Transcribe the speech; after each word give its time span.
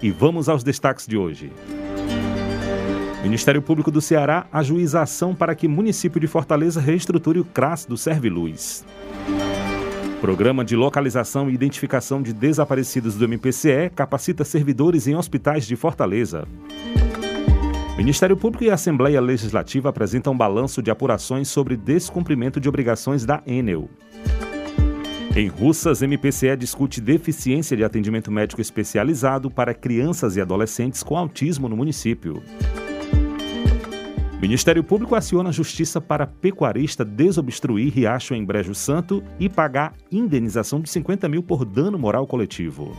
E 0.00 0.10
vamos 0.10 0.48
aos 0.48 0.62
destaques 0.62 1.06
de 1.06 1.16
hoje. 1.16 1.52
Ministério 3.22 3.60
Público 3.60 3.90
do 3.90 4.00
Ceará 4.00 4.46
ajuiza 4.52 5.02
ação 5.02 5.34
para 5.34 5.54
que 5.54 5.66
município 5.66 6.20
de 6.20 6.28
Fortaleza 6.28 6.80
reestruture 6.80 7.40
o 7.40 7.44
CRAS 7.44 7.84
do 7.84 7.96
Serviluz. 7.96 8.84
Programa 10.20 10.64
de 10.64 10.76
localização 10.76 11.50
e 11.50 11.54
identificação 11.54 12.22
de 12.22 12.32
desaparecidos 12.32 13.16
do 13.16 13.24
MPCE 13.24 13.90
capacita 13.94 14.44
servidores 14.44 15.06
em 15.06 15.16
hospitais 15.16 15.66
de 15.66 15.74
Fortaleza. 15.74 16.46
Ministério 17.96 18.36
Público 18.36 18.62
e 18.62 18.70
Assembleia 18.70 19.20
Legislativa 19.20 19.88
apresentam 19.88 20.36
balanço 20.36 20.80
de 20.80 20.88
apurações 20.88 21.48
sobre 21.48 21.76
descumprimento 21.76 22.60
de 22.60 22.68
obrigações 22.68 23.24
da 23.24 23.42
Enel. 23.44 23.90
Em 25.38 25.46
Russas, 25.46 26.02
MPCE 26.02 26.56
discute 26.56 27.00
deficiência 27.00 27.76
de 27.76 27.84
atendimento 27.84 28.28
médico 28.28 28.60
especializado 28.60 29.48
para 29.48 29.72
crianças 29.72 30.34
e 30.34 30.40
adolescentes 30.40 31.00
com 31.00 31.16
autismo 31.16 31.68
no 31.68 31.76
município. 31.76 32.42
Ministério 34.42 34.82
Público 34.82 35.14
aciona 35.14 35.50
a 35.50 35.52
Justiça 35.52 36.00
para 36.00 36.26
pecuarista 36.26 37.04
desobstruir 37.04 37.94
riacho 37.94 38.34
em 38.34 38.44
Brejo 38.44 38.74
Santo 38.74 39.22
e 39.38 39.48
pagar 39.48 39.92
indenização 40.10 40.80
de 40.80 40.90
50 40.90 41.28
mil 41.28 41.44
por 41.44 41.64
dano 41.64 41.96
moral 41.96 42.26
coletivo. 42.26 42.96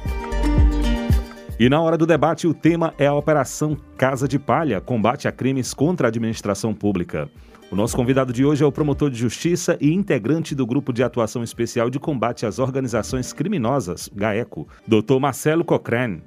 E 1.59 1.67
na 1.67 1.81
hora 1.81 1.97
do 1.97 2.07
debate, 2.07 2.47
o 2.47 2.53
tema 2.53 2.93
é 2.97 3.05
a 3.05 3.13
Operação 3.13 3.75
Casa 3.97 4.29
de 4.29 4.39
Palha 4.39 4.79
combate 4.79 5.27
a 5.27 5.31
crimes 5.33 5.73
contra 5.73 6.07
a 6.07 6.09
administração 6.09 6.73
pública. 6.73 7.29
O 7.71 7.75
nosso 7.75 7.95
convidado 7.95 8.33
de 8.33 8.43
hoje 8.43 8.63
é 8.63 8.65
o 8.65 8.71
promotor 8.71 9.11
de 9.11 9.19
justiça 9.19 9.77
e 9.79 9.93
integrante 9.93 10.55
do 10.55 10.65
Grupo 10.65 10.91
de 10.91 11.03
Atuação 11.03 11.43
Especial 11.43 11.87
de 11.87 11.99
Combate 11.99 12.43
às 12.47 12.57
Organizações 12.57 13.31
Criminosas, 13.31 14.09
GAECO, 14.11 14.67
Dr. 14.87 15.19
Marcelo 15.19 15.63
Cochrane. 15.63 16.23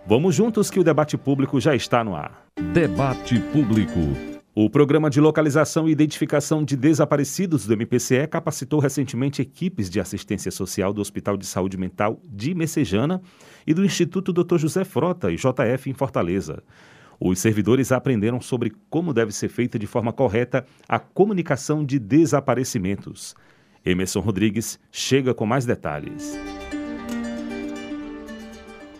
Vamos 0.06 0.34
juntos 0.34 0.70
que 0.70 0.80
o 0.80 0.84
debate 0.84 1.16
público 1.16 1.60
já 1.60 1.74
está 1.74 2.04
no 2.04 2.14
ar. 2.14 2.46
Debate 2.72 3.38
Público. 3.52 4.00
O 4.56 4.70
Programa 4.70 5.10
de 5.10 5.20
Localização 5.20 5.88
e 5.88 5.92
Identificação 5.92 6.62
de 6.62 6.76
Desaparecidos 6.76 7.66
do 7.66 7.72
MPCE 7.72 8.28
capacitou 8.28 8.78
recentemente 8.78 9.42
equipes 9.42 9.90
de 9.90 9.98
assistência 9.98 10.50
social 10.50 10.92
do 10.92 11.00
Hospital 11.00 11.36
de 11.36 11.44
Saúde 11.44 11.76
Mental 11.76 12.20
de 12.24 12.54
Messejana 12.54 13.20
e 13.66 13.74
do 13.74 13.84
Instituto 13.84 14.32
Dr. 14.32 14.58
José 14.58 14.84
Frota, 14.84 15.32
IJF, 15.32 15.90
em 15.90 15.92
Fortaleza. 15.92 16.62
Os 17.20 17.38
servidores 17.38 17.92
aprenderam 17.92 18.40
sobre 18.40 18.72
como 18.90 19.12
deve 19.14 19.32
ser 19.32 19.48
feita 19.48 19.78
de 19.78 19.86
forma 19.86 20.12
correta 20.12 20.66
a 20.88 20.98
comunicação 20.98 21.84
de 21.84 21.98
desaparecimentos. 21.98 23.34
Emerson 23.84 24.20
Rodrigues 24.20 24.78
chega 24.90 25.34
com 25.34 25.44
mais 25.44 25.66
detalhes. 25.66 26.38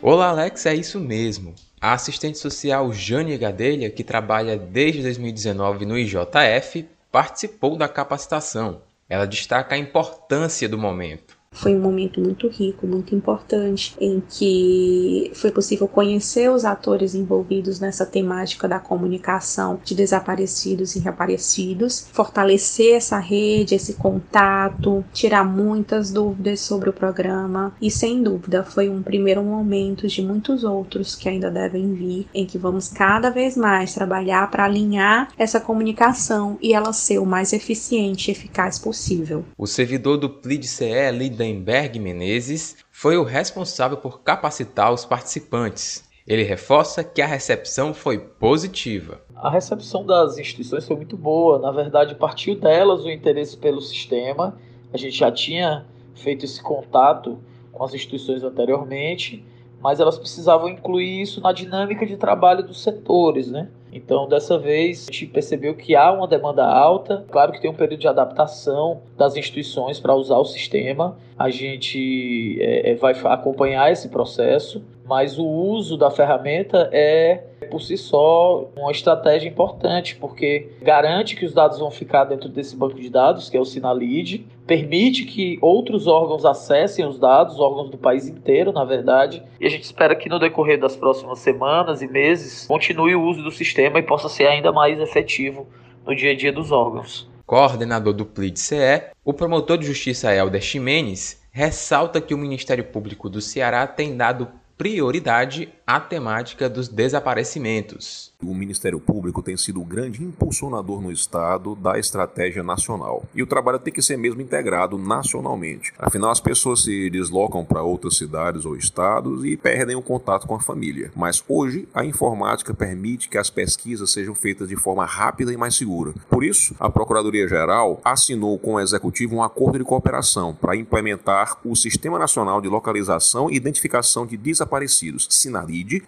Olá, 0.03 0.29
Alex, 0.29 0.67
é 0.67 0.75
isso 0.75 1.01
mesmo. 1.01 1.55
A 1.81 1.95
assistente 1.95 2.39
social 2.39 2.93
Jane 2.93 3.37
Gadelha, 3.39 3.91
que 3.91 4.05
trabalha 4.05 4.57
desde 4.57 5.03
2019 5.03 5.87
no 5.87 5.99
IJF, 5.99 6.87
participou 7.11 7.77
da 7.77 7.89
capacitação. 7.89 8.83
Ela 9.09 9.27
destaca 9.27 9.75
a 9.75 9.79
importância 9.79 10.69
do 10.69 10.77
momento. 10.77 11.39
Foi 11.55 11.75
um 11.75 11.81
momento 11.81 12.21
muito 12.21 12.49
rico, 12.49 12.87
muito 12.87 13.15
importante, 13.15 13.95
em 14.01 14.23
que 14.29 15.31
foi 15.35 15.51
possível 15.51 15.87
conhecer 15.87 16.51
os 16.51 16.65
atores 16.65 17.15
envolvidos 17.15 17.79
nessa 17.79 18.05
temática 18.05 18.67
da 18.67 18.79
comunicação 18.79 19.79
de 19.85 19.95
desaparecidos 19.95 20.97
e 20.97 20.99
reaparecidos, 20.99 22.09
fortalecer 22.13 22.97
essa 22.97 23.19
rede, 23.19 23.75
esse 23.75 23.95
contato, 23.95 25.05
tirar 25.13 25.45
muitas 25.45 26.11
dúvidas 26.11 26.61
sobre 26.61 26.91
o 26.91 26.93
programa 26.93 27.73
e, 27.81 27.91
sem 27.91 28.23
dúvida, 28.23 28.65
foi 28.65 28.89
um 28.89 29.03
primeiro 29.03 29.43
momento 29.43 30.09
de 30.09 30.21
muitos 30.23 30.65
outros 30.65 31.15
que 31.15 31.29
ainda 31.29 31.51
devem 31.51 31.95
vir, 31.95 32.27
em 32.35 32.45
que 32.45 32.59
vamos 32.59 32.89
cada 32.89 33.31
vez 33.31 33.57
mais 33.57 33.95
trabalhar 33.95 34.51
para 34.51 34.65
alinhar 34.65 35.31
essa 35.39 35.61
comunicação 35.61 36.59
e 36.61 36.75
ela 36.75 36.93
ser 36.93 37.19
o 37.19 37.27
mais 37.27 37.53
eficiente 37.53 38.29
e 38.29 38.33
eficaz 38.33 38.79
possível. 38.79 39.45
O 39.57 39.67
servidor 39.67 40.17
do 40.17 40.29
PLID-CE, 40.29 41.11
Lida 41.13 41.44
Lindenberg 41.45 41.99
Menezes 41.99 42.77
foi 42.91 43.17
o 43.17 43.23
responsável 43.23 43.99
por 43.99 44.23
capacitar 44.23 44.93
os 44.93 45.05
participantes. 45.05 46.09
Ele 46.27 46.43
reforça 46.43 47.05
que 47.05 47.21
a 47.21 47.27
recepção 47.27 47.93
foi 47.93 48.19
positiva. 48.19 49.21
A 49.37 49.51
recepção 49.51 50.07
das 50.07 50.39
instituições 50.39 50.87
foi 50.87 50.97
muito 50.97 51.17
boa, 51.17 51.59
na 51.59 51.71
verdade, 51.71 52.15
partiu 52.15 52.59
delas 52.59 53.05
o 53.05 53.11
interesse 53.11 53.57
pelo 53.59 53.81
sistema. 53.81 54.59
A 54.93 54.97
gente 54.97 55.17
já 55.19 55.31
tinha 55.31 55.85
feito 56.15 56.47
esse 56.47 56.63
contato 56.63 57.39
com 57.71 57.85
as 57.85 57.93
instituições 57.93 58.43
anteriormente, 58.43 59.45
mas 59.81 60.01
elas 60.01 60.17
precisavam 60.17 60.69
incluir 60.69 61.21
isso 61.21 61.43
na 61.43 61.53
dinâmica 61.53 62.07
de 62.07 62.17
trabalho 62.17 62.63
dos 62.63 62.83
setores, 62.83 63.51
né? 63.51 63.69
Então, 63.95 64.29
dessa 64.29 64.59
vez, 64.59 65.07
a 65.09 65.13
gente 65.13 65.27
percebeu 65.27 65.73
que 65.75 65.95
há 65.95 66.13
uma 66.13 66.27
demanda 66.27 66.67
alta. 66.67 67.25
Claro 67.31 67.53
que 67.53 67.61
tem 67.61 67.71
um 67.71 67.75
período 67.75 68.01
de 68.01 68.09
adaptação 68.09 69.03
das 69.17 69.37
instituições 69.37 70.01
para 70.01 70.13
usar 70.17 70.37
o 70.37 70.45
sistema. 70.45 71.17
A 71.39 71.49
gente 71.49 72.59
é, 72.61 72.97
vai 72.97 73.15
acompanhar 73.27 73.93
esse 73.93 74.09
processo, 74.09 74.83
mas 75.05 75.39
o 75.39 75.45
uso 75.45 75.97
da 75.97 76.11
ferramenta 76.11 76.89
é 76.93 77.45
por 77.71 77.81
si 77.81 77.97
só 77.97 78.71
uma 78.77 78.91
estratégia 78.91 79.49
importante, 79.49 80.17
porque 80.17 80.69
garante 80.83 81.37
que 81.37 81.45
os 81.45 81.53
dados 81.53 81.79
vão 81.79 81.91
ficar 81.91 82.25
dentro 82.25 82.49
desse 82.49 82.77
banco 82.77 83.01
de 83.01 83.11
dados, 83.11 83.51
que 83.51 83.57
é 83.57 83.61
o 83.61 83.65
Sinalid, 83.65 84.47
permite 84.67 85.25
que 85.25 85.59
outros 85.61 86.07
órgãos 86.07 86.45
acessem 86.45 87.07
os 87.07 87.19
dados, 87.19 87.61
órgãos 87.61 87.91
do 87.91 87.99
país 87.99 88.29
inteiro, 88.29 88.73
na 88.73 88.85
verdade, 88.85 89.43
e 89.61 89.67
a 89.67 89.71
gente 89.71 89.85
espera 89.85 90.15
que 90.15 90.29
no 90.29 90.39
decorrer 90.39 90.79
das 90.79 90.97
próximas 90.97 91.39
semanas 91.39 92.01
e 92.03 92.07
meses 92.07 92.67
continue 92.67 93.15
o 93.15 93.23
uso 93.23 93.43
do 93.43 93.51
sistema 93.51 93.99
e 93.99 94.03
possa 94.03 94.29
ser 94.29 94.47
ainda 94.47 94.73
mais 94.73 94.99
efetivo 94.99 95.67
no 96.07 96.15
dia 96.15 96.33
a 96.33 96.37
dia 96.37 96.53
dos 96.53 96.73
órgãos. 96.73 97.29
Coordenador 97.47 98.15
do 98.15 98.25
PLID-CE, 98.25 99.11
o 99.23 99.33
promotor 99.33 99.77
de 99.77 99.87
justiça 99.87 100.35
Helder 100.35 100.63
Ximenes 100.63 101.43
ressalta 101.53 102.21
que 102.21 102.35
o 102.35 102.39
Ministério 102.39 102.85
Público 102.85 103.29
do 103.29 103.41
Ceará 103.41 103.87
tem 103.87 104.17
dado 104.17 104.49
prioridade 104.77 105.69
à 105.87 106.01
temática 106.01 106.69
dos 106.69 106.89
desaparecimentos. 106.89 108.33
O 108.43 108.55
Ministério 108.55 108.99
Público 109.01 109.43
tem 109.43 109.57
sido 109.57 109.81
o 109.81 109.85
grande 109.85 110.23
impulsionador 110.23 111.01
no 111.01 111.13
Estado 111.13 111.75
da 111.75 111.99
estratégia 111.99 112.63
nacional. 112.63 113.25
E 113.35 113.43
o 113.43 113.47
trabalho 113.47 113.79
tem 113.79 113.93
que 113.93 114.03
ser 114.03 114.17
mesmo 114.17 114.41
integrado 114.41 114.99
nacionalmente. 114.99 115.93
Afinal, 115.99 116.31
as 116.31 116.41
pessoas 116.41 116.85
se 116.85 117.09
deslocam 117.11 117.65
para 117.65 117.83
outras 117.83 118.17
cidades 118.17 118.65
ou 118.65 118.77
estados 118.77 119.45
e 119.45 119.57
perdem 119.57 119.97
o 119.97 120.03
contato 120.03 120.47
com 120.47 120.55
a 120.55 120.61
família. 120.61 121.11
Mas 121.15 121.43
hoje, 121.49 121.89
a 121.95 122.05
informática 122.05 122.75
permite 122.75 123.29
que 123.29 123.39
as 123.39 123.51
pesquisas 123.51 124.13
sejam 124.13 124.35
feitas 124.35 124.69
de 124.69 124.77
forma 124.77 125.05
rápida 125.05 125.53
e 125.53 125.57
mais 125.57 125.75
segura. 125.75 126.15
Por 126.29 126.45
isso, 126.45 126.75
a 126.79 126.91
Procuradoria-Geral 126.91 128.01
assinou 128.05 128.59
com 128.59 128.75
o 128.75 128.81
Executivo 128.81 129.37
um 129.37 129.43
acordo 129.43 129.79
de 129.79 129.85
cooperação 129.85 130.55
para 130.55 130.77
implementar 130.77 131.59
o 131.65 131.75
Sistema 131.75 132.19
Nacional 132.19 132.61
de 132.61 132.69
Localização 132.69 133.51
e 133.51 133.57
Identificação 133.57 134.27
de 134.27 134.37
Desaparecidos, 134.37 135.27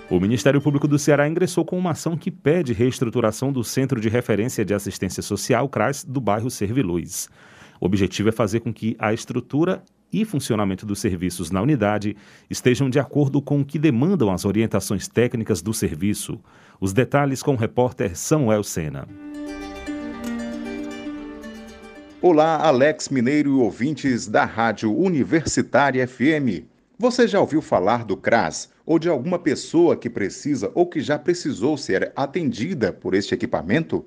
O 0.09 0.21
Ministério 0.21 0.61
Público 0.61 0.87
do 0.87 0.97
Ceará 0.97 1.27
ingressou 1.27 1.65
com 1.65 1.77
uma 1.77 1.91
ação 1.91 2.15
que 2.15 2.31
pede 2.31 2.71
reestruturação 2.71 3.51
do 3.51 3.61
Centro 3.61 3.99
de 3.99 4.07
Referência 4.07 4.63
de 4.63 4.73
Assistência 4.73 5.21
Social 5.21 5.67
CRAS 5.67 6.05
do 6.05 6.21
bairro 6.21 6.49
Serviluz. 6.49 7.27
O 7.77 7.85
objetivo 7.85 8.29
é 8.29 8.31
fazer 8.31 8.61
com 8.61 8.73
que 8.73 8.95
a 8.97 9.13
estrutura 9.13 9.83
e 10.11 10.23
funcionamento 10.23 10.85
dos 10.85 11.01
serviços 11.01 11.51
na 11.51 11.61
unidade 11.61 12.15
estejam 12.49 12.89
de 12.89 12.99
acordo 12.99 13.41
com 13.41 13.59
o 13.59 13.65
que 13.65 13.77
demandam 13.77 14.31
as 14.31 14.45
orientações 14.45 15.09
técnicas 15.09 15.61
do 15.61 15.73
serviço. 15.73 16.39
Os 16.79 16.93
detalhes 16.93 17.43
com 17.43 17.51
o 17.51 17.57
repórter 17.57 18.17
Samuel 18.17 18.63
Sena. 18.63 19.05
Olá, 22.21 22.65
Alex 22.65 23.09
Mineiro 23.09 23.57
e 23.57 23.61
ouvintes 23.61 24.25
da 24.25 24.45
Rádio 24.45 24.97
Universitária 24.97 26.07
FM. 26.07 26.63
Você 26.97 27.27
já 27.27 27.41
ouviu 27.41 27.61
falar 27.61 28.05
do 28.05 28.15
CRAS 28.15 28.69
ou 28.87 28.97
de 28.97 29.09
alguma 29.09 29.37
pessoa 29.37 29.97
que 29.97 30.09
precisa 30.09 30.71
ou 30.73 30.87
que 30.87 31.01
já 31.01 31.19
precisou 31.19 31.77
ser 31.77 32.13
atendida 32.15 32.93
por 32.93 33.13
este 33.13 33.35
equipamento? 33.35 34.05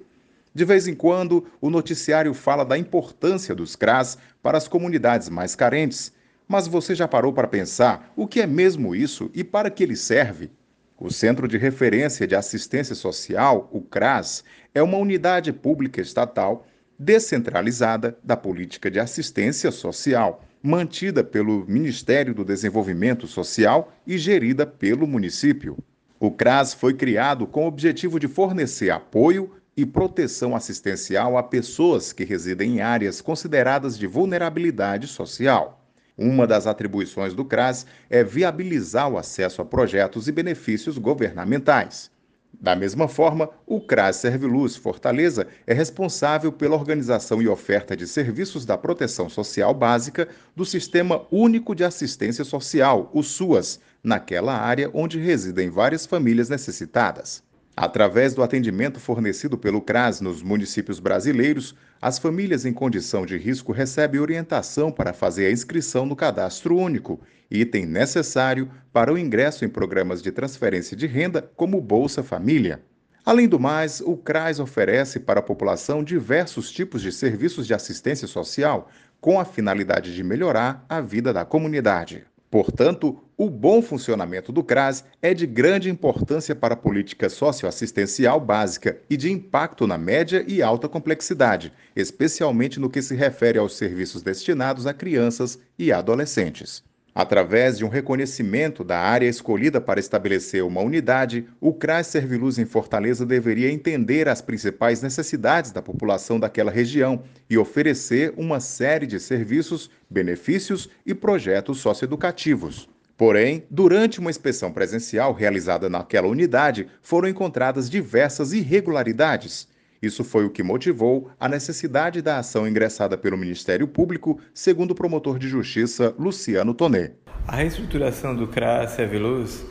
De 0.55 0.65
vez 0.65 0.89
em 0.89 0.95
quando, 0.95 1.47
o 1.61 1.69
noticiário 1.69 2.33
fala 2.33 2.65
da 2.65 2.79
importância 2.79 3.55
dos 3.55 3.77
CRAS 3.77 4.17
para 4.43 4.57
as 4.57 4.67
comunidades 4.67 5.29
mais 5.29 5.55
carentes. 5.55 6.13
Mas 6.49 6.67
você 6.67 6.95
já 6.95 7.07
parou 7.07 7.31
para 7.31 7.47
pensar 7.47 8.11
o 8.17 8.27
que 8.27 8.41
é 8.41 8.47
mesmo 8.47 8.95
isso 8.95 9.31
e 9.35 9.45
para 9.45 9.71
que 9.71 9.83
ele 9.83 9.95
serve? 9.95 10.51
O 10.99 11.11
Centro 11.11 11.47
de 11.47 11.59
Referência 11.59 12.27
de 12.27 12.35
Assistência 12.35 12.95
Social, 12.95 13.69
o 13.71 13.83
CRAS, 13.83 14.43
é 14.75 14.83
uma 14.83 14.97
unidade 14.97 15.53
pública 15.53 16.01
estatal 16.01 16.67
descentralizada 16.99 18.19
da 18.25 18.37
política 18.37 18.91
de 18.91 18.99
assistência 18.99 19.71
social 19.71 20.43
mantida 20.63 21.25
pelo 21.25 21.65
Ministério 21.67 22.35
do 22.35 22.45
Desenvolvimento 22.45 23.27
Social 23.27 23.93
e 24.07 24.19
gerida 24.19 24.67
pelo 24.67 25.07
município. 25.07 25.79
O 26.19 26.31
CRAS 26.31 26.75
foi 26.75 26.93
criado 26.93 27.47
com 27.47 27.65
o 27.65 27.69
objetivo 27.69 28.21
de 28.21 28.29
fornecer 28.29 28.91
apoio 28.91 29.53
e 29.75 29.87
proteção 29.87 30.55
assistencial 30.55 31.39
a 31.39 31.43
pessoas 31.43 32.13
que 32.13 32.25
residem 32.25 32.77
em 32.77 32.81
áreas 32.83 33.23
consideradas 33.23 33.97
de 33.97 34.07
vulnerabilidade 34.07 35.07
social. 35.07 35.83
Uma 36.19 36.47
das 36.47 36.67
atribuições 36.67 37.33
do 37.33 37.47
CRAS 37.47 37.87
é 38.11 38.23
viabilizar 38.23 39.09
o 39.09 39.17
acesso 39.17 39.63
a 39.63 39.65
projetos 39.65 40.29
e 40.29 40.33
benefícios 40.33 40.99
governamentais. 40.99 42.11
Da 42.59 42.75
mesma 42.75 43.09
forma, 43.09 43.49
o 43.67 43.81
CRAS 43.81 44.17
Serviluz 44.17 44.77
Fortaleza 44.77 45.47
é 45.67 45.73
responsável 45.73 46.51
pela 46.53 46.77
organização 46.77 47.41
e 47.41 47.49
oferta 47.49 47.97
de 47.97 48.07
serviços 48.07 48.67
da 48.67 48.77
proteção 48.77 49.29
social 49.29 49.73
básica 49.73 50.29
do 50.55 50.65
Sistema 50.65 51.27
Único 51.31 51.75
de 51.75 51.85
Assistência 51.85 52.45
Social, 52.45 53.11
o 53.15 53.23
SUAS, 53.23 53.81
naquela 54.03 54.55
área 54.55 54.91
onde 54.93 55.19
residem 55.19 55.71
várias 55.71 56.07
famílias 56.07 56.49
necessitadas. 56.49 57.43
Através 57.77 58.35
do 58.35 58.43
atendimento 58.43 59.01
fornecido 59.01 59.57
pelo 59.57 59.81
CRAS 59.81 60.21
nos 60.21 60.43
municípios 60.43 61.01
brasileiros, 61.01 61.75
as 62.01 62.19
famílias 62.19 62.65
em 62.65 62.73
condição 62.73 63.25
de 63.25 63.37
risco 63.37 63.73
recebem 63.73 64.21
orientação 64.21 64.91
para 64.91 65.13
fazer 65.13 65.47
a 65.47 65.53
inscrição 65.53 66.05
no 66.05 66.17
cadastro 66.17 66.77
único, 66.77 67.21
item 67.51 67.87
necessário 67.87 68.71
para 68.93 69.13
o 69.13 69.19
ingresso 69.19 69.65
em 69.65 69.69
programas 69.69 70.23
de 70.23 70.31
transferência 70.31 70.97
de 70.97 71.07
renda, 71.07 71.43
como 71.57 71.81
Bolsa 71.81 72.23
Família. 72.23 72.83
Além 73.25 73.47
do 73.47 73.61
mais, 73.61 74.01
o 74.01 74.17
CRAS 74.17 74.59
oferece 74.61 75.21
para 75.21 75.41
a 75.41 75.43
população 75.43 76.03
diversos 76.03 76.71
tipos 76.71 77.03
de 77.03 77.13
serviços 77.13 77.67
de 77.67 77.75
assistência 77.75 78.27
social, 78.27 78.89
com 79.21 79.39
a 79.39 79.45
finalidade 79.45 80.15
de 80.15 80.25
melhorar 80.25 80.85
a 80.89 81.01
vida 81.01 81.33
da 81.33 81.45
comunidade. 81.45 82.25
Portanto, 82.51 83.23
o 83.43 83.49
bom 83.49 83.81
funcionamento 83.81 84.53
do 84.53 84.63
CRAS 84.63 85.03
é 85.23 85.33
de 85.33 85.47
grande 85.47 85.89
importância 85.89 86.55
para 86.55 86.75
a 86.75 86.77
política 86.77 87.31
socioassistencial 87.31 88.39
básica 88.39 88.99
e 89.09 89.17
de 89.17 89.33
impacto 89.33 89.87
na 89.87 89.97
média 89.97 90.45
e 90.47 90.61
alta 90.61 90.87
complexidade, 90.87 91.73
especialmente 91.97 92.79
no 92.79 92.91
que 92.91 93.01
se 93.01 93.15
refere 93.15 93.59
aos 93.59 93.79
serviços 93.79 94.21
destinados 94.21 94.87
a 94.87 94.93
crianças 94.93 95.59
e 95.79 95.91
adolescentes. 95.91 96.85
Através 97.15 97.79
de 97.79 97.85
um 97.85 97.89
reconhecimento 97.89 98.85
da 98.85 98.99
área 98.99 99.27
escolhida 99.27 99.81
para 99.81 99.99
estabelecer 99.99 100.63
uma 100.63 100.83
unidade, 100.83 101.47
o 101.59 101.73
CRAS 101.73 102.09
Serviluz 102.09 102.59
em 102.59 102.67
Fortaleza 102.67 103.25
deveria 103.25 103.73
entender 103.73 104.29
as 104.29 104.43
principais 104.43 105.01
necessidades 105.01 105.73
da 105.73 105.81
população 105.81 106.39
daquela 106.39 106.71
região 106.71 107.23
e 107.49 107.57
oferecer 107.57 108.35
uma 108.37 108.61
série 108.61 109.07
de 109.07 109.19
serviços, 109.19 109.91
benefícios 110.11 110.91
e 111.07 111.15
projetos 111.15 111.81
socioeducativos. 111.81 112.87
Porém, 113.21 113.65
durante 113.71 114.19
uma 114.19 114.31
inspeção 114.31 114.73
presencial 114.73 115.35
realizada 115.35 115.91
naquela 115.91 116.27
unidade, 116.27 116.87
foram 117.03 117.29
encontradas 117.29 117.91
diversas 117.91 118.55
irregularidades. 118.55 119.69
Isso 120.01 120.25
foi 120.25 120.47
o 120.47 120.51
que 120.51 120.63
motivou 120.63 121.31
a 121.39 121.47
necessidade 121.47 122.23
da 122.23 122.39
ação 122.39 122.67
ingressada 122.67 123.19
pelo 123.19 123.37
Ministério 123.37 123.87
Público, 123.87 124.41
segundo 124.55 124.93
o 124.93 124.95
promotor 124.95 125.39
de 125.39 125.51
justiça 125.51 126.15
Luciano 126.19 126.73
Tonet. 126.73 127.13
A 127.47 127.57
reestruturação 127.57 128.35
do 128.35 128.49
CRAS 128.49 128.97
Luz, 129.13 129.67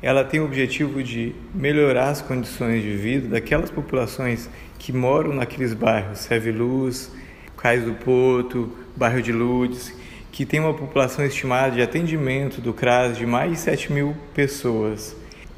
ela 0.00 0.22
tem 0.22 0.38
o 0.38 0.44
objetivo 0.44 1.02
de 1.02 1.34
melhorar 1.52 2.10
as 2.10 2.22
condições 2.22 2.84
de 2.84 2.94
vida 2.94 3.26
daquelas 3.26 3.72
populações 3.72 4.48
que 4.78 4.92
moram 4.92 5.34
naqueles 5.34 5.74
bairros, 5.74 6.28
Luz, 6.56 7.10
Cais 7.56 7.84
do 7.84 7.94
Porto, 7.94 8.72
bairro 8.96 9.20
de 9.20 9.32
Lourdes, 9.32 9.92
que 10.32 10.46
tem 10.46 10.58
uma 10.58 10.72
população 10.72 11.24
estimada 11.24 11.72
de 11.72 11.82
atendimento 11.82 12.60
do 12.60 12.72
CRAS 12.72 13.18
de 13.18 13.26
mais 13.26 13.52
de 13.52 13.58
7 13.58 13.92
mil 13.92 14.16
pessoas. 14.34 15.14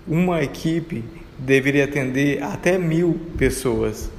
Uma 0.07 0.43
equipe 0.43 1.05
deveria 1.39 1.85
atender 1.85 2.43
até 2.43 2.77
mil 2.77 3.19
pessoas. 3.39 4.11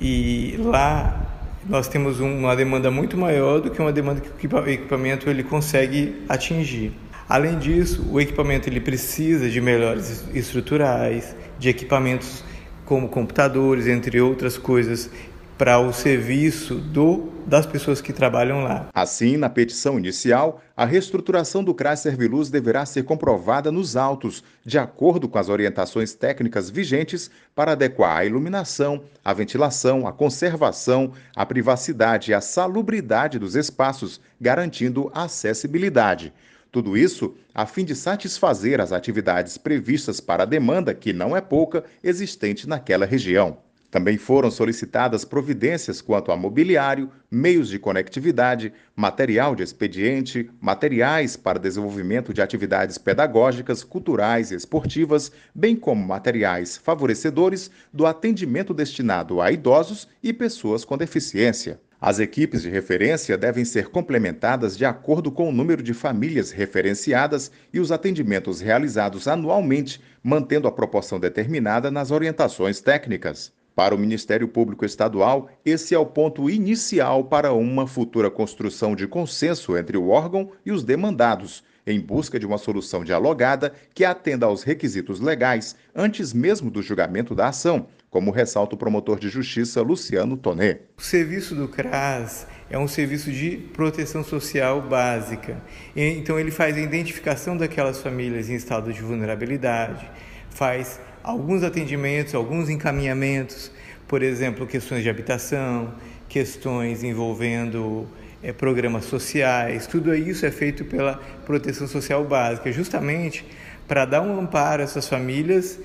E 0.00 0.56
lá 0.58 1.26
nós 1.68 1.88
temos 1.88 2.20
uma 2.20 2.56
demanda 2.56 2.90
muito 2.90 3.18
maior 3.18 3.60
do 3.60 3.70
que 3.70 3.80
uma 3.80 3.92
demanda 3.92 4.22
que 4.22 4.46
o 4.46 4.68
equipamento 4.68 5.28
ele 5.28 5.42
consegue 5.42 6.22
atingir. 6.26 6.92
Além 7.28 7.58
disso, 7.58 8.08
o 8.10 8.18
equipamento 8.18 8.70
ele 8.70 8.80
precisa 8.80 9.50
de 9.50 9.60
melhores 9.60 10.24
estruturais, 10.34 11.36
de 11.58 11.68
equipamentos 11.68 12.42
como 12.86 13.06
computadores, 13.08 13.86
entre 13.86 14.18
outras 14.18 14.56
coisas, 14.56 15.10
para 15.58 15.80
o 15.80 15.92
serviço 15.92 16.76
do, 16.76 17.32
das 17.44 17.66
pessoas 17.66 18.00
que 18.00 18.12
trabalham 18.12 18.62
lá. 18.62 18.88
Assim, 18.94 19.36
na 19.36 19.50
petição 19.50 19.98
inicial, 19.98 20.62
a 20.76 20.84
reestruturação 20.84 21.64
do 21.64 21.74
CRAS 21.74 21.98
Serviluz 21.98 22.48
deverá 22.48 22.86
ser 22.86 23.02
comprovada 23.02 23.72
nos 23.72 23.96
autos, 23.96 24.44
de 24.64 24.78
acordo 24.78 25.28
com 25.28 25.36
as 25.36 25.48
orientações 25.48 26.14
técnicas 26.14 26.70
vigentes 26.70 27.28
para 27.56 27.72
adequar 27.72 28.18
a 28.18 28.24
iluminação, 28.24 29.02
a 29.24 29.32
ventilação, 29.32 30.06
a 30.06 30.12
conservação, 30.12 31.12
a 31.34 31.44
privacidade 31.44 32.30
e 32.30 32.34
a 32.34 32.40
salubridade 32.40 33.36
dos 33.36 33.56
espaços, 33.56 34.20
garantindo 34.40 35.10
acessibilidade. 35.12 36.32
Tudo 36.70 36.96
isso 36.96 37.34
a 37.52 37.66
fim 37.66 37.84
de 37.84 37.96
satisfazer 37.96 38.80
as 38.80 38.92
atividades 38.92 39.58
previstas 39.58 40.20
para 40.20 40.44
a 40.44 40.46
demanda, 40.46 40.94
que 40.94 41.12
não 41.12 41.36
é 41.36 41.40
pouca, 41.40 41.82
existente 42.04 42.68
naquela 42.68 43.04
região. 43.04 43.58
Também 43.90 44.18
foram 44.18 44.50
solicitadas 44.50 45.24
providências 45.24 46.02
quanto 46.02 46.30
a 46.30 46.36
mobiliário, 46.36 47.10
meios 47.30 47.70
de 47.70 47.78
conectividade, 47.78 48.70
material 48.94 49.54
de 49.54 49.62
expediente, 49.62 50.50
materiais 50.60 51.36
para 51.36 51.58
desenvolvimento 51.58 52.34
de 52.34 52.42
atividades 52.42 52.98
pedagógicas, 52.98 53.82
culturais 53.82 54.50
e 54.50 54.54
esportivas, 54.54 55.32
bem 55.54 55.74
como 55.74 56.06
materiais 56.06 56.76
favorecedores 56.76 57.70
do 57.90 58.04
atendimento 58.04 58.74
destinado 58.74 59.40
a 59.40 59.50
idosos 59.50 60.06
e 60.22 60.34
pessoas 60.34 60.84
com 60.84 60.98
deficiência. 60.98 61.80
As 61.98 62.20
equipes 62.20 62.62
de 62.62 62.68
referência 62.68 63.38
devem 63.38 63.64
ser 63.64 63.88
complementadas 63.88 64.76
de 64.76 64.84
acordo 64.84 65.32
com 65.32 65.48
o 65.48 65.52
número 65.52 65.82
de 65.82 65.94
famílias 65.94 66.50
referenciadas 66.50 67.50
e 67.72 67.80
os 67.80 67.90
atendimentos 67.90 68.60
realizados 68.60 69.26
anualmente, 69.26 70.00
mantendo 70.22 70.68
a 70.68 70.72
proporção 70.72 71.18
determinada 71.18 71.90
nas 71.90 72.10
orientações 72.10 72.82
técnicas. 72.82 73.56
Para 73.78 73.94
o 73.94 73.98
Ministério 73.98 74.48
Público 74.48 74.84
Estadual, 74.84 75.48
esse 75.64 75.94
é 75.94 75.98
o 76.00 76.04
ponto 76.04 76.50
inicial 76.50 77.22
para 77.22 77.52
uma 77.52 77.86
futura 77.86 78.28
construção 78.28 78.96
de 78.96 79.06
consenso 79.06 79.76
entre 79.76 79.96
o 79.96 80.08
órgão 80.08 80.50
e 80.66 80.72
os 80.72 80.82
demandados, 80.82 81.62
em 81.86 82.00
busca 82.00 82.40
de 82.40 82.44
uma 82.44 82.58
solução 82.58 83.04
dialogada 83.04 83.72
que 83.94 84.04
atenda 84.04 84.46
aos 84.46 84.64
requisitos 84.64 85.20
legais 85.20 85.76
antes 85.94 86.32
mesmo 86.32 86.72
do 86.72 86.82
julgamento 86.82 87.36
da 87.36 87.50
ação, 87.50 87.86
como 88.10 88.32
ressalta 88.32 88.74
o 88.74 88.78
promotor 88.78 89.20
de 89.20 89.28
justiça 89.28 89.80
Luciano 89.80 90.36
Tonet. 90.36 90.80
O 90.96 91.02
serviço 91.02 91.54
do 91.54 91.68
CRAS 91.68 92.48
é 92.68 92.76
um 92.76 92.88
serviço 92.88 93.30
de 93.30 93.58
proteção 93.74 94.24
social 94.24 94.82
básica. 94.82 95.62
Então 95.94 96.36
ele 96.36 96.50
faz 96.50 96.76
a 96.76 96.80
identificação 96.80 97.56
daquelas 97.56 98.02
famílias 98.02 98.50
em 98.50 98.56
estado 98.56 98.92
de 98.92 99.00
vulnerabilidade, 99.02 100.10
faz 100.50 100.98
alguns 101.28 101.62
atendimentos, 101.62 102.34
alguns 102.34 102.70
encaminhamentos, 102.70 103.70
por 104.08 104.22
exemplo, 104.22 104.66
questões 104.66 105.02
de 105.02 105.10
habitação, 105.10 105.92
questões 106.26 107.04
envolvendo 107.04 108.08
é, 108.42 108.50
programas 108.50 109.04
sociais, 109.04 109.86
tudo 109.86 110.14
isso 110.14 110.46
é 110.46 110.50
feito 110.50 110.86
pela 110.86 111.20
proteção 111.44 111.86
social 111.86 112.24
básica, 112.24 112.72
justamente 112.72 113.44
para 113.86 114.06
dar 114.06 114.22
um 114.22 114.40
amparo 114.40 114.80
a 114.80 114.84
essas 114.84 115.06
famílias 115.06 115.78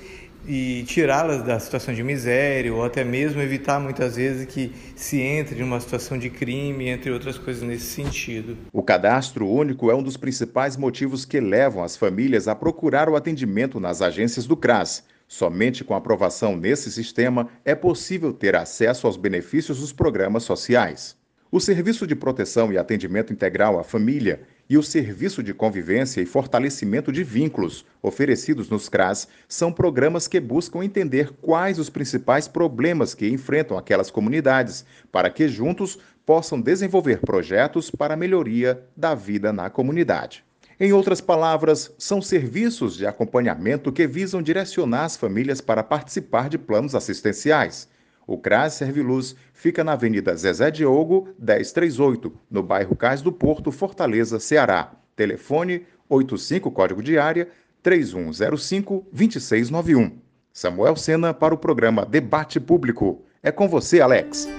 e 0.47 0.83
tirá-las 0.87 1.43
da 1.43 1.59
situação 1.59 1.93
de 1.93 2.03
miséria 2.03 2.73
ou 2.73 2.83
até 2.83 3.03
mesmo 3.03 3.41
evitar 3.41 3.81
muitas 3.81 4.15
vezes 4.15 4.45
que 4.45 4.71
se 4.95 5.19
entre 5.19 5.59
numa 5.59 5.79
situação 5.81 6.17
de 6.17 6.29
crime, 6.29 6.87
entre 6.87 7.11
outras 7.11 7.37
coisas 7.37 7.63
nesse 7.63 7.87
sentido. 7.87 8.57
O 8.71 8.81
cadastro 8.81 9.45
único 9.45 9.91
é 9.91 9.95
um 9.95 10.03
dos 10.03 10.15
principais 10.15 10.77
motivos 10.77 11.25
que 11.25 11.41
levam 11.41 11.83
as 11.83 11.97
famílias 11.97 12.47
a 12.47 12.55
procurar 12.55 13.09
o 13.09 13.15
atendimento 13.17 13.77
nas 13.77 14.01
agências 14.01 14.45
do 14.45 14.55
CRAS. 14.55 15.03
Somente 15.33 15.83
com 15.83 15.95
aprovação 15.95 16.55
nesse 16.55 16.91
sistema 16.91 17.49
é 17.65 17.73
possível 17.73 18.31
ter 18.31 18.55
acesso 18.55 19.07
aos 19.07 19.17
benefícios 19.17 19.79
dos 19.79 19.91
programas 19.91 20.43
sociais. 20.43 21.17
O 21.51 21.59
Serviço 21.59 22.05
de 22.05 22.15
Proteção 22.15 22.71
e 22.71 22.77
Atendimento 22.77 23.33
Integral 23.33 23.79
à 23.79 23.83
Família 23.83 24.43
e 24.69 24.77
o 24.77 24.83
Serviço 24.83 25.41
de 25.41 25.51
Convivência 25.51 26.21
e 26.21 26.25
Fortalecimento 26.27 27.11
de 27.11 27.23
Vínculos, 27.23 27.83
oferecidos 27.99 28.69
nos 28.69 28.87
CRAS, 28.87 29.27
são 29.47 29.73
programas 29.73 30.27
que 30.27 30.39
buscam 30.39 30.83
entender 30.83 31.31
quais 31.41 31.79
os 31.79 31.89
principais 31.89 32.47
problemas 32.47 33.15
que 33.15 33.27
enfrentam 33.27 33.75
aquelas 33.75 34.11
comunidades, 34.11 34.85
para 35.11 35.31
que 35.31 35.47
juntos 35.47 35.97
possam 36.23 36.61
desenvolver 36.61 37.21
projetos 37.21 37.89
para 37.89 38.13
a 38.13 38.17
melhoria 38.17 38.83
da 38.95 39.15
vida 39.15 39.51
na 39.51 39.67
comunidade. 39.67 40.43
Em 40.83 40.91
outras 40.91 41.21
palavras, 41.21 41.95
são 41.97 42.21
serviços 42.21 42.97
de 42.97 43.07
acompanhamento 43.07 43.89
que 43.89 44.05
visam 44.05 44.41
direcionar 44.41 45.05
as 45.05 45.15
famílias 45.15 45.61
para 45.61 45.81
participar 45.81 46.49
de 46.49 46.57
planos 46.57 46.93
assistenciais. 46.93 47.87
O 48.27 48.37
CRAS 48.37 48.73
Serviluz 48.73 49.33
fica 49.53 49.81
na 49.81 49.93
Avenida 49.93 50.35
Zezé 50.35 50.69
Diogo, 50.69 51.29
1038, 51.39 52.33
no 52.51 52.61
bairro 52.61 52.97
Cais 52.97 53.21
do 53.21 53.31
Porto, 53.31 53.71
Fortaleza, 53.71 54.41
Ceará. 54.41 54.91
Telefone 55.15 55.85
85 56.09 56.69
código 56.69 57.01
de 57.01 57.17
área 57.17 57.47
3105 57.81 59.07
2691. 59.09 60.19
Samuel 60.51 60.97
Sena 60.97 61.33
para 61.33 61.53
o 61.53 61.57
programa 61.57 62.05
Debate 62.05 62.59
Público. 62.59 63.23
É 63.41 63.53
com 63.53 63.69
você, 63.69 64.01
Alex. 64.01 64.49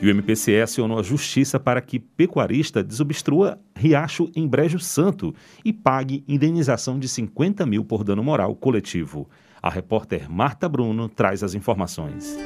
E 0.00 0.06
o 0.06 0.10
MPCE 0.10 0.60
acionou 0.60 0.98
a 0.98 1.02
justiça 1.02 1.58
para 1.58 1.80
que 1.80 1.98
pecuarista 1.98 2.82
desobstrua 2.82 3.58
riacho 3.74 4.30
em 4.36 4.46
Brejo 4.46 4.78
Santo 4.78 5.34
e 5.64 5.72
pague 5.72 6.22
indenização 6.28 6.98
de 6.98 7.08
50 7.08 7.64
mil 7.64 7.84
por 7.84 8.04
dano 8.04 8.22
moral 8.22 8.54
coletivo. 8.54 9.28
A 9.62 9.70
repórter 9.70 10.30
Marta 10.30 10.68
Bruno 10.68 11.08
traz 11.08 11.42
as 11.42 11.54
informações. 11.54 12.36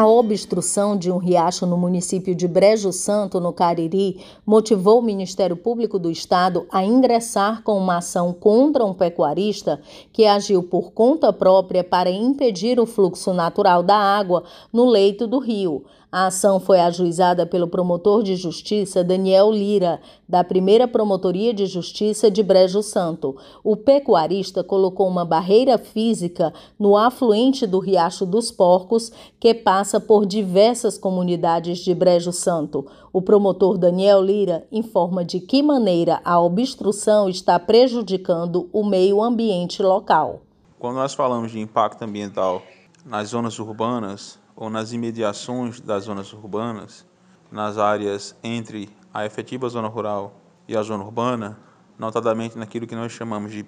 A 0.00 0.06
obstrução 0.06 0.96
de 0.96 1.12
um 1.12 1.18
riacho 1.18 1.66
no 1.66 1.76
município 1.76 2.34
de 2.34 2.48
Brejo 2.48 2.90
Santo, 2.90 3.38
no 3.38 3.52
Cariri, 3.52 4.18
motivou 4.46 4.98
o 4.98 5.02
Ministério 5.02 5.54
Público 5.54 5.98
do 5.98 6.10
Estado 6.10 6.66
a 6.72 6.82
ingressar 6.82 7.62
com 7.62 7.76
uma 7.76 7.98
ação 7.98 8.32
contra 8.32 8.82
um 8.82 8.94
pecuarista 8.94 9.78
que 10.10 10.24
agiu 10.24 10.62
por 10.62 10.92
conta 10.92 11.34
própria 11.34 11.84
para 11.84 12.10
impedir 12.10 12.80
o 12.80 12.86
fluxo 12.86 13.34
natural 13.34 13.82
da 13.82 13.98
água 13.98 14.44
no 14.72 14.88
leito 14.88 15.26
do 15.26 15.38
rio. 15.38 15.84
A 16.12 16.26
ação 16.26 16.58
foi 16.58 16.80
ajuizada 16.80 17.46
pelo 17.46 17.68
promotor 17.68 18.24
de 18.24 18.34
justiça 18.34 19.04
Daniel 19.04 19.52
Lira, 19.52 20.00
da 20.28 20.42
primeira 20.42 20.88
Promotoria 20.88 21.54
de 21.54 21.66
Justiça 21.66 22.28
de 22.28 22.42
Brejo 22.42 22.82
Santo. 22.82 23.36
O 23.62 23.76
pecuarista 23.76 24.64
colocou 24.64 25.06
uma 25.06 25.24
barreira 25.24 25.78
física 25.78 26.52
no 26.76 26.96
afluente 26.96 27.64
do 27.64 27.78
Riacho 27.78 28.26
dos 28.26 28.50
Porcos, 28.50 29.12
que 29.38 29.54
passa 29.54 30.00
por 30.00 30.26
diversas 30.26 30.98
comunidades 30.98 31.78
de 31.78 31.94
Brejo 31.94 32.32
Santo. 32.32 32.84
O 33.12 33.22
promotor 33.22 33.78
Daniel 33.78 34.20
Lira 34.20 34.66
informa 34.72 35.24
de 35.24 35.38
que 35.38 35.62
maneira 35.62 36.20
a 36.24 36.40
obstrução 36.40 37.28
está 37.28 37.56
prejudicando 37.56 38.68
o 38.72 38.84
meio 38.84 39.22
ambiente 39.22 39.80
local. 39.80 40.40
Quando 40.76 40.96
nós 40.96 41.14
falamos 41.14 41.52
de 41.52 41.60
impacto 41.60 42.02
ambiental 42.02 42.62
nas 43.06 43.28
zonas 43.28 43.60
urbanas, 43.60 44.39
ou 44.60 44.68
nas 44.68 44.92
imediações 44.92 45.80
das 45.80 46.04
zonas 46.04 46.34
urbanas, 46.34 47.06
nas 47.50 47.78
áreas 47.78 48.36
entre 48.44 48.94
a 49.12 49.24
efetiva 49.24 49.66
zona 49.70 49.88
rural 49.88 50.38
e 50.68 50.76
a 50.76 50.82
zona 50.82 51.02
urbana, 51.02 51.58
notadamente 51.98 52.58
naquilo 52.58 52.86
que 52.86 52.94
nós 52.94 53.10
chamamos 53.10 53.52
de 53.52 53.64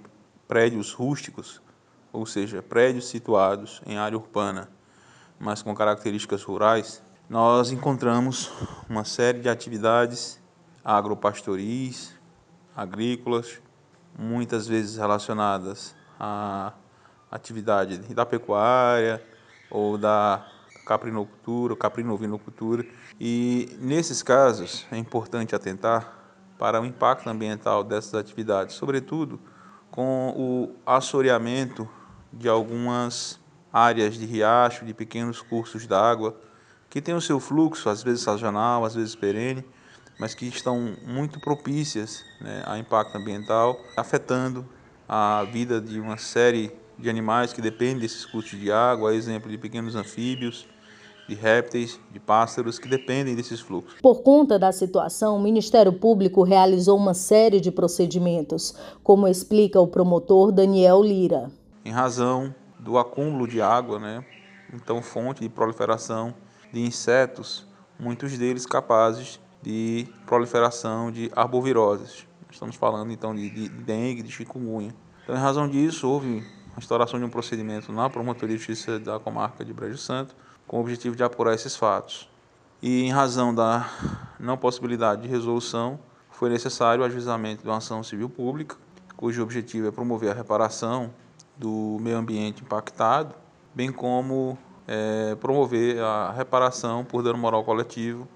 prédios 0.46 0.92
rústicos, 0.92 1.62
ou 2.12 2.26
seja, 2.26 2.60
prédios 2.60 3.08
situados 3.08 3.80
em 3.86 3.96
área 3.96 4.18
urbana, 4.18 4.68
mas 5.40 5.62
com 5.62 5.74
características 5.74 6.42
rurais, 6.42 7.02
nós 7.26 7.72
encontramos 7.72 8.52
uma 8.86 9.02
série 9.02 9.40
de 9.40 9.48
atividades 9.48 10.38
agropastoris, 10.84 12.14
agrícolas, 12.76 13.62
muitas 14.18 14.66
vezes 14.66 14.98
relacionadas 14.98 15.94
à 16.20 16.74
atividade 17.30 17.96
da 18.14 18.26
pecuária 18.26 19.24
ou 19.70 19.96
da 19.96 20.51
caprinocultura, 20.84 21.76
caprinovinocultura. 21.76 22.84
E 23.20 23.76
nesses 23.80 24.22
casos 24.22 24.86
é 24.90 24.96
importante 24.96 25.54
atentar 25.54 26.18
para 26.58 26.80
o 26.80 26.86
impacto 26.86 27.28
ambiental 27.28 27.82
dessas 27.82 28.14
atividades, 28.14 28.76
sobretudo 28.76 29.40
com 29.90 30.34
o 30.36 30.74
assoreamento 30.86 31.88
de 32.32 32.48
algumas 32.48 33.38
áreas 33.72 34.14
de 34.14 34.24
riacho, 34.24 34.84
de 34.84 34.94
pequenos 34.94 35.40
cursos 35.40 35.86
d'água, 35.86 36.38
que 36.88 37.00
têm 37.00 37.14
o 37.14 37.20
seu 37.20 37.40
fluxo, 37.40 37.88
às 37.88 38.02
vezes 38.02 38.22
sazonal, 38.22 38.84
às 38.84 38.94
vezes 38.94 39.14
perene, 39.14 39.64
mas 40.18 40.34
que 40.34 40.46
estão 40.46 40.96
muito 41.06 41.40
propícias 41.40 42.24
né, 42.40 42.62
a 42.66 42.78
impacto 42.78 43.16
ambiental, 43.16 43.78
afetando 43.96 44.66
a 45.08 45.44
vida 45.44 45.80
de 45.80 45.98
uma 45.98 46.16
série 46.16 46.72
de 46.98 47.10
animais 47.10 47.52
que 47.52 47.60
dependem 47.60 47.98
desses 47.98 48.24
cursos 48.24 48.58
de 48.58 48.70
água, 48.70 49.10
a 49.10 49.14
exemplo 49.14 49.50
de 49.50 49.58
pequenos 49.58 49.96
anfíbios, 49.96 50.68
de 51.32 51.40
répteis, 51.40 51.98
de 52.10 52.20
pássaros 52.20 52.78
que 52.78 52.88
dependem 52.88 53.34
desses 53.34 53.60
fluxos. 53.60 54.00
Por 54.00 54.22
conta 54.22 54.58
da 54.58 54.70
situação, 54.70 55.36
o 55.36 55.42
Ministério 55.42 55.92
Público 55.92 56.42
realizou 56.42 56.96
uma 56.98 57.14
série 57.14 57.60
de 57.60 57.70
procedimentos, 57.70 58.74
como 59.02 59.26
explica 59.26 59.80
o 59.80 59.86
promotor 59.86 60.52
Daniel 60.52 61.02
Lira. 61.02 61.50
Em 61.84 61.90
razão 61.90 62.54
do 62.78 62.98
acúmulo 62.98 63.48
de 63.48 63.60
água, 63.62 63.98
né, 63.98 64.24
então 64.72 65.00
fonte 65.02 65.40
de 65.40 65.48
proliferação 65.48 66.34
de 66.72 66.80
insetos, 66.80 67.66
muitos 67.98 68.36
deles 68.36 68.66
capazes 68.66 69.40
de 69.62 70.06
proliferação 70.26 71.10
de 71.10 71.30
arboviroses. 71.34 72.26
Estamos 72.50 72.76
falando 72.76 73.12
então 73.12 73.34
de, 73.34 73.48
de 73.48 73.68
dengue, 73.68 74.22
de 74.22 74.30
chikungunya. 74.30 74.94
Então, 75.22 75.34
em 75.34 75.38
razão 75.38 75.68
disso, 75.68 76.08
houve 76.08 76.44
a 76.76 76.78
instauração 76.78 77.18
de 77.18 77.24
um 77.24 77.30
procedimento 77.30 77.92
na 77.92 78.10
Promotoria 78.10 78.56
de 78.56 78.62
Justiça 78.62 78.98
da 78.98 79.18
comarca 79.18 79.64
de 79.64 79.72
Brejo 79.72 79.96
Santo, 79.96 80.34
com 80.66 80.78
o 80.78 80.80
objetivo 80.80 81.16
de 81.16 81.22
apurar 81.22 81.54
esses 81.54 81.76
fatos. 81.76 82.28
E 82.80 83.04
em 83.04 83.10
razão 83.10 83.54
da 83.54 83.88
não 84.40 84.56
possibilidade 84.56 85.22
de 85.22 85.28
resolução, 85.28 85.98
foi 86.30 86.50
necessário 86.50 87.02
o 87.02 87.06
ajuizamento 87.06 87.62
de 87.62 87.68
uma 87.68 87.76
ação 87.76 88.02
civil 88.02 88.28
pública, 88.28 88.76
cujo 89.16 89.42
objetivo 89.42 89.86
é 89.86 89.90
promover 89.92 90.30
a 90.30 90.34
reparação 90.34 91.12
do 91.56 91.98
meio 92.00 92.16
ambiente 92.16 92.62
impactado, 92.62 93.34
bem 93.72 93.92
como 93.92 94.58
é, 94.88 95.36
promover 95.36 96.00
a 96.00 96.32
reparação 96.32 97.04
por 97.04 97.22
dano 97.22 97.38
moral 97.38 97.62
coletivo 97.62 98.26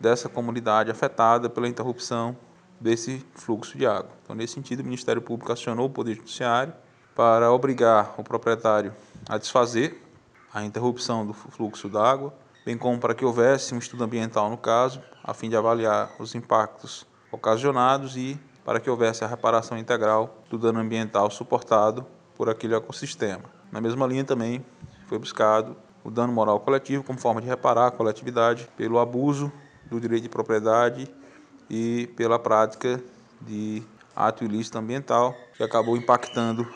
dessa 0.00 0.28
comunidade 0.28 0.90
afetada 0.90 1.50
pela 1.50 1.68
interrupção 1.68 2.36
desse 2.80 3.24
fluxo 3.34 3.76
de 3.76 3.86
água. 3.86 4.10
Então, 4.22 4.34
nesse 4.34 4.54
sentido, 4.54 4.80
o 4.80 4.84
Ministério 4.84 5.20
Público 5.20 5.52
acionou 5.52 5.86
o 5.86 5.90
Poder 5.90 6.14
Judiciário 6.14 6.72
para 7.14 7.50
obrigar 7.52 8.14
o 8.18 8.22
proprietário 8.22 8.94
a 9.28 9.38
desfazer 9.38 10.05
a 10.56 10.64
interrupção 10.64 11.26
do 11.26 11.34
fluxo 11.34 11.86
d'água, 11.86 12.32
bem 12.64 12.78
como 12.78 12.98
para 12.98 13.14
que 13.14 13.22
houvesse 13.22 13.74
um 13.74 13.78
estudo 13.78 14.04
ambiental 14.04 14.48
no 14.48 14.56
caso, 14.56 15.02
a 15.22 15.34
fim 15.34 15.50
de 15.50 15.56
avaliar 15.56 16.10
os 16.18 16.34
impactos 16.34 17.06
ocasionados 17.30 18.16
e 18.16 18.40
para 18.64 18.80
que 18.80 18.88
houvesse 18.88 19.22
a 19.22 19.26
reparação 19.26 19.76
integral 19.76 20.42
do 20.48 20.56
dano 20.56 20.80
ambiental 20.80 21.30
suportado 21.30 22.06
por 22.34 22.48
aquele 22.48 22.74
ecossistema. 22.74 23.44
Na 23.70 23.82
mesma 23.82 24.06
linha 24.06 24.24
também 24.24 24.64
foi 25.06 25.18
buscado 25.18 25.76
o 26.02 26.10
dano 26.10 26.32
moral 26.32 26.58
coletivo 26.60 27.04
como 27.04 27.18
forma 27.18 27.42
de 27.42 27.46
reparar 27.46 27.88
a 27.88 27.90
coletividade 27.90 28.66
pelo 28.78 28.98
abuso 28.98 29.52
do 29.84 30.00
direito 30.00 30.22
de 30.22 30.30
propriedade 30.30 31.06
e 31.68 32.06
pela 32.16 32.38
prática 32.38 32.98
de 33.42 33.82
ato 34.16 34.42
ilícito 34.42 34.78
ambiental 34.78 35.34
que 35.54 35.62
acabou 35.62 35.98
impactando 35.98 36.66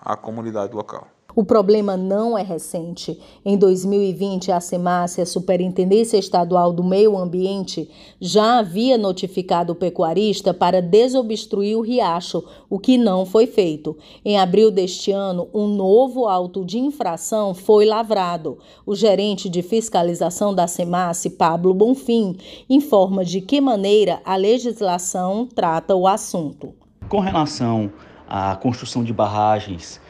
a 0.00 0.16
comunidade 0.16 0.74
local. 0.74 1.06
O 1.38 1.44
problema 1.44 1.96
não 1.96 2.36
é 2.36 2.42
recente. 2.42 3.16
Em 3.44 3.56
2020, 3.56 4.50
a 4.50 4.58
SEMAS, 4.58 5.20
a 5.20 5.24
Superintendência 5.24 6.18
Estadual 6.18 6.72
do 6.72 6.82
Meio 6.82 7.16
Ambiente, 7.16 7.88
já 8.20 8.58
havia 8.58 8.98
notificado 8.98 9.72
o 9.72 9.76
pecuarista 9.76 10.52
para 10.52 10.82
desobstruir 10.82 11.78
o 11.78 11.80
riacho, 11.80 12.42
o 12.68 12.76
que 12.76 12.98
não 12.98 13.24
foi 13.24 13.46
feito. 13.46 13.96
Em 14.24 14.36
abril 14.36 14.68
deste 14.68 15.12
ano, 15.12 15.48
um 15.54 15.68
novo 15.68 16.26
auto 16.26 16.64
de 16.64 16.80
infração 16.80 17.54
foi 17.54 17.84
lavrado. 17.84 18.58
O 18.84 18.96
gerente 18.96 19.48
de 19.48 19.62
fiscalização 19.62 20.52
da 20.52 20.66
SEMAS, 20.66 21.28
Pablo 21.38 21.72
Bonfim, 21.72 22.36
informa 22.68 23.24
de 23.24 23.40
que 23.40 23.60
maneira 23.60 24.20
a 24.24 24.34
legislação 24.34 25.46
trata 25.54 25.94
o 25.94 26.08
assunto. 26.08 26.74
Com 27.08 27.20
relação 27.20 27.92
à 28.28 28.56
construção 28.56 29.04
de 29.04 29.12
barragens 29.12 30.00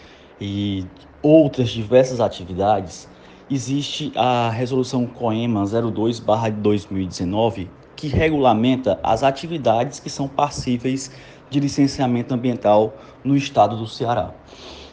e 0.40 0.86
outras 1.22 1.70
diversas 1.70 2.20
atividades, 2.20 3.08
existe 3.50 4.12
a 4.14 4.50
resolução 4.50 5.06
COEMA 5.06 5.64
02/2019 5.64 7.68
que 7.96 8.06
regulamenta 8.06 9.00
as 9.02 9.22
atividades 9.22 9.98
que 9.98 10.08
são 10.08 10.28
passíveis 10.28 11.10
de 11.50 11.58
licenciamento 11.58 12.32
ambiental 12.32 12.94
no 13.24 13.36
estado 13.36 13.76
do 13.76 13.86
Ceará. 13.86 14.32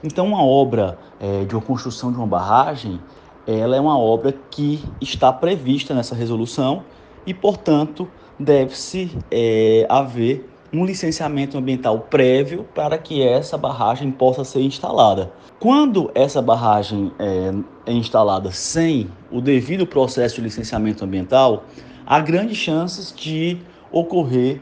Então, 0.04 0.28
uma 0.28 0.44
obra 0.44 0.98
é, 1.20 1.46
de 1.46 1.56
uma 1.56 1.62
construção 1.62 2.12
de 2.12 2.18
uma 2.18 2.28
barragem, 2.28 3.00
ela 3.46 3.76
é 3.76 3.80
uma 3.80 3.98
obra 3.98 4.34
que 4.50 4.84
está 5.00 5.32
prevista 5.32 5.94
nessa 5.94 6.16
resolução 6.16 6.84
e, 7.28 7.34
portanto, 7.34 8.08
deve-se 8.40 9.16
é, 9.30 9.86
haver 9.88 10.50
um 10.76 10.86
licenciamento 10.86 11.58
ambiental 11.58 12.00
prévio 12.10 12.66
para 12.76 12.98
que 12.98 13.22
essa 13.24 13.58
barragem 13.58 14.12
possa 14.12 14.44
ser 14.44 14.62
instalada. 14.62 15.32
Quando 15.60 16.12
essa 16.14 16.42
barragem 16.42 17.12
é, 17.18 17.54
é 17.86 17.94
instalada 17.94 18.52
sem 18.52 19.10
o 19.32 19.40
devido 19.40 19.88
processo 19.88 20.36
de 20.36 20.42
licenciamento 20.42 21.06
ambiental, 21.06 21.64
há 22.06 22.20
grandes 22.20 22.58
chances 22.58 23.14
de 23.16 23.58
ocorrer 23.92 24.62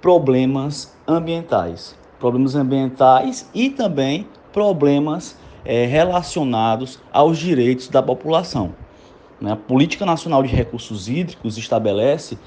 problemas 0.00 0.94
ambientais. 1.08 1.96
Problemas 2.20 2.54
ambientais 2.54 3.48
e 3.54 3.70
também 3.70 4.28
problemas 4.52 5.38
é, 5.64 5.86
relacionados 5.86 7.00
aos 7.10 7.38
direitos 7.38 7.88
da 7.88 8.02
população. 8.02 8.74
Né? 9.40 9.52
A 9.52 9.56
Política 9.56 10.04
Nacional 10.04 10.42
de 10.42 10.54
Recursos 10.54 11.08
Hídricos 11.08 11.56
estabelece 11.56 12.38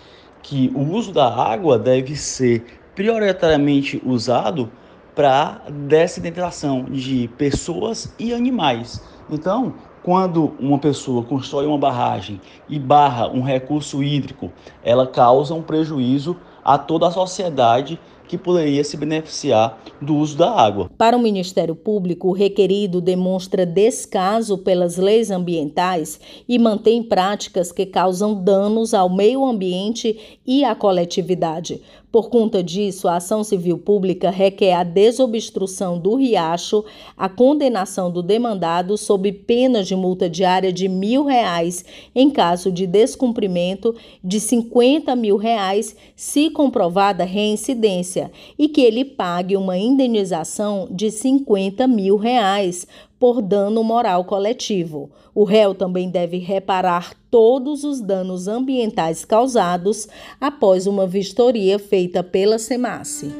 que 0.41 0.71
o 0.73 0.81
uso 0.93 1.11
da 1.11 1.27
água 1.27 1.77
deve 1.77 2.15
ser 2.15 2.78
prioritariamente 2.99 4.01
usado 4.05 4.69
para 5.15 5.61
dessedentação 5.87 6.83
de 6.83 7.29
pessoas 7.37 8.13
e 8.19 8.33
animais. 8.33 9.01
Então, 9.29 9.75
quando 10.03 10.53
uma 10.59 10.77
pessoa 10.77 11.23
constrói 11.23 11.65
uma 11.65 11.77
barragem 11.77 12.41
e 12.67 12.77
barra 12.77 13.29
um 13.29 13.41
recurso 13.41 14.03
hídrico, 14.03 14.51
ela 14.83 15.07
causa 15.07 15.53
um 15.53 15.61
prejuízo 15.61 16.35
a 16.61 16.77
toda 16.77 17.07
a 17.07 17.11
sociedade 17.11 17.97
que 18.29 18.37
poderia 18.37 18.83
se 18.83 18.95
beneficiar 18.95 19.81
do 19.99 20.15
uso 20.15 20.37
da 20.37 20.51
água. 20.51 20.89
Para 20.95 21.17
o 21.17 21.19
Ministério 21.19 21.75
Público, 21.75 22.27
o 22.29 22.31
requerido 22.31 23.01
demonstra 23.01 23.65
descaso 23.65 24.59
pelas 24.59 24.97
leis 24.97 25.31
ambientais 25.31 26.19
e 26.47 26.59
mantém 26.59 27.01
práticas 27.01 27.71
que 27.71 27.87
causam 27.87 28.35
danos 28.35 28.93
ao 28.93 29.09
meio 29.09 29.43
ambiente 29.43 30.39
e 30.45 30.63
à 30.63 30.75
coletividade. 30.75 31.81
Por 32.11 32.29
conta 32.29 32.63
disso, 32.63 33.07
a 33.07 33.17
ação 33.17 33.43
civil 33.43 33.77
pública 33.77 34.31
requer 34.31 34.73
a 34.73 34.83
desobstrução 34.83 35.99
do 35.99 36.15
riacho, 36.15 36.83
a 37.15 37.29
condenação 37.29 38.11
do 38.11 38.23
demandado 38.23 38.97
sob 38.97 39.31
pena 39.31 39.83
de 39.83 39.95
multa 39.95 40.27
diária 40.27 40.73
de 40.73 40.87
mil 40.87 41.25
reais 41.25 41.85
em 42.15 42.31
caso 42.31 42.71
de 42.71 42.87
descumprimento, 42.87 43.95
de 44.23 44.39
50 44.39 45.15
mil 45.15 45.37
reais 45.37 45.95
se 46.15 46.49
comprovada 46.49 47.23
reincidência 47.23 48.18
e 48.57 48.67
que 48.67 48.81
ele 48.81 49.05
pague 49.05 49.55
uma 49.55 49.77
indenização 49.77 50.87
de 50.89 51.11
50 51.11 51.87
mil 51.87 52.17
reais 52.17 52.87
por 53.19 53.41
dano 53.41 53.83
moral 53.83 54.23
coletivo. 54.23 55.11
O 55.35 55.43
réu 55.43 55.75
também 55.75 56.09
deve 56.09 56.37
reparar 56.37 57.13
todos 57.29 57.83
os 57.83 58.01
danos 58.01 58.47
ambientais 58.47 59.25
causados 59.25 60.07
após 60.39 60.87
uma 60.87 61.05
vistoria 61.05 61.77
feita 61.77 62.23
pela 62.23 62.57
SEMASSE. 62.57 63.31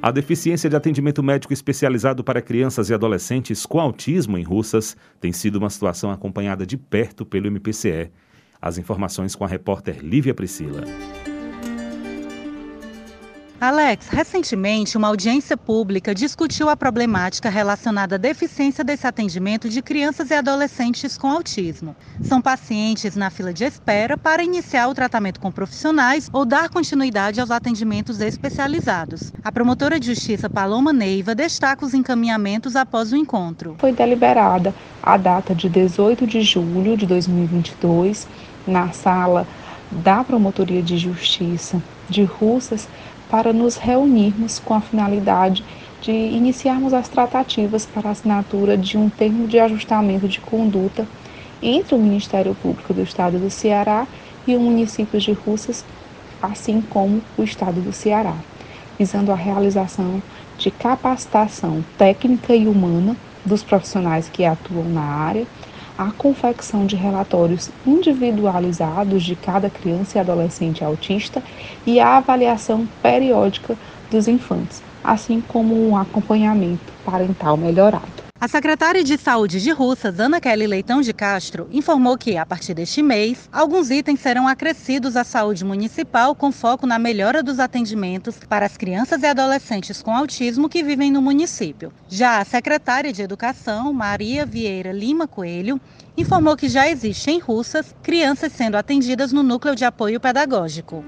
A 0.00 0.12
deficiência 0.12 0.70
de 0.70 0.76
atendimento 0.76 1.24
médico 1.24 1.52
especializado 1.52 2.22
para 2.22 2.40
crianças 2.40 2.88
e 2.88 2.94
adolescentes 2.94 3.66
com 3.66 3.80
autismo 3.80 4.38
em 4.38 4.44
Russas 4.44 4.96
tem 5.20 5.32
sido 5.32 5.56
uma 5.56 5.70
situação 5.70 6.12
acompanhada 6.12 6.64
de 6.64 6.76
perto 6.76 7.26
pelo 7.26 7.48
MPCE. 7.48 8.10
As 8.62 8.78
informações 8.78 9.34
com 9.34 9.44
a 9.44 9.48
repórter 9.48 9.98
Lívia 10.00 10.34
Priscila. 10.34 10.84
Alex, 13.60 14.06
recentemente 14.06 14.96
uma 14.96 15.08
audiência 15.08 15.56
pública 15.56 16.14
discutiu 16.14 16.68
a 16.68 16.76
problemática 16.76 17.50
relacionada 17.50 18.14
à 18.14 18.18
deficiência 18.18 18.84
desse 18.84 19.04
atendimento 19.04 19.68
de 19.68 19.82
crianças 19.82 20.30
e 20.30 20.34
adolescentes 20.34 21.18
com 21.18 21.26
autismo. 21.26 21.96
São 22.22 22.40
pacientes 22.40 23.16
na 23.16 23.30
fila 23.30 23.52
de 23.52 23.64
espera 23.64 24.16
para 24.16 24.44
iniciar 24.44 24.86
o 24.86 24.94
tratamento 24.94 25.40
com 25.40 25.50
profissionais 25.50 26.30
ou 26.32 26.44
dar 26.44 26.68
continuidade 26.68 27.40
aos 27.40 27.50
atendimentos 27.50 28.20
especializados. 28.20 29.32
A 29.42 29.50
promotora 29.50 29.98
de 29.98 30.06
justiça 30.06 30.48
Paloma 30.48 30.92
Neiva 30.92 31.34
destaca 31.34 31.84
os 31.84 31.94
encaminhamentos 31.94 32.76
após 32.76 33.12
o 33.12 33.16
encontro. 33.16 33.74
Foi 33.80 33.92
deliberada 33.92 34.72
a 35.02 35.16
data 35.16 35.52
de 35.52 35.68
18 35.68 36.28
de 36.28 36.42
julho 36.42 36.96
de 36.96 37.06
2022 37.06 38.24
na 38.68 38.92
sala 38.92 39.48
da 39.90 40.22
Promotoria 40.22 40.82
de 40.82 40.96
Justiça 40.96 41.82
de 42.08 42.22
Russas 42.24 42.88
para 43.30 43.52
nos 43.52 43.76
reunirmos 43.76 44.58
com 44.58 44.74
a 44.74 44.80
finalidade 44.80 45.64
de 46.00 46.12
iniciarmos 46.12 46.94
as 46.94 47.08
tratativas 47.08 47.84
para 47.84 48.08
a 48.08 48.12
assinatura 48.12 48.76
de 48.76 48.96
um 48.96 49.10
termo 49.10 49.46
de 49.46 49.58
ajustamento 49.58 50.28
de 50.28 50.40
conduta 50.40 51.06
entre 51.62 51.94
o 51.94 51.98
Ministério 51.98 52.54
Público 52.54 52.94
do 52.94 53.02
Estado 53.02 53.38
do 53.38 53.50
Ceará 53.50 54.06
e 54.46 54.56
o 54.56 54.60
município 54.60 55.20
de 55.20 55.32
Russas, 55.32 55.84
assim 56.40 56.80
como 56.80 57.20
o 57.36 57.42
Estado 57.42 57.80
do 57.80 57.92
Ceará, 57.92 58.34
visando 58.98 59.32
a 59.32 59.36
realização 59.36 60.22
de 60.56 60.70
capacitação 60.70 61.84
técnica 61.96 62.54
e 62.54 62.66
humana 62.66 63.16
dos 63.44 63.62
profissionais 63.62 64.28
que 64.28 64.44
atuam 64.44 64.84
na 64.84 65.02
área 65.02 65.46
a 65.98 66.12
confecção 66.12 66.86
de 66.86 66.94
relatórios 66.94 67.72
individualizados 67.84 69.24
de 69.24 69.34
cada 69.34 69.68
criança 69.68 70.16
e 70.16 70.20
adolescente 70.20 70.84
autista 70.84 71.42
e 71.84 71.98
a 71.98 72.18
avaliação 72.18 72.86
periódica 73.02 73.76
dos 74.08 74.28
infantes, 74.28 74.80
assim 75.02 75.40
como 75.40 75.74
um 75.74 75.96
acompanhamento 75.96 76.92
parental 77.04 77.56
melhorado. 77.56 78.27
A 78.40 78.46
secretária 78.46 79.02
de 79.02 79.18
Saúde 79.18 79.60
de 79.60 79.72
Russas, 79.72 80.20
Ana 80.20 80.40
Kelly 80.40 80.68
Leitão 80.68 81.00
de 81.00 81.12
Castro, 81.12 81.68
informou 81.72 82.16
que, 82.16 82.36
a 82.36 82.46
partir 82.46 82.72
deste 82.72 83.02
mês, 83.02 83.48
alguns 83.52 83.90
itens 83.90 84.20
serão 84.20 84.46
acrescidos 84.46 85.16
à 85.16 85.24
saúde 85.24 85.64
municipal 85.64 86.36
com 86.36 86.52
foco 86.52 86.86
na 86.86 87.00
melhora 87.00 87.42
dos 87.42 87.58
atendimentos 87.58 88.36
para 88.48 88.64
as 88.64 88.76
crianças 88.76 89.24
e 89.24 89.26
adolescentes 89.26 90.00
com 90.00 90.14
autismo 90.14 90.68
que 90.68 90.84
vivem 90.84 91.10
no 91.10 91.20
município. 91.20 91.92
Já 92.08 92.38
a 92.38 92.44
secretária 92.44 93.12
de 93.12 93.22
Educação, 93.22 93.92
Maria 93.92 94.46
Vieira 94.46 94.92
Lima 94.92 95.26
Coelho, 95.26 95.80
informou 96.16 96.56
que 96.56 96.68
já 96.68 96.88
existe 96.88 97.32
em 97.32 97.40
Russas 97.40 97.92
crianças 98.04 98.52
sendo 98.52 98.76
atendidas 98.76 99.32
no 99.32 99.42
núcleo 99.42 99.74
de 99.74 99.84
apoio 99.84 100.20
pedagógico. 100.20 101.04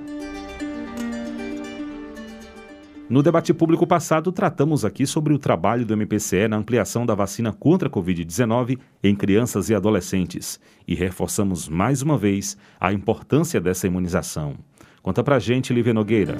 No 3.10 3.24
debate 3.24 3.52
público 3.52 3.84
passado, 3.88 4.30
tratamos 4.30 4.84
aqui 4.84 5.04
sobre 5.04 5.34
o 5.34 5.38
trabalho 5.38 5.84
do 5.84 5.94
MPCE 5.94 6.46
na 6.46 6.56
ampliação 6.56 7.04
da 7.04 7.12
vacina 7.12 7.52
contra 7.52 7.88
a 7.88 7.90
Covid-19 7.90 8.78
em 9.02 9.16
crianças 9.16 9.68
e 9.68 9.74
adolescentes 9.74 10.60
e 10.86 10.94
reforçamos 10.94 11.68
mais 11.68 12.02
uma 12.02 12.16
vez 12.16 12.56
a 12.78 12.92
importância 12.92 13.60
dessa 13.60 13.88
imunização. 13.88 14.54
Conta 15.02 15.24
pra 15.24 15.40
gente, 15.40 15.72
Lívia 15.72 15.92
Nogueira. 15.92 16.36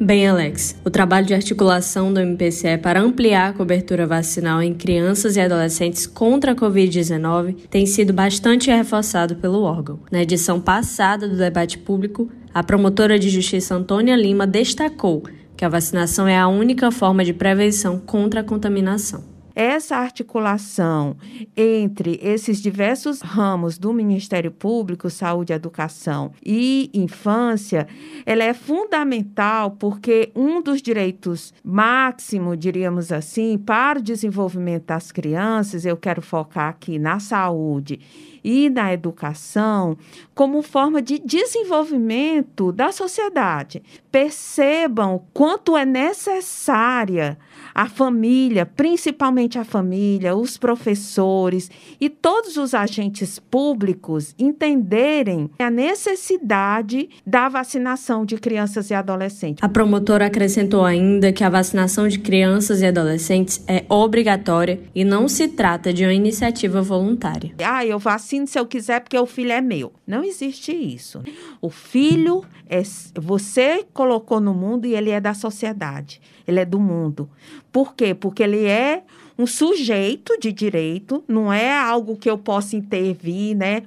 Bem, 0.00 0.26
Alex, 0.26 0.74
o 0.84 0.90
trabalho 0.90 1.26
de 1.26 1.34
articulação 1.34 2.12
do 2.12 2.18
MPCE 2.18 2.78
para 2.78 3.00
ampliar 3.00 3.50
a 3.50 3.52
cobertura 3.52 4.06
vacinal 4.06 4.62
em 4.62 4.74
crianças 4.74 5.36
e 5.36 5.40
adolescentes 5.40 6.06
contra 6.06 6.52
a 6.52 6.56
Covid-19 6.56 7.68
tem 7.70 7.86
sido 7.86 8.12
bastante 8.12 8.70
reforçado 8.70 9.36
pelo 9.36 9.62
órgão. 9.62 10.00
Na 10.10 10.22
edição 10.22 10.60
passada 10.60 11.28
do 11.28 11.36
debate 11.36 11.78
público, 11.78 12.28
a 12.52 12.64
promotora 12.64 13.18
de 13.18 13.28
justiça 13.28 13.74
Antônia 13.74 14.16
Lima 14.16 14.46
destacou 14.46 15.22
que 15.56 15.64
a 15.64 15.68
vacinação 15.68 16.26
é 16.26 16.36
a 16.36 16.48
única 16.48 16.90
forma 16.90 17.24
de 17.24 17.32
prevenção 17.32 17.98
contra 17.98 18.40
a 18.40 18.44
contaminação. 18.44 19.31
Essa 19.54 19.96
articulação 19.96 21.16
entre 21.56 22.18
esses 22.22 22.60
diversos 22.60 23.20
ramos 23.20 23.78
do 23.78 23.92
Ministério 23.92 24.50
Público, 24.50 25.10
Saúde, 25.10 25.52
Educação 25.52 26.32
e 26.44 26.90
Infância, 26.94 27.86
ela 28.24 28.44
é 28.44 28.54
fundamental 28.54 29.72
porque 29.72 30.30
um 30.34 30.62
dos 30.62 30.80
direitos 30.80 31.52
máximo, 31.62 32.56
diríamos 32.56 33.12
assim, 33.12 33.58
para 33.58 33.98
o 33.98 34.02
desenvolvimento 34.02 34.86
das 34.86 35.12
crianças, 35.12 35.84
eu 35.84 35.96
quero 35.96 36.22
focar 36.22 36.68
aqui 36.68 36.98
na 36.98 37.20
saúde 37.20 38.00
e 38.44 38.68
na 38.68 38.92
educação 38.92 39.96
como 40.34 40.62
forma 40.62 41.00
de 41.00 41.18
desenvolvimento 41.18 42.72
da 42.72 42.90
sociedade. 42.90 43.82
Percebam 44.10 45.22
quanto 45.32 45.76
é 45.76 45.84
necessária 45.84 47.38
a 47.74 47.88
família, 47.88 48.66
principalmente 48.66 49.58
a 49.58 49.64
família, 49.64 50.36
os 50.36 50.56
professores 50.56 51.70
e 52.00 52.08
todos 52.08 52.56
os 52.56 52.74
agentes 52.74 53.38
públicos 53.38 54.34
entenderem 54.38 55.50
a 55.58 55.70
necessidade 55.70 57.08
da 57.26 57.48
vacinação 57.48 58.24
de 58.24 58.36
crianças 58.36 58.90
e 58.90 58.94
adolescentes. 58.94 59.62
A 59.62 59.68
promotora 59.68 60.26
acrescentou 60.26 60.84
ainda 60.84 61.32
que 61.32 61.44
a 61.44 61.50
vacinação 61.50 62.08
de 62.08 62.18
crianças 62.18 62.80
e 62.80 62.86
adolescentes 62.86 63.62
é 63.66 63.84
obrigatória 63.88 64.80
e 64.94 65.04
não 65.04 65.28
se 65.28 65.48
trata 65.48 65.92
de 65.92 66.04
uma 66.04 66.14
iniciativa 66.14 66.82
voluntária. 66.82 67.52
Ah, 67.64 67.84
eu 67.84 67.98
vacino 67.98 68.46
se 68.46 68.58
eu 68.58 68.66
quiser 68.66 69.00
porque 69.00 69.18
o 69.18 69.26
filho 69.26 69.52
é 69.52 69.60
meu. 69.60 69.92
Não 70.06 70.24
existe 70.24 70.72
isso. 70.72 71.22
O 71.60 71.70
filho 71.70 72.44
é 72.68 72.82
você 73.14 73.84
colocou 73.92 74.40
no 74.40 74.54
mundo 74.54 74.86
e 74.86 74.94
ele 74.94 75.10
é 75.10 75.20
da 75.20 75.34
sociedade. 75.34 76.20
Ele 76.46 76.60
é 76.60 76.64
do 76.64 76.78
mundo. 76.78 77.28
Por 77.70 77.94
quê? 77.94 78.14
Porque 78.14 78.42
ele 78.42 78.64
é 78.64 79.02
um 79.38 79.46
sujeito 79.46 80.38
de 80.38 80.52
direito, 80.52 81.24
não 81.26 81.52
é 81.52 81.76
algo 81.76 82.16
que 82.16 82.28
eu 82.28 82.38
possa 82.38 82.76
intervir, 82.76 83.56
né? 83.56 83.82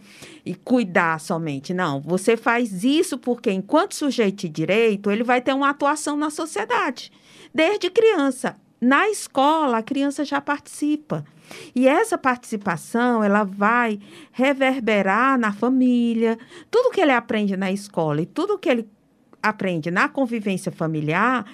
E 0.45 0.55
cuidar 0.55 1.19
somente. 1.19 1.73
Não, 1.73 2.01
você 2.01 2.35
faz 2.35 2.83
isso 2.83 3.17
porque, 3.17 3.51
enquanto 3.51 3.95
sujeito 3.95 4.41
de 4.41 4.49
direito, 4.49 5.11
ele 5.11 5.23
vai 5.23 5.41
ter 5.41 5.53
uma 5.53 5.69
atuação 5.69 6.17
na 6.17 6.29
sociedade, 6.29 7.11
desde 7.53 7.89
criança. 7.89 8.57
Na 8.81 9.09
escola, 9.09 9.77
a 9.77 9.83
criança 9.83 10.25
já 10.25 10.41
participa. 10.41 11.25
E 11.73 11.87
essa 11.87 12.17
participação, 12.17 13.23
ela 13.23 13.43
vai 13.43 13.99
reverberar 14.31 15.39
na 15.39 15.53
família. 15.53 16.37
Tudo 16.69 16.91
que 16.91 17.01
ele 17.01 17.11
aprende 17.11 17.55
na 17.55 17.71
escola 17.71 18.21
e 18.21 18.25
tudo 18.25 18.57
que 18.57 18.69
ele 18.69 18.87
aprende 19.49 19.91
na 19.91 20.10
convivência 20.10 20.71
familiar 20.71 21.45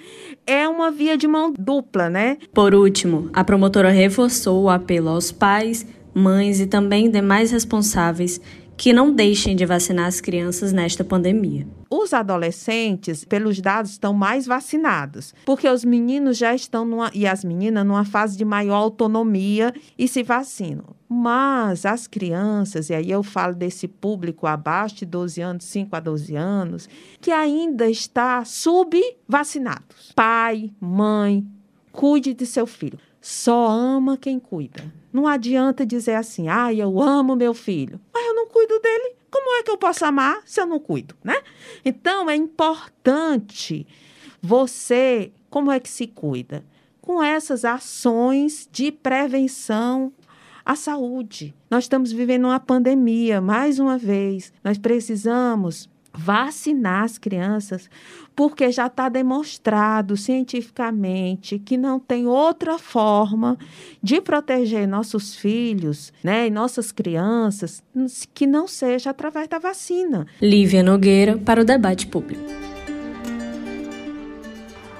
é 0.47 0.67
uma 0.67 0.89
via 0.89 1.17
de 1.17 1.27
mão 1.27 1.54
dupla, 1.58 2.10
né? 2.10 2.38
Por 2.54 2.73
último, 2.73 3.30
a 3.34 3.43
promotora 3.43 3.89
reforçou 3.89 4.63
o 4.63 4.69
apelo 4.69 5.10
aos 5.10 5.32
pais, 5.32 5.86
mães 6.13 6.60
e 6.60 6.65
também 6.65 7.12
demais 7.12 7.51
responsáveis 7.51 8.39
que 8.77 8.93
não 8.93 9.13
deixem 9.13 9.55
de 9.55 9.65
vacinar 9.65 10.07
as 10.07 10.19
crianças 10.19 10.73
nesta 10.73 11.03
pandemia. 11.03 11.67
Os 11.89 12.13
adolescentes, 12.13 13.23
pelos 13.23 13.60
dados, 13.60 13.91
estão 13.91 14.13
mais 14.13 14.45
vacinados, 14.45 15.36
porque 15.45 15.67
os 15.67 15.86
meninos 15.86 16.38
já 16.38 16.55
estão 16.55 16.86
numa, 16.86 17.12
e 17.13 17.27
as 17.27 17.43
meninas 17.43 17.86
numa 17.86 18.05
fase 18.05 18.38
de 18.38 18.45
maior 18.45 18.77
autonomia 18.77 19.73
e 19.97 20.07
se 20.07 20.23
vacinam. 20.23 20.95
Mas 21.07 21.86
as 21.86 22.07
crianças, 22.07 22.89
e 22.89 22.93
aí 22.93 23.12
eu 23.12 23.21
falo 23.21 23.53
desse 23.53 23.88
público 23.88 24.47
abaixo 24.47 24.95
de 24.95 25.05
12 25.05 25.41
anos, 25.41 25.65
5 25.65 25.95
a 25.95 25.99
12 25.99 26.36
anos, 26.36 26.89
que 27.19 27.31
ainda 27.31 27.89
está 27.89 28.43
subvacinados. 28.45 30.13
Pai, 30.15 30.71
mãe, 30.79 31.45
cuide 31.91 32.34
de 32.34 32.45
seu 32.45 32.65
filho. 32.65 32.97
Só 33.19 33.67
ama 33.67 34.17
quem 34.17 34.39
cuida. 34.39 34.84
Não 35.13 35.27
adianta 35.27 35.86
dizer 35.86 36.15
assim, 36.15 36.47
ah, 36.47 36.73
eu 36.73 36.99
amo 37.01 37.36
meu 37.36 37.53
filho, 37.53 37.99
mas 38.13 38.30
não 38.41 38.47
cuido 38.47 38.80
dele. 38.80 39.15
Como 39.30 39.60
é 39.60 39.63
que 39.63 39.71
eu 39.71 39.77
posso 39.77 40.04
amar 40.04 40.41
se 40.45 40.60
eu 40.60 40.65
não 40.65 40.80
cuido, 40.80 41.15
né? 41.23 41.41
Então 41.86 42.30
é 42.30 42.36
importante 42.36 43.88
você, 44.41 45.32
como 45.49 45.71
é 45.71 45.80
que 45.80 45.89
se 45.89 46.08
cuida? 46.08 46.65
Com 46.99 47.21
essas 47.21 47.63
ações 47.63 48.67
de 48.71 48.91
prevenção 48.91 50.12
à 50.65 50.75
saúde. 50.75 51.54
Nós 51.69 51.86
estamos 51.86 52.12
vivendo 52.12 52.45
uma 52.45 52.60
pandemia, 52.60 53.39
mais 53.41 53.80
uma 53.80 53.97
vez. 53.97 54.51
Nós 54.63 54.77
precisamos 54.77 55.89
vacinar 56.13 57.04
as 57.04 57.17
crianças, 57.17 57.89
porque 58.36 58.71
já 58.71 58.88
está 58.88 59.10
demonstrado 59.10 60.17
cientificamente 60.17 61.60
que 61.60 61.78
não 61.78 62.00
tem 62.00 62.28
outra 62.28 62.78
forma 62.78 63.58
de 64.02 64.19
proteger 64.21 64.88
nossos 64.88 65.36
filhos 65.36 66.12
né, 66.24 66.47
e 66.47 66.52
nossas 66.52 66.91
crianças 66.91 67.84
que 68.34 68.45
não 68.45 68.67
seja 68.67 69.10
através 69.10 69.47
da 69.47 69.60
vacina. 69.60 70.26
Lívia 70.41 70.84
Nogueira 70.84 71.38
para 71.38 71.62
o 71.62 71.65
debate 71.65 72.08
público. 72.08 72.43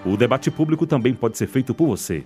O 0.06 0.17
debate 0.17 0.50
público 0.50 0.88
também 0.88 1.13
pode 1.13 1.38
ser 1.38 1.47
feito 1.47 1.74
por 1.74 1.88
você. 1.88 2.26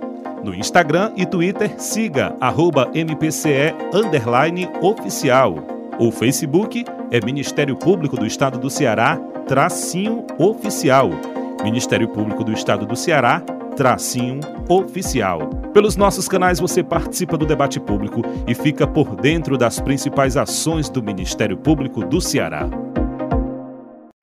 No 0.43 0.55
Instagram 0.55 1.11
e 1.15 1.25
Twitter, 1.25 1.79
siga 1.79 2.35
arroba 2.39 2.89
MPCE 2.93 3.75
oficial. 4.81 5.55
O 5.99 6.11
Facebook 6.11 6.83
é 7.11 7.23
Ministério 7.23 7.75
Público 7.75 8.17
do 8.17 8.25
Estado 8.25 8.57
do 8.57 8.69
Ceará, 8.69 9.17
tracinho 9.47 10.25
oficial. 10.39 11.11
Ministério 11.63 12.07
Público 12.07 12.43
do 12.43 12.51
Estado 12.51 12.87
do 12.87 12.95
Ceará, 12.95 13.41
tracinho 13.75 14.39
oficial. 14.67 15.47
Pelos 15.73 15.95
nossos 15.95 16.27
canais 16.27 16.59
você 16.59 16.83
participa 16.83 17.37
do 17.37 17.45
debate 17.45 17.79
público 17.79 18.21
e 18.47 18.55
fica 18.55 18.87
por 18.87 19.15
dentro 19.15 19.57
das 19.57 19.79
principais 19.79 20.35
ações 20.35 20.89
do 20.89 21.03
Ministério 21.03 21.55
Público 21.55 22.03
do 22.03 22.19
Ceará. 22.19 22.67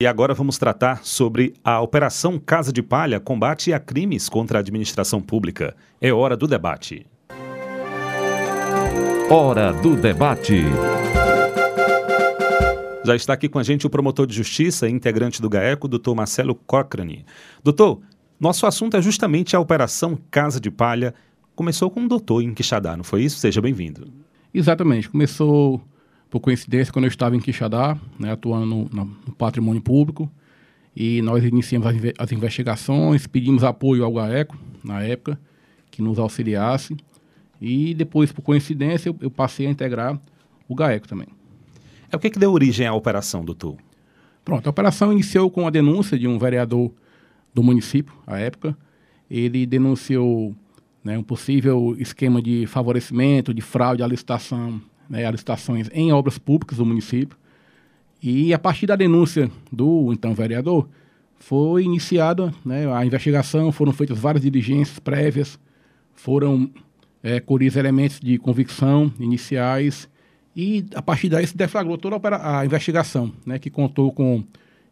E 0.01 0.07
agora 0.07 0.33
vamos 0.33 0.57
tratar 0.57 1.03
sobre 1.03 1.53
a 1.61 1.81
Operação 1.81 2.39
Casa 2.39 2.71
de 2.71 2.81
Palha 2.81 3.19
combate 3.19 3.73
a 3.73 3.79
crimes 3.81 4.29
contra 4.29 4.57
a 4.57 4.61
administração 4.61 5.19
pública. 5.19 5.75
É 5.99 6.13
hora 6.13 6.37
do 6.37 6.47
debate. 6.47 7.05
Hora 9.29 9.73
do 9.73 9.97
debate. 9.97 10.63
Já 13.03 13.13
está 13.13 13.33
aqui 13.33 13.49
com 13.49 13.59
a 13.59 13.63
gente 13.63 13.85
o 13.85 13.89
promotor 13.89 14.25
de 14.25 14.33
justiça 14.33 14.87
e 14.87 14.91
integrante 14.93 15.41
do 15.41 15.49
GAECO, 15.49 15.89
doutor 15.89 16.15
Marcelo 16.15 16.55
Cochrane. 16.55 17.25
Doutor, 17.61 17.99
nosso 18.39 18.65
assunto 18.65 18.95
é 18.95 19.01
justamente 19.01 19.53
a 19.53 19.59
Operação 19.59 20.17
Casa 20.31 20.61
de 20.61 20.71
Palha. 20.71 21.13
Começou 21.53 21.91
com 21.91 21.99
um 21.99 22.07
doutor 22.07 22.41
em 22.41 22.53
Quixadá, 22.53 22.95
não 22.95 23.03
foi 23.03 23.23
isso? 23.23 23.37
Seja 23.37 23.59
bem-vindo. 23.59 24.07
Exatamente. 24.53 25.09
Começou 25.09 25.83
por 26.29 26.39
coincidência, 26.39 26.93
quando 26.93 27.05
eu 27.05 27.09
estava 27.09 27.35
em 27.35 27.39
Quixadá, 27.39 27.97
né, 28.17 28.31
atuando 28.31 28.65
no, 28.65 28.85
no, 28.85 29.33
patrimônio 29.35 29.81
público, 29.81 30.31
e 30.95 31.21
nós 31.21 31.43
iniciamos 31.43 31.87
as, 31.87 31.95
as, 32.17 32.31
investigações, 32.31 33.25
pedimos 33.25 33.63
apoio 33.63 34.03
ao 34.03 34.13
GAECO, 34.13 34.57
na 34.83 35.01
época, 35.01 35.39
que 35.89 36.01
nos 36.01 36.19
auxiliasse, 36.19 36.95
e 37.59 37.93
depois, 37.93 38.31
por 38.31 38.41
coincidência, 38.41 39.09
eu, 39.09 39.15
eu 39.21 39.31
passei 39.31 39.65
a 39.67 39.69
integrar 39.69 40.19
o 40.67 40.75
GAECO 40.75 41.07
também. 41.07 41.27
É 42.11 42.15
o 42.15 42.19
que, 42.19 42.29
que 42.29 42.39
deu 42.39 42.51
origem 42.51 42.85
à 42.85 42.93
operação, 42.93 43.43
doutor? 43.43 43.77
Pronto, 44.45 44.65
a 44.67 44.69
operação 44.69 45.11
iniciou 45.11 45.49
com 45.49 45.67
a 45.67 45.69
denúncia 45.69 46.17
de 46.17 46.27
um 46.27 46.37
vereador 46.37 46.91
do 47.53 47.61
município, 47.61 48.13
à 48.25 48.39
época. 48.39 48.77
Ele 49.29 49.65
denunciou 49.65 50.55
né, 51.03 51.17
um 51.17 51.23
possível 51.23 51.95
esquema 51.99 52.41
de 52.41 52.65
favorecimento, 52.65 53.53
de 53.53 53.61
fraude 53.61 54.01
à 54.01 54.07
licitação 54.07 54.81
né, 55.09 55.29
licitações 55.31 55.89
em 55.91 56.11
obras 56.11 56.37
públicas 56.37 56.77
do 56.77 56.85
município. 56.85 57.37
E 58.21 58.53
a 58.53 58.59
partir 58.59 58.85
da 58.85 58.95
denúncia 58.95 59.49
do 59.71 60.11
então 60.13 60.33
vereador, 60.33 60.87
foi 61.39 61.83
iniciada 61.83 62.53
né, 62.65 62.91
a 62.93 63.05
investigação, 63.05 63.71
foram 63.71 63.93
feitas 63.93 64.19
várias 64.19 64.43
diligências 64.43 64.99
prévias, 64.99 65.57
foram 66.13 66.69
é, 67.23 67.39
colhidos 67.39 67.77
elementos 67.77 68.19
de 68.19 68.37
convicção 68.37 69.11
iniciais 69.19 70.09
e 70.55 70.85
a 70.93 71.01
partir 71.01 71.29
daí 71.29 71.47
se 71.47 71.55
deflagrou 71.55 71.97
toda 71.97 72.17
a, 72.35 72.59
a 72.59 72.65
investigação, 72.65 73.31
né, 73.45 73.57
que 73.57 73.69
contou 73.69 74.11
com 74.11 74.43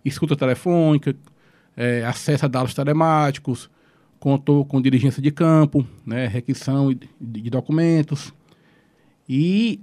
escuta 0.05 0.35
telefônica, 0.35 1.13
é, 1.75 2.05
acesso 2.05 2.45
a 2.45 2.47
dados 2.47 2.73
telemáticos, 2.73 3.69
contou 4.19 4.65
com 4.65 4.81
diligência 4.81 5.21
de 5.21 5.31
campo, 5.31 5.85
né, 6.05 6.27
requisição 6.27 6.93
de, 6.93 7.09
de 7.19 7.49
documentos 7.49 8.33
e 9.27 9.81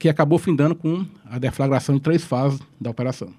que 0.00 0.08
acabou 0.08 0.38
findando 0.38 0.74
com 0.74 1.04
a 1.26 1.38
deflagração 1.38 1.94
de 1.94 2.00
três 2.00 2.24
fases 2.24 2.58
da 2.80 2.88
operação. 2.88 3.34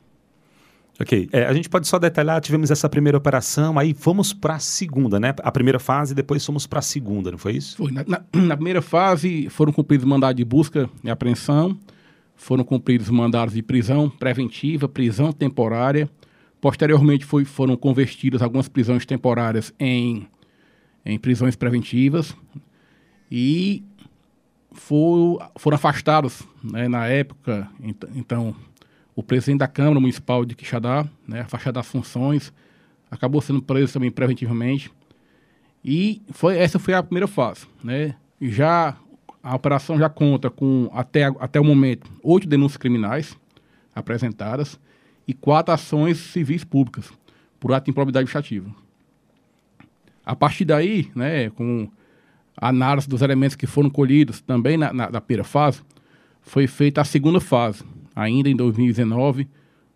Ok. 0.99 1.27
É, 1.31 1.45
a 1.45 1.53
gente 1.53 1.67
pode 1.67 1.87
só 1.87 1.97
detalhar, 1.97 2.39
tivemos 2.39 2.69
essa 2.69 2.87
primeira 2.87 3.17
operação, 3.17 3.79
aí 3.79 3.95
fomos 3.95 4.31
para 4.31 4.53
a 4.53 4.59
segunda, 4.59 5.19
né? 5.19 5.33
A 5.39 5.51
primeira 5.51 5.79
fase, 5.79 6.13
depois 6.13 6.45
fomos 6.45 6.67
para 6.67 6.77
a 6.77 6.81
segunda, 6.83 7.31
não 7.31 7.39
foi 7.39 7.53
isso? 7.53 7.77
Foi. 7.77 7.91
Na, 7.91 8.05
na, 8.07 8.21
na, 8.39 8.55
primeira 8.55 8.79
fase 8.79 9.49
foram 9.49 9.73
cumpridos 9.73 10.05
mandados 10.05 10.35
de 10.35 10.45
busca 10.45 10.87
e 11.03 11.09
apreensão, 11.09 11.75
foram 12.35 12.63
cumpridos 12.63 13.09
mandados 13.09 13.55
de 13.55 13.63
prisão 13.63 14.07
preventiva, 14.07 14.87
prisão 14.87 15.31
temporária. 15.31 16.07
Posteriormente 16.61 17.25
foi, 17.25 17.43
foram 17.43 17.75
convertidas 17.75 18.39
algumas 18.39 18.67
prisões 18.67 19.03
temporárias 19.03 19.73
em, 19.79 20.27
em 21.03 21.17
prisões 21.17 21.55
preventivas. 21.55 22.35
E 23.31 23.83
foram, 24.71 25.39
foram 25.57 25.75
afastados 25.75 26.43
né, 26.63 26.87
na 26.87 27.07
época, 27.07 27.69
então, 28.15 28.55
o 29.15 29.21
presidente 29.21 29.59
da 29.59 29.67
Câmara 29.67 29.99
Municipal 29.99 30.45
de 30.45 30.55
Quixadá, 30.55 31.05
né, 31.27 31.41
afastado 31.41 31.75
das 31.75 31.87
funções, 31.87 32.53
acabou 33.09 33.41
sendo 33.41 33.61
preso 33.61 33.93
também 33.93 34.09
preventivamente. 34.09 34.91
E 35.83 36.21
foi, 36.29 36.57
essa 36.57 36.79
foi 36.79 36.93
a 36.93 37.03
primeira 37.03 37.27
fase. 37.27 37.67
Né? 37.83 38.15
Já 38.39 38.95
a 39.43 39.55
operação 39.55 39.97
já 39.97 40.09
conta 40.09 40.49
com, 40.49 40.89
até, 40.93 41.25
até 41.25 41.59
o 41.59 41.63
momento, 41.63 42.09
oito 42.23 42.47
denúncias 42.47 42.77
criminais 42.77 43.35
apresentadas 43.93 44.79
e 45.27 45.33
quatro 45.33 45.73
ações 45.73 46.17
civis 46.17 46.63
públicas 46.63 47.11
por 47.59 47.73
ato 47.73 47.85
de 47.85 47.91
improbidade 47.91 48.23
administrativa. 48.23 48.73
A 50.25 50.35
partir 50.35 50.65
daí, 50.65 51.11
né, 51.15 51.49
com 51.49 51.89
análise 52.61 53.09
dos 53.09 53.23
elementos 53.23 53.55
que 53.55 53.65
foram 53.65 53.89
colhidos 53.89 54.39
também 54.39 54.77
na, 54.77 54.93
na, 54.93 55.09
na 55.09 55.19
primeira 55.19 55.43
fase, 55.43 55.81
foi 56.41 56.67
feita 56.67 57.01
a 57.01 57.03
segunda 57.03 57.39
fase, 57.39 57.83
ainda 58.15 58.49
em 58.49 58.55
2019, 58.55 59.47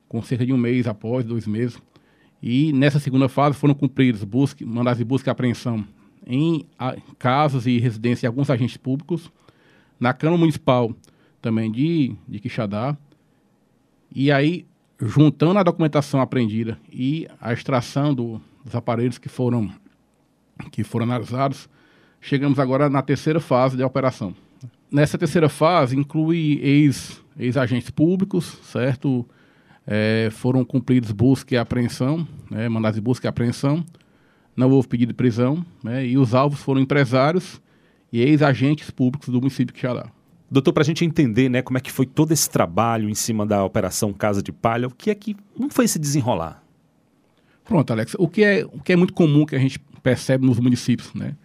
com 0.10 0.22
cerca 0.22 0.46
de 0.46 0.52
um 0.52 0.58
mês 0.58 0.88
após, 0.88 1.24
dois 1.24 1.46
meses. 1.46 1.80
E 2.42 2.74
nessa 2.74 3.00
segunda 3.00 3.30
fase 3.30 3.56
foram 3.56 3.74
cumpridos 3.74 4.24
busca, 4.24 4.66
mandados 4.66 4.98
de 4.98 5.06
busca 5.06 5.30
e 5.30 5.32
apreensão 5.32 5.86
em 6.26 6.66
a, 6.78 6.96
casas 7.20 7.68
e 7.68 7.78
residências 7.78 8.22
de 8.22 8.28
alguns 8.28 8.50
agentes 8.50 8.78
públicos, 8.78 9.32
na 10.00 10.14
Câmara 10.14 10.40
Municipal 10.40 10.94
também 11.42 11.72
de, 11.72 12.16
de 12.28 12.40
Quixadá. 12.40 12.98
E 14.14 14.32
aí, 14.32 14.66
juntando 15.00 15.60
a 15.60 15.64
documentação 15.64 16.20
apreendida 16.20 16.80
e 16.92 17.28
a 17.40 17.54
extração 17.54 18.14
do, 18.14 18.42
dos 18.64 18.74
aparelhos 18.74 19.20
que 19.20 19.30
foram, 19.30 19.72
que 20.72 20.84
foram 20.84 21.06
analisados, 21.06 21.70
Chegamos 22.26 22.60
agora 22.60 22.90
na 22.90 23.02
terceira 23.02 23.40
fase 23.40 23.78
da 23.78 23.86
operação. 23.86 24.36
Nessa 24.92 25.18
terceira 25.18 25.50
fase, 25.50 25.96
inclui 25.96 26.60
ex-agentes 26.62 27.88
ex 27.88 27.90
públicos, 27.90 28.60
certo? 28.64 29.26
é, 29.88 30.30
foram 30.32 30.66
cumpridos 30.66 31.12
busca 31.12 31.54
e 31.54 31.58
apreensão, 31.58 32.28
né, 32.50 32.68
mandados 32.68 32.96
de 32.96 33.02
busca 33.02 33.28
e 33.28 33.30
apreensão, 33.30 33.86
não 34.56 34.70
houve 34.72 34.88
pedido 34.88 35.10
de 35.10 35.14
prisão, 35.14 35.64
né, 35.84 36.06
e 36.06 36.18
os 36.18 36.34
alvos 36.34 36.60
foram 36.60 36.82
empresários 36.82 37.62
e 38.12 38.22
ex-agentes 38.22 38.90
públicos 38.90 39.30
do 39.30 39.40
município 39.40 39.74
de 39.74 39.80
Xará. 39.80 40.10
Doutor, 40.50 40.74
para 40.74 40.84
a 40.84 40.86
gente 40.86 41.04
entender 41.04 41.50
né, 41.50 41.62
como 41.62 41.78
é 41.78 41.82
que 41.82 41.92
foi 41.92 42.06
todo 42.06 42.32
esse 42.32 42.50
trabalho 42.50 43.10
em 43.10 43.16
cima 43.16 43.46
da 43.46 43.64
Operação 43.64 44.14
Casa 44.14 44.42
de 44.42 44.52
Palha, 44.52 44.88
o 44.88 44.92
que 44.92 45.10
é 45.10 45.16
que. 45.16 45.36
Como 45.56 45.74
foi 45.74 45.88
se 45.88 45.98
desenrolar? 45.98 46.64
Pronto, 47.64 47.92
Alex. 47.92 48.16
O 48.20 48.28
que 48.28 48.44
é, 48.44 48.64
o 48.64 48.80
que 48.80 48.94
é 48.94 48.96
muito 48.96 49.12
comum 49.12 49.44
que 49.44 49.56
a 49.56 49.60
gente 49.60 49.80
percebe 50.04 50.46
nos 50.46 50.60
municípios, 50.60 51.12
né? 51.16 51.36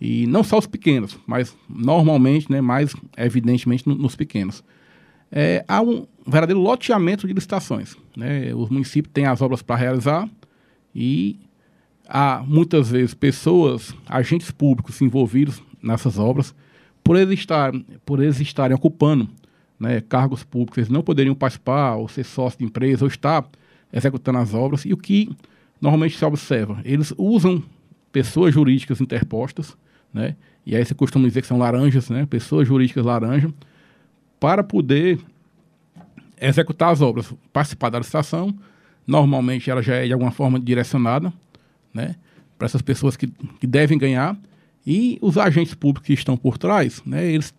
E 0.00 0.26
não 0.26 0.42
só 0.42 0.58
os 0.58 0.66
pequenos, 0.66 1.18
mas 1.26 1.56
normalmente, 1.68 2.50
né, 2.50 2.60
mais 2.60 2.94
evidentemente 3.16 3.86
no, 3.86 3.94
nos 3.94 4.16
pequenos. 4.16 4.64
É, 5.30 5.64
há 5.68 5.82
um 5.82 6.06
verdadeiro 6.26 6.60
loteamento 6.60 7.26
de 7.26 7.34
licitações. 7.34 7.96
Né? 8.16 8.54
Os 8.54 8.70
municípios 8.70 9.12
têm 9.12 9.26
as 9.26 9.42
obras 9.42 9.62
para 9.62 9.76
realizar 9.76 10.28
e 10.94 11.38
há 12.08 12.42
muitas 12.46 12.90
vezes 12.90 13.14
pessoas, 13.14 13.94
agentes 14.06 14.50
públicos 14.50 15.00
envolvidos 15.00 15.62
nessas 15.82 16.18
obras, 16.18 16.54
por 17.04 17.16
eles, 17.16 17.38
estar, 17.38 17.72
por 18.04 18.22
eles 18.22 18.40
estarem 18.40 18.74
ocupando 18.74 19.28
né, 19.78 20.00
cargos 20.00 20.44
públicos, 20.44 20.78
eles 20.78 20.90
não 20.90 21.02
poderiam 21.02 21.34
participar 21.34 21.94
ou 21.96 22.08
ser 22.08 22.24
sócio 22.24 22.58
de 22.58 22.64
empresa 22.64 23.04
ou 23.04 23.08
estar 23.08 23.46
executando 23.92 24.38
as 24.38 24.52
obras. 24.52 24.84
E 24.84 24.92
o 24.92 24.96
que 24.96 25.30
normalmente 25.80 26.18
se 26.18 26.24
observa? 26.24 26.80
Eles 26.84 27.14
usam 27.16 27.62
pessoas 28.12 28.52
jurídicas 28.52 29.00
interpostas, 29.00 29.76
né, 30.12 30.36
e 30.64 30.76
aí 30.76 30.84
se 30.84 30.94
costuma 30.94 31.26
dizer 31.26 31.42
que 31.42 31.46
são 31.46 31.58
laranjas, 31.58 32.10
né, 32.10 32.26
pessoas 32.26 32.66
jurídicas 32.66 33.04
laranja, 33.04 33.52
para 34.38 34.62
poder 34.62 35.18
executar 36.40 36.92
as 36.92 37.00
obras, 37.00 37.32
participar 37.52 37.90
da 37.90 37.98
licitação. 37.98 38.54
Normalmente 39.06 39.70
ela 39.70 39.82
já 39.82 39.96
é 39.96 40.06
de 40.06 40.12
alguma 40.12 40.30
forma 40.30 40.58
direcionada 40.58 41.32
né, 41.92 42.14
para 42.56 42.66
essas 42.66 42.82
pessoas 42.82 43.16
que, 43.16 43.26
que 43.26 43.66
devem 43.66 43.98
ganhar 43.98 44.36
e 44.86 45.18
os 45.20 45.36
agentes 45.36 45.74
públicos 45.74 46.06
que 46.06 46.14
estão 46.14 46.36
por 46.36 46.56
trás, 46.56 47.02
né, 47.04 47.26
eles 47.26 47.52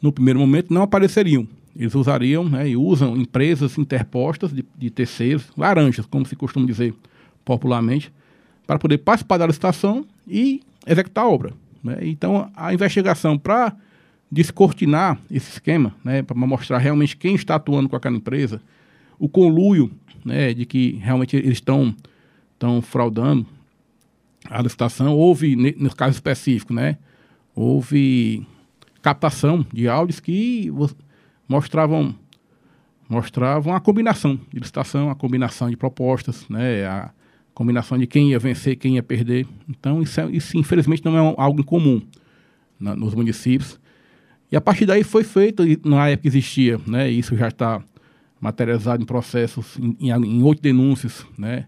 no 0.00 0.12
primeiro 0.12 0.38
momento 0.38 0.72
não 0.72 0.82
apareceriam. 0.82 1.48
Eles 1.74 1.94
usariam 1.94 2.48
né, 2.48 2.68
e 2.68 2.76
usam 2.76 3.16
empresas 3.16 3.76
interpostas 3.76 4.52
de, 4.52 4.64
de 4.76 4.90
terceiros, 4.90 5.46
laranjas, 5.56 6.06
como 6.06 6.24
se 6.24 6.36
costuma 6.36 6.66
dizer 6.66 6.94
popularmente, 7.44 8.12
para 8.66 8.78
poder 8.78 8.98
participar 8.98 9.38
da 9.38 9.46
licitação 9.46 10.06
e 10.26 10.60
executar 10.86 11.24
a 11.24 11.28
obra. 11.28 11.52
Né? 11.86 11.98
Então, 12.02 12.50
a 12.54 12.74
investigação 12.74 13.38
para 13.38 13.74
descortinar 14.30 15.18
esse 15.30 15.50
esquema, 15.52 15.94
né, 16.04 16.22
para 16.22 16.36
mostrar 16.36 16.78
realmente 16.78 17.16
quem 17.16 17.34
está 17.34 17.54
atuando 17.54 17.88
com 17.88 17.96
aquela 17.96 18.16
empresa, 18.16 18.60
o 19.18 19.28
conluio 19.28 19.90
né, 20.24 20.52
de 20.52 20.66
que 20.66 20.98
realmente 21.02 21.36
eles 21.36 21.52
estão, 21.58 21.94
estão 22.52 22.82
fraudando 22.82 23.46
a 24.50 24.60
licitação, 24.60 25.14
houve, 25.14 25.56
no 25.56 25.94
caso 25.94 26.14
específico, 26.14 26.74
né, 26.74 26.98
houve 27.54 28.46
captação 29.00 29.64
de 29.72 29.88
áudios 29.88 30.20
que 30.20 30.70
mostravam 31.48 32.14
mostravam 33.08 33.72
a 33.72 33.80
combinação 33.80 34.38
de 34.52 34.58
licitação, 34.58 35.08
a 35.08 35.14
combinação 35.14 35.70
de 35.70 35.76
propostas, 35.76 36.48
né, 36.48 36.84
a 36.84 37.12
combinação 37.56 37.96
de 37.96 38.06
quem 38.06 38.32
ia 38.32 38.38
vencer, 38.38 38.76
quem 38.76 38.96
ia 38.96 39.02
perder. 39.02 39.46
Então, 39.66 40.02
isso, 40.02 40.20
é, 40.20 40.30
isso 40.30 40.58
infelizmente 40.58 41.02
não 41.02 41.16
é 41.16 41.34
algo 41.38 41.58
incomum 41.58 42.02
na, 42.78 42.94
nos 42.94 43.14
municípios. 43.14 43.80
E 44.52 44.56
a 44.56 44.60
partir 44.60 44.84
daí 44.84 45.02
foi 45.02 45.24
feito, 45.24 45.62
na 45.82 46.06
época 46.06 46.28
existia, 46.28 46.78
né, 46.86 47.10
isso 47.10 47.34
já 47.34 47.48
está 47.48 47.82
materializado 48.38 49.02
em 49.02 49.06
processos, 49.06 49.78
em 49.98 50.42
oito 50.42 50.60
denúncias, 50.60 51.26
né, 51.36 51.66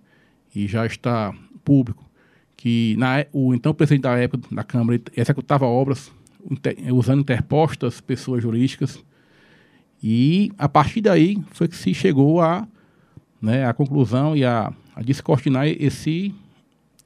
e 0.54 0.66
já 0.66 0.84
está 0.84 1.34
público, 1.64 2.04
que 2.54 2.94
na, 2.98 3.24
o 3.32 3.54
então 3.54 3.72
presidente 3.72 4.02
da 4.02 4.16
época 4.18 4.46
da 4.54 4.62
Câmara 4.62 5.00
executava 5.16 5.64
obras 5.64 6.12
usando 6.92 7.20
interpostas 7.20 7.98
pessoas 8.00 8.42
jurídicas, 8.42 9.02
e 10.02 10.52
a 10.58 10.68
partir 10.68 11.00
daí 11.00 11.42
foi 11.52 11.66
que 11.66 11.76
se 11.76 11.94
chegou 11.94 12.42
a, 12.42 12.68
né, 13.40 13.66
a 13.66 13.72
conclusão 13.72 14.36
e 14.36 14.44
a, 14.44 14.70
a 14.98 15.02
descortinar 15.02 15.68
esse, 15.68 16.34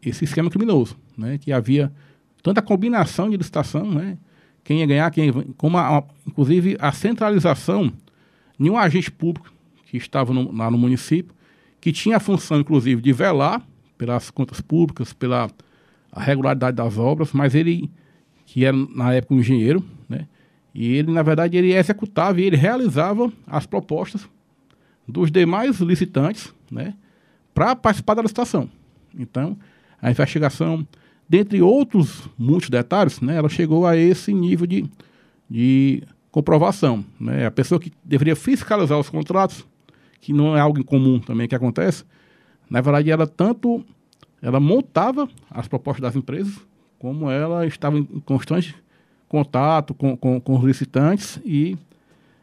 esse 0.02 0.24
esquema 0.24 0.48
criminoso, 0.48 0.96
né, 1.14 1.36
que 1.36 1.52
havia 1.52 1.92
tanta 2.42 2.62
combinação 2.62 3.28
de 3.28 3.36
licitação, 3.36 3.84
né, 3.84 4.16
quem 4.64 4.80
ia 4.80 4.86
ganhar, 4.86 5.10
quem 5.10 5.30
como 5.58 5.76
a, 5.76 5.98
a, 5.98 6.04
inclusive 6.26 6.74
a 6.80 6.90
centralização 6.90 7.92
de 8.58 8.70
um 8.70 8.78
agente 8.78 9.10
público 9.10 9.52
que 9.84 9.98
estava 9.98 10.32
no, 10.32 10.50
lá 10.56 10.70
no 10.70 10.78
município, 10.78 11.34
que 11.82 11.92
tinha 11.92 12.16
a 12.16 12.20
função, 12.20 12.60
inclusive, 12.60 13.02
de 13.02 13.12
velar 13.12 13.62
pelas 13.98 14.30
contas 14.30 14.62
públicas, 14.62 15.12
pela 15.12 15.50
regularidade 16.16 16.74
das 16.74 16.96
obras, 16.96 17.30
mas 17.34 17.54
ele, 17.54 17.90
que 18.46 18.64
era 18.64 18.74
na 18.74 19.12
época 19.12 19.34
um 19.34 19.40
engenheiro, 19.40 19.84
né, 20.08 20.26
e 20.74 20.94
ele, 20.94 21.12
na 21.12 21.22
verdade, 21.22 21.58
ele 21.58 21.74
executava 21.74 22.40
e 22.40 22.44
ele 22.44 22.56
realizava 22.56 23.30
as 23.46 23.66
propostas 23.66 24.26
dos 25.06 25.30
demais 25.30 25.78
licitantes, 25.80 26.54
né, 26.70 26.94
para 27.54 27.76
participar 27.76 28.14
da 28.14 28.22
licitação. 28.22 28.68
Então, 29.14 29.56
a 30.00 30.10
investigação 30.10 30.86
dentre 31.28 31.62
outros 31.62 32.28
muitos 32.36 32.68
detalhes, 32.68 33.20
né, 33.20 33.36
ela 33.36 33.48
chegou 33.48 33.86
a 33.86 33.96
esse 33.96 34.34
nível 34.34 34.66
de, 34.66 34.84
de 35.48 36.02
comprovação. 36.30 37.04
Né? 37.18 37.46
A 37.46 37.50
pessoa 37.50 37.80
que 37.80 37.92
deveria 38.04 38.36
fiscalizar 38.36 38.98
os 38.98 39.08
contratos, 39.08 39.66
que 40.20 40.32
não 40.32 40.56
é 40.56 40.60
algo 40.60 40.78
incomum 40.78 41.18
também 41.18 41.48
que 41.48 41.54
acontece, 41.54 42.04
na 42.68 42.80
verdade 42.80 43.10
ela 43.10 43.26
tanto 43.26 43.84
ela 44.40 44.58
montava 44.58 45.28
as 45.50 45.68
propostas 45.68 46.02
das 46.02 46.16
empresas, 46.16 46.58
como 46.98 47.30
ela 47.30 47.66
estava 47.66 47.96
em 47.98 48.04
constante 48.04 48.74
contato 49.28 49.94
com, 49.94 50.16
com, 50.16 50.40
com 50.40 50.58
os 50.58 50.64
licitantes 50.64 51.40
e 51.44 51.78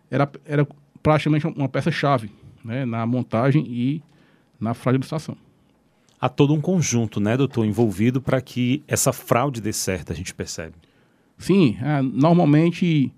era, 0.10 0.28
era 0.46 0.68
praticamente 1.04 1.46
uma 1.46 1.70
peça-chave 1.70 2.32
né, 2.64 2.86
na 2.86 3.06
montagem 3.06 3.64
e 3.68 4.02
na 4.60 4.74
fragilização 4.74 5.38
há 6.20 6.28
todo 6.28 6.54
um 6.54 6.60
conjunto, 6.60 7.20
né, 7.20 7.38
doutor, 7.38 7.66
envolvido 7.66 8.22
para 8.22 8.42
que 8.42 8.84
essa 8.88 9.14
fraude 9.14 9.62
dê 9.62 9.72
certo, 9.72 10.12
a 10.12 10.16
gente 10.16 10.34
percebe. 10.34 10.74
Sim, 11.38 11.78
é, 11.82 12.02
normalmente 12.02 13.14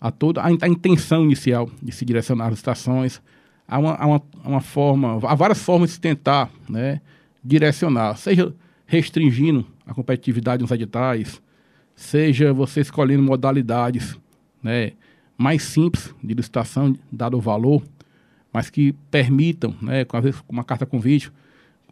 há 0.00 0.10
toda 0.10 0.40
a, 0.40 0.46
a, 0.46 0.68
intenção 0.68 1.24
inicial 1.24 1.70
de 1.80 1.92
se 1.92 2.04
direcionar 2.04 2.48
às 2.48 2.54
estações, 2.54 3.22
há 3.68 3.78
uma, 3.78 3.94
há 3.94 4.06
uma, 4.06 4.22
uma, 4.44 4.60
forma, 4.60 5.20
há 5.22 5.34
várias 5.34 5.62
formas 5.62 5.90
de 5.90 5.94
se 5.94 6.00
tentar 6.00 6.50
né, 6.68 7.00
direcionar, 7.44 8.16
seja 8.16 8.52
restringindo 8.86 9.64
a 9.86 9.94
competitividade 9.94 10.62
nos 10.62 10.72
editais, 10.72 11.40
seja 11.94 12.52
você 12.52 12.80
escolhendo 12.80 13.22
modalidades 13.22 14.18
né, 14.60 14.92
mais 15.38 15.62
simples 15.62 16.12
de 16.22 16.34
licitação, 16.34 16.96
dado 17.12 17.36
o 17.36 17.40
valor, 17.40 17.84
mas 18.52 18.70
que 18.70 18.92
permitam, 19.10 19.74
né, 19.80 20.04
às 20.12 20.22
vezes 20.22 20.40
com 20.40 20.52
uma 20.52 20.64
carta 20.64 20.84
convite, 20.84 21.30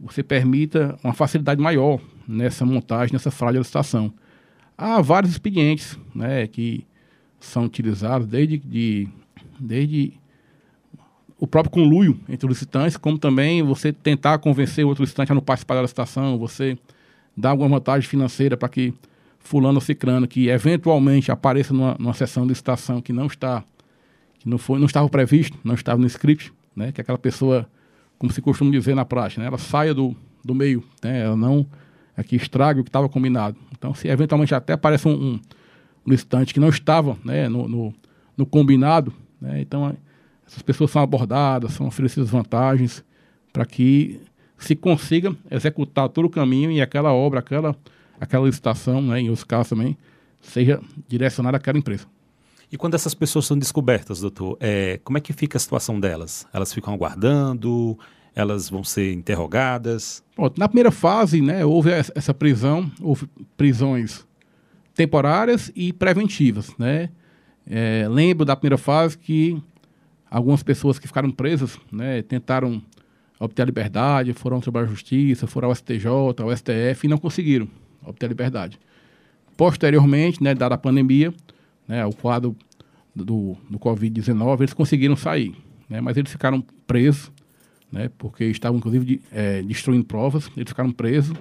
você 0.01 0.23
permita 0.23 0.99
uma 1.03 1.13
facilidade 1.13 1.61
maior 1.61 2.01
nessa 2.27 2.65
montagem, 2.65 3.13
nessa 3.13 3.31
fraude 3.31 3.55
de 3.55 3.59
licitação. 3.59 4.13
Há 4.77 5.01
vários 5.01 5.33
expedientes 5.33 5.99
né, 6.15 6.47
que 6.47 6.87
são 7.41 7.65
utilizados 7.65 8.27
desde, 8.27 8.59
de, 8.59 9.09
desde 9.59 10.13
o 11.39 11.47
próprio 11.47 11.71
conluio 11.71 12.19
entre 12.29 12.47
os 12.47 12.51
licitantes, 12.51 12.97
como 12.97 13.19
também 13.19 13.63
você 13.63 13.93
tentar 13.93 14.39
convencer 14.39 14.85
outro 14.85 15.03
licitante 15.03 15.33
a 15.33 15.35
não 15.35 15.43
participar 15.43 15.77
da 15.77 15.83
licitação, 15.83 16.39
você 16.39 16.77
dar 17.37 17.51
alguma 17.51 17.69
vantagem 17.69 18.09
financeira 18.09 18.57
para 18.57 18.69
que 18.69 18.93
fulano 19.39 19.77
ou 19.77 19.81
ciclano 19.81 20.27
que 20.27 20.49
eventualmente 20.49 21.31
apareça 21.31 21.73
numa, 21.73 21.97
numa 21.99 22.15
sessão 22.15 22.43
de 22.43 22.51
licitação 22.51 23.01
que 23.01 23.13
não 23.13 23.27
está 23.27 23.65
que 24.39 24.49
não 24.49 24.59
foi 24.59 24.79
não 24.79 24.87
estava 24.87 25.09
previsto, 25.09 25.59
não 25.65 25.75
estava 25.75 26.01
no 26.01 26.07
script, 26.07 26.53
né, 26.75 26.93
que 26.93 27.01
aquela 27.01 27.19
pessoa 27.19 27.69
como 28.19 28.33
se 28.33 28.43
costuma 28.43 28.71
dizer 28.71 28.95
na 28.95 29.05
prática, 29.05 29.41
né? 29.41 29.47
ela 29.47 29.59
saia 29.59 29.95
do, 29.95 30.15
do 30.45 30.55
meio, 30.55 30.83
né? 31.03 31.21
ela 31.23 31.37
não 31.37 31.65
é 32.17 32.23
que 32.25 32.35
estrague 32.35 32.81
o 32.81 32.83
que 32.83 32.89
estava 32.89 33.09
combinado. 33.09 33.57
Então, 33.73 33.95
se 33.95 34.09
eventualmente 34.09 34.53
até 34.53 34.73
aparece 34.73 35.07
um, 35.07 35.13
um, 35.13 35.41
listante 36.05 36.53
que 36.53 36.59
não 36.59 36.69
estava 36.69 37.17
né, 37.25 37.49
no, 37.49 37.69
no, 37.69 37.95
no 38.37 38.45
combinado, 38.45 39.13
né? 39.41 39.61
então 39.61 39.95
essas 40.45 40.63
pessoas 40.63 40.91
são 40.91 41.01
abordadas, 41.01 41.75
são 41.75 41.87
oferecidas 41.87 42.31
vantagens 42.31 43.05
para 43.53 43.65
que 43.65 44.21
se 44.57 44.75
consiga 44.75 45.37
executar 45.51 46.09
todo 46.09 46.25
o 46.25 46.31
caminho 46.31 46.73
e 46.73 46.81
aquela 46.81 47.13
obra, 47.13 47.39
aquela, 47.39 47.77
aquela 48.21 48.47
licitação, 48.47 49.01
né, 49.01 49.21
em 49.21 49.29
outros 49.29 49.45
casos 49.45 49.69
também, 49.69 49.97
seja 50.41 50.81
direcionada 51.07 51.57
àquela 51.57 51.79
empresa. 51.79 52.07
E 52.71 52.77
quando 52.77 52.95
essas 52.95 53.15
pessoas 53.15 53.47
são 53.47 53.59
descobertas, 53.59 54.21
doutor, 54.21 54.57
é, 54.61 55.01
como 55.03 55.17
é 55.17 55.21
que 55.21 55.33
fica 55.33 55.57
a 55.57 55.61
situação 55.61 55.99
delas? 55.99 56.47
Elas 56.53 56.73
ficam 56.73 56.93
aguardando? 56.93 57.99
Elas 58.35 58.69
vão 58.69 58.85
ser 58.85 59.13
interrogadas? 59.15 60.23
Na 60.57 60.69
primeira 60.69 60.91
fase, 60.91 61.41
né, 61.41 61.65
houve 61.65 61.91
essa 61.91 62.35
prisão, 62.35 62.91
houve 63.01 63.29
prisões 63.57 64.27
temporárias 64.95 65.73
e 65.75 65.93
preventivas, 65.93 66.75
né? 66.77 67.11
É, 67.65 68.07
lembro 68.09 68.45
da 68.45 68.57
primeira 68.57 68.79
fase 68.79 69.17
que 69.17 69.61
algumas 70.31 70.63
pessoas 70.63 70.99
que 70.99 71.07
ficaram 71.07 71.31
presas, 71.31 71.79
né, 71.91 72.23
tentaram 72.23 72.83
obter 73.39 73.63
a 73.63 73.65
liberdade, 73.65 74.33
foram 74.33 74.61
Tribunal 74.61 74.87
de 74.87 74.93
Justiça, 74.93 75.47
foram 75.47 75.69
ao 75.69 75.75
STJ, 75.75 76.07
ao 76.07 76.57
STF 76.57 77.05
e 77.05 77.09
não 77.09 77.19
conseguiram 77.19 77.69
obter 78.05 78.27
a 78.27 78.29
liberdade. 78.29 78.79
Posteriormente, 79.57 80.43
né, 80.43 80.55
dada 80.55 80.75
a 80.75 80.79
pandemia, 80.79 81.33
né, 81.89 82.05
o 82.05 82.13
quadro 82.13 82.55
do, 83.15 83.57
do 83.69 83.79
Covid-19, 83.79 84.61
eles 84.61 84.75
conseguiram 84.75 85.17
sair, 85.17 85.55
né, 85.89 86.01
mas 86.01 86.17
eles 86.17 86.31
ficaram 86.31 86.63
presos, 86.87 87.33
né, 87.91 88.11
porque 88.19 88.45
estavam, 88.45 88.79
inclusive, 88.79 89.05
de, 89.05 89.21
é, 89.33 89.63
destruindo 89.63 90.05
provas, 90.05 90.51
eles 90.57 90.69
ficaram 90.69 90.93
presos 90.93 91.37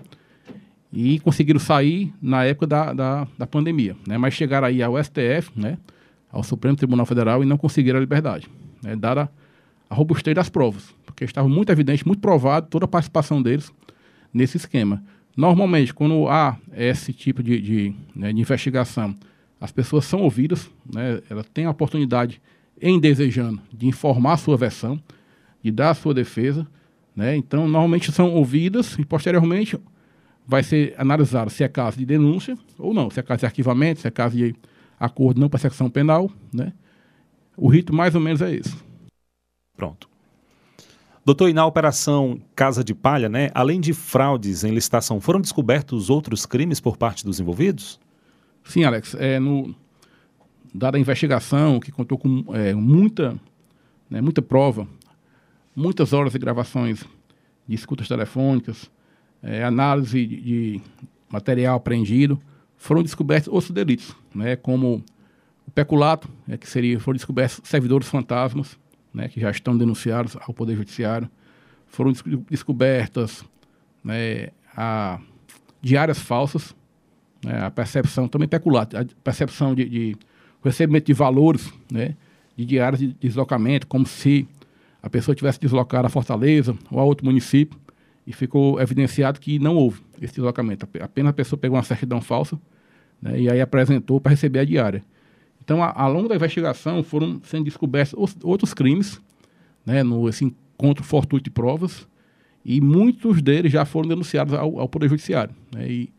e 0.91 1.19
conseguiram 1.19 1.59
sair 1.59 2.13
na 2.21 2.45
época 2.45 2.65
da, 2.65 2.93
da, 2.93 3.27
da 3.37 3.45
pandemia, 3.45 3.95
né, 4.07 4.17
mas 4.17 4.33
chegaram 4.33 4.67
aí 4.67 4.81
ao 4.81 5.01
STF, 5.03 5.51
né, 5.55 5.77
ao 6.31 6.41
Supremo 6.43 6.77
Tribunal 6.77 7.05
Federal 7.05 7.43
e 7.43 7.45
não 7.45 7.57
conseguiram 7.57 7.97
a 7.97 8.01
liberdade, 8.01 8.47
né, 8.81 8.95
dada 8.95 9.29
a 9.89 9.95
robustez 9.95 10.35
das 10.35 10.49
provas, 10.49 10.93
porque 11.05 11.23
estava 11.23 11.47
muito 11.47 11.71
evidente, 11.71 12.05
muito 12.05 12.19
provado 12.19 12.67
toda 12.69 12.85
a 12.85 12.87
participação 12.87 13.41
deles 13.41 13.71
nesse 14.33 14.57
esquema. 14.57 15.03
Normalmente, 15.35 15.93
quando 15.93 16.27
há 16.27 16.57
esse 16.75 17.13
tipo 17.13 17.43
de, 17.43 17.61
de, 17.61 17.95
né, 18.15 18.33
de 18.33 18.41
investigação, 18.41 19.15
as 19.59 19.71
pessoas 19.71 20.05
são 20.05 20.21
ouvidas, 20.21 20.69
né, 20.91 21.21
ela 21.29 21.43
tem 21.43 21.65
a 21.65 21.71
oportunidade, 21.71 22.41
em 22.79 22.99
desejando, 22.99 23.61
de 23.73 23.87
informar 23.87 24.33
a 24.33 24.37
sua 24.37 24.55
versão, 24.55 25.01
de 25.63 25.71
dar 25.71 25.89
a 25.89 25.95
sua 25.95 26.13
defesa. 26.13 26.67
Né, 27.15 27.35
então, 27.35 27.67
normalmente 27.67 28.11
são 28.11 28.31
ouvidas 28.33 28.97
e, 28.99 29.03
posteriormente, 29.03 29.79
vai 30.45 30.61
ser 30.61 30.93
analisado 30.97 31.49
se 31.49 31.63
é 31.63 31.67
caso 31.67 31.97
de 31.97 32.05
denúncia 32.05 32.57
ou 32.77 32.93
não, 32.93 33.09
se 33.09 33.19
é 33.19 33.23
caso 33.23 33.39
de 33.39 33.45
arquivamento, 33.47 34.01
se 34.01 34.07
é 34.07 34.11
caso 34.11 34.37
de 34.37 34.55
acordo 34.99 35.41
não 35.41 35.49
persecução 35.49 35.89
penal. 35.89 36.29
Né. 36.53 36.71
O 37.55 37.67
rito 37.67 37.93
mais 37.93 38.13
ou 38.13 38.21
menos 38.21 38.41
é 38.41 38.53
esse. 38.53 38.75
Pronto. 39.75 40.07
Doutor, 41.25 41.49
e 41.49 41.53
na 41.53 41.65
operação 41.65 42.39
Casa 42.55 42.83
de 42.83 42.93
Palha, 42.93 43.27
né, 43.27 43.49
além 43.53 43.81
de 43.81 43.93
fraudes 43.93 44.63
em 44.63 44.71
licitação, 44.71 45.19
foram 45.19 45.41
descobertos 45.41 46.09
outros 46.09 46.45
crimes 46.45 46.79
por 46.79 46.95
parte 46.95 47.25
dos 47.25 47.39
envolvidos? 47.39 47.99
Sim, 48.67 48.83
Alex. 48.83 49.15
É, 49.15 49.39
no, 49.39 49.73
dada 50.73 50.97
a 50.97 50.99
investigação, 50.99 51.79
que 51.79 51.91
contou 51.91 52.17
com 52.17 52.45
é, 52.53 52.73
muita, 52.73 53.39
né, 54.09 54.21
muita 54.21 54.41
prova, 54.41 54.87
muitas 55.75 56.13
horas 56.13 56.33
de 56.33 56.39
gravações 56.39 57.03
de 57.67 57.75
escutas 57.75 58.07
telefônicas, 58.07 58.89
é, 59.41 59.63
análise 59.63 60.25
de, 60.25 60.41
de, 60.41 60.81
material 61.29 61.77
apreendido, 61.77 62.39
foram 62.75 63.01
descobertos 63.03 63.47
outros 63.51 63.71
delitos, 63.71 64.15
né, 64.33 64.55
como 64.55 65.03
o 65.65 65.71
peculato, 65.71 66.29
é, 66.47 66.57
que 66.57 66.67
seria, 66.67 66.99
foram 66.99 67.15
descobertos 67.15 67.61
servidores 67.63 68.07
fantasmas, 68.07 68.77
né, 69.13 69.27
que 69.27 69.39
já 69.39 69.49
estão 69.49 69.77
denunciados 69.77 70.37
ao 70.41 70.53
Poder 70.53 70.75
Judiciário. 70.75 71.29
Foram 71.87 72.11
descobertas 72.49 73.43
né, 74.03 74.49
a 74.75 75.19
diárias 75.81 76.19
falsas, 76.19 76.75
né, 77.43 77.63
a 77.63 77.71
percepção, 77.71 78.27
também 78.27 78.47
peculada, 78.47 79.01
a 79.01 79.05
percepção 79.23 79.75
de, 79.75 79.85
de, 79.85 80.17
recebimento 80.63 81.05
de 81.05 81.13
valores 81.13 81.71
né, 81.91 82.15
de 82.55 82.65
diárias 82.65 82.99
de 82.99 83.13
deslocamento, 83.13 83.87
como 83.87 84.05
se 84.05 84.47
a 85.01 85.09
pessoa 85.09 85.35
tivesse 85.35 85.59
deslocado 85.59 86.07
a 86.07 86.09
Fortaleza 86.09 86.75
ou 86.91 86.99
a 86.99 87.03
outro 87.03 87.25
município 87.25 87.79
e 88.25 88.33
ficou 88.33 88.79
evidenciado 88.81 89.39
que 89.39 89.57
não 89.59 89.75
houve 89.75 90.01
esse 90.21 90.33
deslocamento. 90.35 90.87
Apenas 90.99 91.29
a 91.29 91.33
pessoa 91.33 91.57
pegou 91.57 91.77
uma 91.77 91.83
certidão 91.83 92.19
falsa 92.19 92.59
né, 93.21 93.39
e 93.39 93.49
aí 93.49 93.61
apresentou 93.61 94.19
para 94.19 94.31
receber 94.31 94.59
a 94.59 94.65
diária. 94.65 95.03
Então, 95.63 95.83
ao 95.83 96.11
longo 96.11 96.29
da 96.29 96.35
investigação, 96.35 97.03
foram 97.03 97.41
sendo 97.43 97.65
descobertos 97.65 98.37
outros 98.43 98.73
crimes, 98.73 99.21
né, 99.85 100.01
no 100.01 100.29
encontro 100.29 101.03
fortuito 101.03 101.45
de 101.45 101.49
provas, 101.49 102.07
e 102.63 102.79
muitos 102.81 103.41
deles 103.41 103.71
já 103.71 103.83
foram 103.85 104.07
denunciados 104.07 104.53
ao, 104.53 104.79
ao 104.79 104.89
Poder 104.89 105.09
Judiciário. 105.09 105.53
Né, 105.73 105.89
e, 105.89 106.09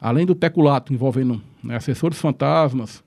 além 0.00 0.24
do 0.24 0.34
peculato 0.34 0.92
envolvendo 0.92 1.40
né, 1.62 1.76
assessores 1.76 2.18
fantasmas, 2.18 3.04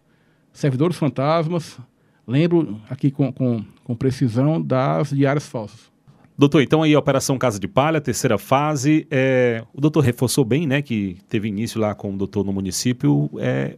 servidores 0.51 0.97
fantasmas, 0.97 1.79
lembro 2.27 2.79
aqui 2.89 3.09
com, 3.09 3.31
com, 3.31 3.63
com 3.83 3.95
precisão 3.95 4.61
das 4.61 5.09
diárias 5.09 5.47
falsas. 5.47 5.91
Doutor, 6.37 6.61
então 6.61 6.81
aí 6.81 6.93
a 6.93 6.99
Operação 6.99 7.37
Casa 7.37 7.59
de 7.59 7.67
Palha, 7.67 8.01
terceira 8.01 8.37
fase, 8.37 9.07
é, 9.11 9.63
o 9.73 9.79
doutor 9.79 10.01
reforçou 10.01 10.43
bem, 10.43 10.65
né, 10.65 10.81
que 10.81 11.17
teve 11.29 11.47
início 11.47 11.79
lá 11.79 11.93
com 11.93 12.13
o 12.13 12.17
doutor 12.17 12.43
no 12.43 12.51
município, 12.51 13.29
é, 13.37 13.77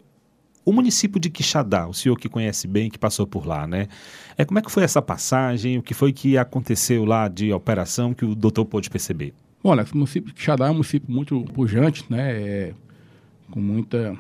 o 0.64 0.72
município 0.72 1.20
de 1.20 1.30
Quixadá, 1.30 1.88
o 1.88 1.94
senhor 1.94 2.18
que 2.18 2.28
conhece 2.28 2.68
bem, 2.68 2.90
que 2.90 2.98
passou 2.98 3.28
por 3.28 3.46
lá, 3.46 3.68
né? 3.68 3.88
É, 4.36 4.44
como 4.44 4.58
é 4.58 4.62
que 4.64 4.72
foi 4.72 4.84
essa 4.84 5.00
passagem? 5.00 5.78
O 5.78 5.84
que 5.84 5.94
foi 5.94 6.12
que 6.12 6.40
aconteceu 6.40 7.06
lá 7.06 7.28
de 7.28 7.54
operação 7.54 8.16
que 8.16 8.26
o 8.26 8.34
doutor 8.34 8.66
pôde 8.66 8.90
perceber? 8.90 9.34
Olha, 9.64 9.84
o 9.84 9.98
município 9.98 10.30
de 10.30 10.34
Quixadá 10.34 10.68
é 10.68 10.72
um 10.72 10.74
município 10.74 11.14
muito 11.14 11.44
pujante, 11.54 12.04
né? 12.10 12.32
É, 12.32 12.74
com 13.52 13.60
muita 13.60 14.18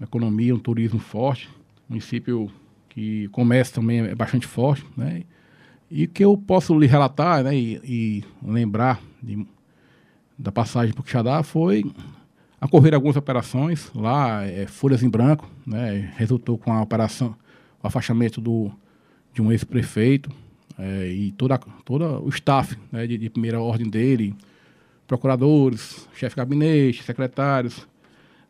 economia, 0.00 0.54
um 0.54 0.58
turismo 0.58 0.98
forte. 0.98 1.48
Município 1.88 2.50
que 2.88 3.26
o 3.26 3.30
comércio 3.30 3.74
também 3.76 4.00
é 4.00 4.14
bastante 4.14 4.46
forte, 4.46 4.84
né? 4.96 5.22
E 5.90 6.06
que 6.06 6.24
eu 6.24 6.36
posso 6.36 6.78
lhe 6.78 6.86
relatar 6.86 7.42
né, 7.42 7.56
e, 7.56 7.80
e 7.82 8.24
lembrar 8.42 9.00
de, 9.22 9.46
da 10.38 10.52
passagem 10.52 10.94
por 10.94 11.02
Quixadá 11.02 11.42
foi 11.42 11.82
Ocorreram 12.60 12.96
algumas 12.96 13.16
operações 13.16 13.88
lá, 13.94 14.44
é, 14.44 14.66
folhas 14.66 15.02
em 15.04 15.08
branco, 15.08 15.48
né, 15.64 16.12
resultou 16.16 16.58
com 16.58 16.72
a 16.72 16.82
operação, 16.82 17.36
o 17.80 17.86
afastamento 17.86 18.40
do, 18.40 18.72
de 19.32 19.40
um 19.40 19.52
ex-prefeito 19.52 20.28
é, 20.76 21.06
e 21.06 21.30
toda, 21.32 21.56
toda 21.84 22.18
o 22.18 22.28
staff 22.30 22.76
né, 22.90 23.06
de, 23.06 23.16
de, 23.16 23.30
primeira 23.30 23.60
ordem 23.60 23.88
dele, 23.88 24.34
procuradores, 25.06 26.08
chefe 26.14 26.34
de 26.34 26.38
gabinete, 26.38 27.04
secretários. 27.04 27.86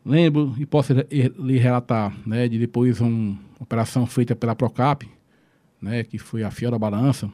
Lembro 0.05 0.55
e 0.57 0.65
posso 0.65 0.93
lhe 0.93 1.57
relatar 1.57 2.15
né, 2.25 2.47
de 2.47 2.57
depois 2.57 3.01
uma 3.01 3.37
operação 3.59 4.05
feita 4.05 4.35
pela 4.35 4.55
Procap, 4.55 5.07
né, 5.81 6.03
que 6.03 6.17
foi 6.17 6.43
a 6.43 6.51
Fiel 6.51 6.71
da 6.71 6.79
Balança, 6.79 7.29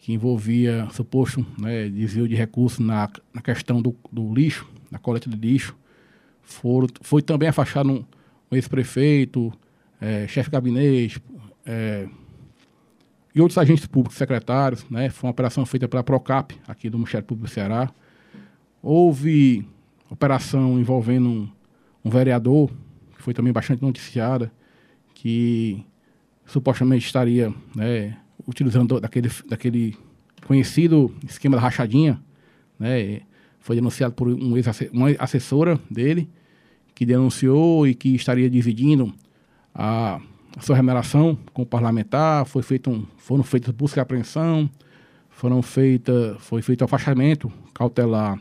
que 0.00 0.12
envolvia 0.12 0.88
suposto 0.92 1.44
né, 1.58 1.88
desvio 1.88 2.28
de 2.28 2.34
recursos 2.34 2.78
na, 2.78 3.08
na 3.32 3.40
questão 3.40 3.80
do, 3.80 3.96
do 4.12 4.34
lixo, 4.34 4.68
na 4.90 4.98
coleta 4.98 5.28
de 5.28 5.36
lixo, 5.36 5.76
foram, 6.42 6.88
foi 7.00 7.22
também 7.22 7.48
afastado 7.48 7.90
um, 7.90 8.04
um 8.50 8.54
ex-prefeito, 8.54 9.52
é, 10.00 10.26
chefe 10.28 10.48
de 10.48 10.52
gabinete 10.52 11.20
é, 11.64 12.06
e 13.34 13.40
outros 13.40 13.58
agentes 13.58 13.86
públicos 13.86 14.16
secretários. 14.16 14.88
Né? 14.88 15.10
Foi 15.10 15.26
uma 15.26 15.32
operação 15.32 15.66
feita 15.66 15.88
pela 15.88 16.04
Procap, 16.04 16.54
aqui 16.66 16.88
do 16.88 16.98
Ministério 16.98 17.26
Público 17.26 17.48
do 17.48 17.52
Ceará. 17.52 17.90
Houve 18.82 19.66
operação 20.08 20.78
envolvendo 20.78 21.50
um, 22.06 22.10
vereador, 22.10 22.70
que 23.16 23.22
foi 23.22 23.34
também 23.34 23.52
bastante 23.52 23.82
noticiada, 23.82 24.52
que 25.14 25.84
supostamente 26.46 27.04
estaria 27.04 27.52
né, 27.74 28.16
utilizando 28.46 29.00
daquele, 29.00 29.30
daquele 29.48 29.96
conhecido 30.46 31.12
esquema 31.28 31.56
da 31.56 31.62
rachadinha, 31.62 32.22
né, 32.78 33.22
foi 33.58 33.74
denunciado 33.74 34.14
por 34.14 34.28
um 34.28 34.56
ex 34.56 34.66
uma 34.92 35.08
assessora 35.18 35.80
dele, 35.90 36.30
que 36.94 37.04
denunciou 37.04 37.86
e 37.86 37.94
que 37.94 38.14
estaria 38.14 38.48
dividindo 38.48 39.12
a, 39.74 40.20
a 40.56 40.60
sua 40.60 40.76
remuneração 40.76 41.36
com 41.52 41.62
o 41.62 41.66
parlamentar. 41.66 42.46
Foi 42.46 42.62
feito 42.62 42.88
um, 42.88 43.04
foram 43.16 43.42
feitas 43.42 43.74
busca 43.74 43.98
e 43.98 44.02
apreensão, 44.02 44.70
foram 45.28 45.60
feita, 45.62 46.36
foi 46.38 46.62
feito 46.62 46.84
afastamento 46.84 47.52
cautelar 47.74 48.40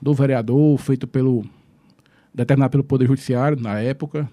do 0.00 0.14
vereador, 0.14 0.78
feito 0.78 1.06
pelo 1.06 1.44
determinado 2.34 2.72
pelo 2.72 2.84
Poder 2.84 3.06
Judiciário 3.06 3.60
na 3.60 3.78
época. 3.78 4.28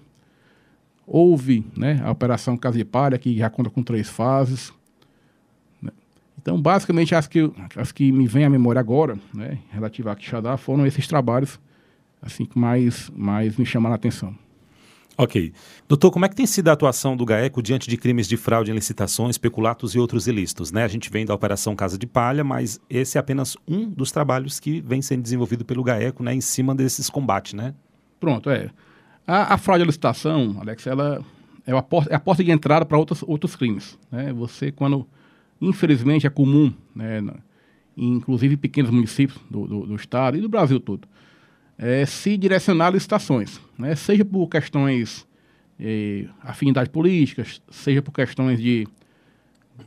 Houve 1.06 1.64
né, 1.76 2.00
a 2.04 2.10
Operação 2.10 2.56
Casa 2.56 2.76
de 2.76 2.84
Palha, 2.84 3.18
que 3.18 3.36
já 3.36 3.48
conta 3.48 3.70
com 3.70 3.82
três 3.82 4.08
fases. 4.08 4.72
Então, 6.40 6.60
basicamente, 6.60 7.14
as 7.14 7.28
que, 7.28 7.52
as 7.76 7.92
que 7.92 8.10
me 8.10 8.26
vêm 8.26 8.44
à 8.44 8.50
memória 8.50 8.80
agora, 8.80 9.16
né, 9.32 9.58
relativa 9.70 10.10
a 10.10 10.16
Quixadá, 10.16 10.56
foram 10.56 10.84
esses 10.84 11.06
trabalhos 11.06 11.60
assim 12.20 12.44
que 12.44 12.58
mais, 12.58 13.10
mais 13.14 13.56
me 13.56 13.64
chamaram 13.64 13.92
a 13.92 13.96
atenção. 13.96 14.34
Ok. 15.16 15.52
Doutor, 15.86 16.10
como 16.10 16.24
é 16.24 16.28
que 16.28 16.34
tem 16.34 16.46
sido 16.46 16.68
a 16.68 16.72
atuação 16.72 17.16
do 17.16 17.26
GAECO 17.26 17.62
diante 17.62 17.88
de 17.88 17.96
crimes 17.96 18.26
de 18.26 18.36
fraude 18.36 18.70
em 18.70 18.74
licitações, 18.74 19.36
peculatos 19.36 19.94
e 19.94 19.98
outros 19.98 20.26
ilícitos? 20.26 20.72
Né? 20.72 20.84
A 20.84 20.88
gente 20.88 21.10
vem 21.10 21.26
da 21.26 21.34
Operação 21.34 21.76
Casa 21.76 21.98
de 21.98 22.06
Palha, 22.06 22.42
mas 22.42 22.80
esse 22.88 23.18
é 23.18 23.20
apenas 23.20 23.56
um 23.68 23.88
dos 23.88 24.10
trabalhos 24.10 24.58
que 24.58 24.80
vem 24.80 25.02
sendo 25.02 25.22
desenvolvido 25.22 25.64
pelo 25.64 25.82
GAECO 25.82 26.22
né, 26.22 26.34
em 26.34 26.40
cima 26.40 26.74
desses 26.74 27.10
combates, 27.10 27.52
né? 27.52 27.74
Pronto, 28.22 28.48
é. 28.50 28.70
A, 29.26 29.54
a 29.54 29.58
fraude 29.58 29.82
à 29.82 29.86
licitação, 29.86 30.56
Alex, 30.60 30.86
ela 30.86 31.24
é 31.66 31.72
a 31.72 31.82
porta, 31.82 32.12
é 32.12 32.14
a 32.14 32.20
porta 32.20 32.44
de 32.44 32.52
entrada 32.52 32.86
para 32.86 32.96
outros, 32.96 33.24
outros 33.26 33.56
crimes. 33.56 33.98
Né? 34.12 34.32
Você, 34.32 34.70
quando 34.70 35.04
infelizmente 35.60 36.24
é 36.24 36.30
comum, 36.30 36.72
né, 36.94 37.20
inclusive 37.96 38.54
em 38.54 38.56
pequenos 38.56 38.92
municípios 38.92 39.40
do, 39.50 39.66
do, 39.66 39.86
do, 39.86 39.96
estado 39.96 40.36
e 40.36 40.40
do 40.40 40.48
Brasil 40.48 40.78
todo, 40.78 41.08
é, 41.76 42.06
se 42.06 42.36
direcionar 42.36 42.86
a 42.86 42.90
licitações, 42.90 43.60
né, 43.76 43.96
seja 43.96 44.24
por 44.24 44.46
questões 44.46 45.26
eh, 45.80 46.26
afinidade 46.42 46.90
políticas, 46.90 47.60
seja 47.70 48.00
por 48.00 48.12
questões 48.12 48.60
de 48.60 48.86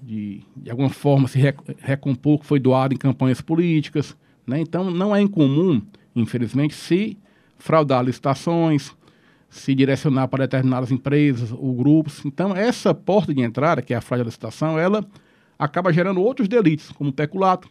de, 0.02 0.42
de 0.58 0.70
alguma 0.70 0.90
forma 0.90 1.28
se 1.30 1.40
recompor 1.80 2.40
que 2.40 2.46
foi 2.46 2.60
doado 2.60 2.94
em 2.94 2.98
campanhas 2.98 3.40
políticas. 3.40 4.18
Né? 4.46 4.60
Então, 4.60 4.92
não 4.92 5.16
é 5.16 5.22
incomum, 5.22 5.82
infelizmente, 6.14 6.74
se 6.74 7.18
fraudar 7.58 8.04
licitações, 8.04 8.96
se 9.50 9.74
direcionar 9.74 10.28
para 10.28 10.46
determinadas 10.46 10.92
empresas 10.92 11.52
ou 11.52 11.74
grupos. 11.74 12.26
Então, 12.26 12.56
essa 12.56 12.94
porta 12.94 13.34
de 13.34 13.42
entrada, 13.42 13.82
que 13.82 13.94
é 13.94 13.98
a 13.98 14.02
fraude 14.02 14.24
da 14.24 14.28
licitação, 14.28 14.78
ela 14.78 15.06
acaba 15.58 15.94
gerando 15.94 16.22
outros 16.22 16.48
delitos, 16.48 16.92
como 16.92 17.10
o 17.10 17.14
peculato, 17.14 17.70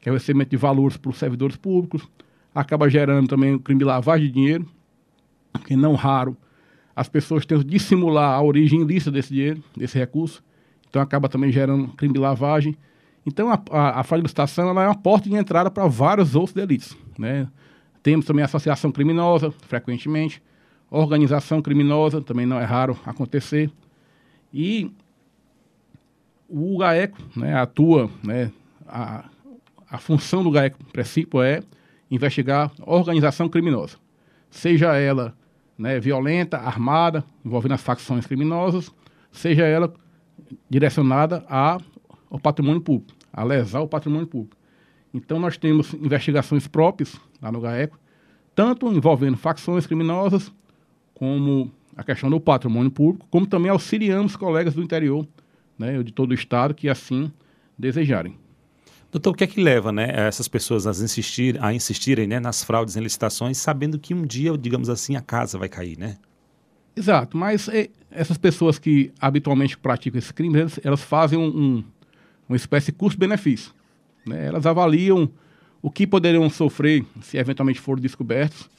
que 0.00 0.08
é 0.08 0.12
o 0.12 0.14
recebimento 0.14 0.50
de 0.50 0.56
valores 0.56 0.96
para 0.96 1.10
os 1.10 1.18
servidores 1.18 1.56
públicos, 1.56 2.06
acaba 2.54 2.88
gerando 2.90 3.28
também 3.28 3.54
o 3.54 3.60
crime 3.60 3.78
de 3.78 3.84
lavagem 3.84 4.26
de 4.26 4.32
dinheiro, 4.32 4.68
que 5.66 5.76
não 5.76 5.94
raro 5.94 6.36
as 6.94 7.08
pessoas 7.08 7.46
tentam 7.46 7.64
dissimular 7.64 8.34
a 8.34 8.42
origem 8.42 8.82
ilícita 8.82 9.10
desse 9.10 9.32
dinheiro, 9.32 9.62
desse 9.76 9.98
recurso, 9.98 10.42
então 10.88 11.00
acaba 11.00 11.28
também 11.28 11.50
gerando 11.50 11.88
crime 11.88 12.12
de 12.12 12.20
lavagem. 12.20 12.76
Então 13.24 13.50
a, 13.50 13.60
a, 13.70 14.00
a 14.00 14.04
fraude 14.04 14.22
de 14.22 14.26
licitação 14.26 14.68
é 14.68 14.72
uma 14.72 14.94
porta 14.94 15.28
de 15.28 15.34
entrada 15.34 15.70
para 15.70 15.86
vários 15.86 16.34
outros 16.34 16.52
delitos. 16.54 16.96
Né? 17.18 17.48
Temos 18.02 18.26
também 18.26 18.44
associação 18.44 18.90
criminosa, 18.90 19.50
frequentemente, 19.50 20.42
organização 20.90 21.62
criminosa, 21.62 22.20
também 22.20 22.44
não 22.44 22.58
é 22.58 22.64
raro 22.64 22.98
acontecer. 23.06 23.70
E 24.52 24.92
o 26.48 26.76
GAECO 26.78 27.18
né, 27.34 27.54
atua, 27.54 28.10
né, 28.22 28.52
a, 28.86 29.24
a 29.88 29.98
função 29.98 30.42
do 30.42 30.50
GAECO, 30.50 30.84
princípio, 30.92 31.42
é 31.42 31.62
investigar 32.10 32.70
organização 32.82 33.48
criminosa, 33.48 33.96
seja 34.50 34.94
ela 34.96 35.34
né, 35.78 35.98
violenta, 35.98 36.58
armada, 36.58 37.24
envolvendo 37.44 37.72
as 37.72 37.80
facções 37.80 38.26
criminosas, 38.26 38.92
seja 39.30 39.64
ela 39.64 39.92
direcionada 40.68 41.44
a, 41.48 41.78
ao 42.30 42.38
patrimônio 42.38 42.82
público, 42.82 43.14
a 43.32 43.42
lesar 43.42 43.80
o 43.80 43.88
patrimônio 43.88 44.26
público. 44.26 44.56
Então, 45.12 45.38
nós 45.38 45.56
temos 45.56 45.92
investigações 45.94 46.66
próprias 46.66 47.20
lá 47.40 47.52
no 47.52 47.60
GAECO, 47.60 47.98
tanto 48.54 48.92
envolvendo 48.92 49.36
facções 49.36 49.86
criminosas, 49.86 50.52
como 51.14 51.70
a 51.96 52.02
questão 52.02 52.30
do 52.30 52.40
patrimônio 52.40 52.90
público, 52.90 53.26
como 53.30 53.46
também 53.46 53.70
auxiliamos 53.70 54.36
colegas 54.36 54.74
do 54.74 54.82
interior, 54.82 55.26
né, 55.78 56.02
de 56.02 56.12
todo 56.12 56.30
o 56.30 56.34
estado, 56.34 56.74
que 56.74 56.88
assim 56.88 57.30
desejarem. 57.78 58.36
Doutor, 59.10 59.30
o 59.30 59.34
que 59.34 59.44
é 59.44 59.46
que 59.46 59.62
leva 59.62 59.92
né, 59.92 60.08
essas 60.26 60.48
pessoas 60.48 60.86
a, 60.86 61.04
insistir, 61.04 61.62
a 61.62 61.72
insistirem 61.74 62.26
né, 62.26 62.40
nas 62.40 62.64
fraudes 62.64 62.96
em 62.96 63.00
licitações, 63.00 63.58
sabendo 63.58 63.98
que 63.98 64.14
um 64.14 64.24
dia, 64.24 64.56
digamos 64.56 64.88
assim, 64.88 65.16
a 65.16 65.20
casa 65.20 65.58
vai 65.58 65.68
cair, 65.68 65.98
né? 65.98 66.16
Exato, 66.96 67.36
mas 67.36 67.68
é, 67.68 67.88
essas 68.10 68.38
pessoas 68.38 68.78
que 68.78 69.12
habitualmente 69.20 69.76
praticam 69.76 70.18
esses 70.18 70.30
crimes, 70.30 70.60
elas, 70.60 70.80
elas 70.82 71.02
fazem 71.02 71.38
um, 71.38 71.46
um, 71.46 71.84
uma 72.48 72.56
espécie 72.56 72.86
de 72.86 72.92
custo-benefício. 72.92 73.72
Né? 74.26 74.46
Elas 74.46 74.66
avaliam 74.66 75.30
o 75.80 75.90
que 75.90 76.06
poderiam 76.06 76.48
sofrer 76.48 77.04
se 77.20 77.36
eventualmente 77.36 77.80
forem 77.80 78.02
descobertos, 78.02 78.70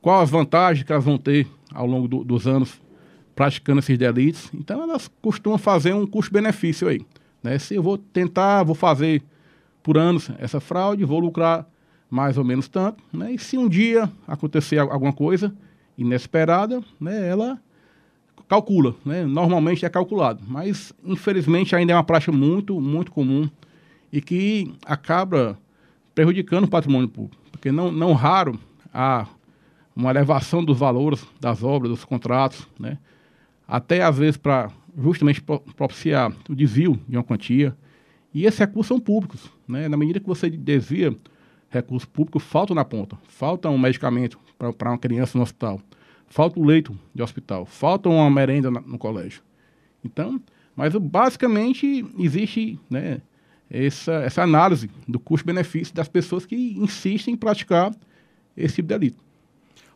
quais 0.00 0.24
as 0.24 0.30
vantagens 0.30 0.84
que 0.84 0.92
elas 0.92 1.04
vão 1.04 1.18
ter 1.18 1.46
ao 1.72 1.86
longo 1.86 2.08
do, 2.08 2.24
dos 2.24 2.46
anos 2.46 2.80
praticando 3.34 3.78
esses 3.78 3.96
delitos. 3.96 4.50
Então 4.52 4.82
elas 4.82 5.08
costumam 5.22 5.58
fazer 5.58 5.94
um 5.94 6.06
custo-benefício 6.06 6.88
aí. 6.88 7.00
Né? 7.42 7.58
Se 7.58 7.76
eu 7.76 7.82
vou 7.82 7.96
tentar, 7.96 8.64
vou 8.64 8.74
fazer 8.74 9.22
por 9.82 9.96
anos 9.96 10.30
essa 10.38 10.60
fraude, 10.60 11.04
vou 11.04 11.20
lucrar 11.20 11.66
mais 12.10 12.38
ou 12.38 12.44
menos 12.44 12.68
tanto, 12.68 13.02
né? 13.12 13.32
E 13.32 13.38
se 13.38 13.58
um 13.58 13.68
dia 13.68 14.10
acontecer 14.26 14.78
alguma 14.78 15.12
coisa 15.12 15.54
inesperada, 15.96 16.82
né, 16.98 17.28
ela 17.28 17.60
calcula, 18.48 18.94
né? 19.04 19.24
Normalmente 19.24 19.84
é 19.84 19.88
calculado, 19.88 20.42
mas 20.46 20.92
infelizmente 21.04 21.76
ainda 21.76 21.92
é 21.92 21.96
uma 21.96 22.04
prática 22.04 22.32
muito, 22.32 22.80
muito 22.80 23.12
comum 23.12 23.48
e 24.12 24.20
que 24.20 24.72
acaba 24.84 25.58
prejudicando 26.14 26.64
o 26.64 26.68
patrimônio 26.68 27.08
público, 27.08 27.42
porque 27.52 27.70
não, 27.70 27.92
não 27.92 28.12
raro 28.12 28.58
há 28.92 29.26
uma 29.94 30.10
elevação 30.10 30.64
dos 30.64 30.78
valores 30.78 31.24
das 31.40 31.62
obras, 31.62 31.90
dos 31.90 32.04
contratos, 32.04 32.66
né? 32.78 32.98
Até 33.66 34.02
às 34.02 34.16
vezes 34.16 34.36
para 34.36 34.70
justamente 34.96 35.42
propiciar 35.42 36.32
o 36.48 36.54
desvio 36.54 36.98
de 37.08 37.16
uma 37.16 37.24
quantia, 37.24 37.76
e 38.32 38.44
esses 38.44 38.58
recursos 38.58 38.88
são 38.88 39.00
públicos. 39.00 39.50
Né? 39.66 39.88
Na 39.88 39.96
medida 39.96 40.20
que 40.20 40.26
você 40.26 40.50
desvia 40.50 41.16
recurso 41.70 42.08
público, 42.08 42.38
falta 42.38 42.74
na 42.74 42.84
ponta. 42.84 43.18
Falta 43.28 43.68
um 43.68 43.78
medicamento 43.78 44.38
para 44.56 44.90
uma 44.90 44.98
criança 44.98 45.36
no 45.36 45.42
hospital. 45.42 45.80
Falta 46.26 46.58
o 46.58 46.62
um 46.62 46.66
leito 46.66 46.98
de 47.14 47.22
hospital. 47.22 47.64
Falta 47.64 48.08
uma 48.08 48.30
merenda 48.30 48.70
na, 48.70 48.80
no 48.80 48.98
colégio. 48.98 49.42
Então, 50.04 50.40
mas 50.76 50.94
basicamente 50.94 52.06
existe 52.18 52.78
né, 52.88 53.20
essa, 53.70 54.12
essa 54.14 54.42
análise 54.42 54.90
do 55.06 55.18
custo-benefício 55.18 55.94
das 55.94 56.08
pessoas 56.08 56.46
que 56.46 56.56
insistem 56.78 57.34
em 57.34 57.36
praticar 57.36 57.94
esse 58.56 58.76
tipo 58.76 58.88
de 58.88 58.98
delito. 58.98 59.28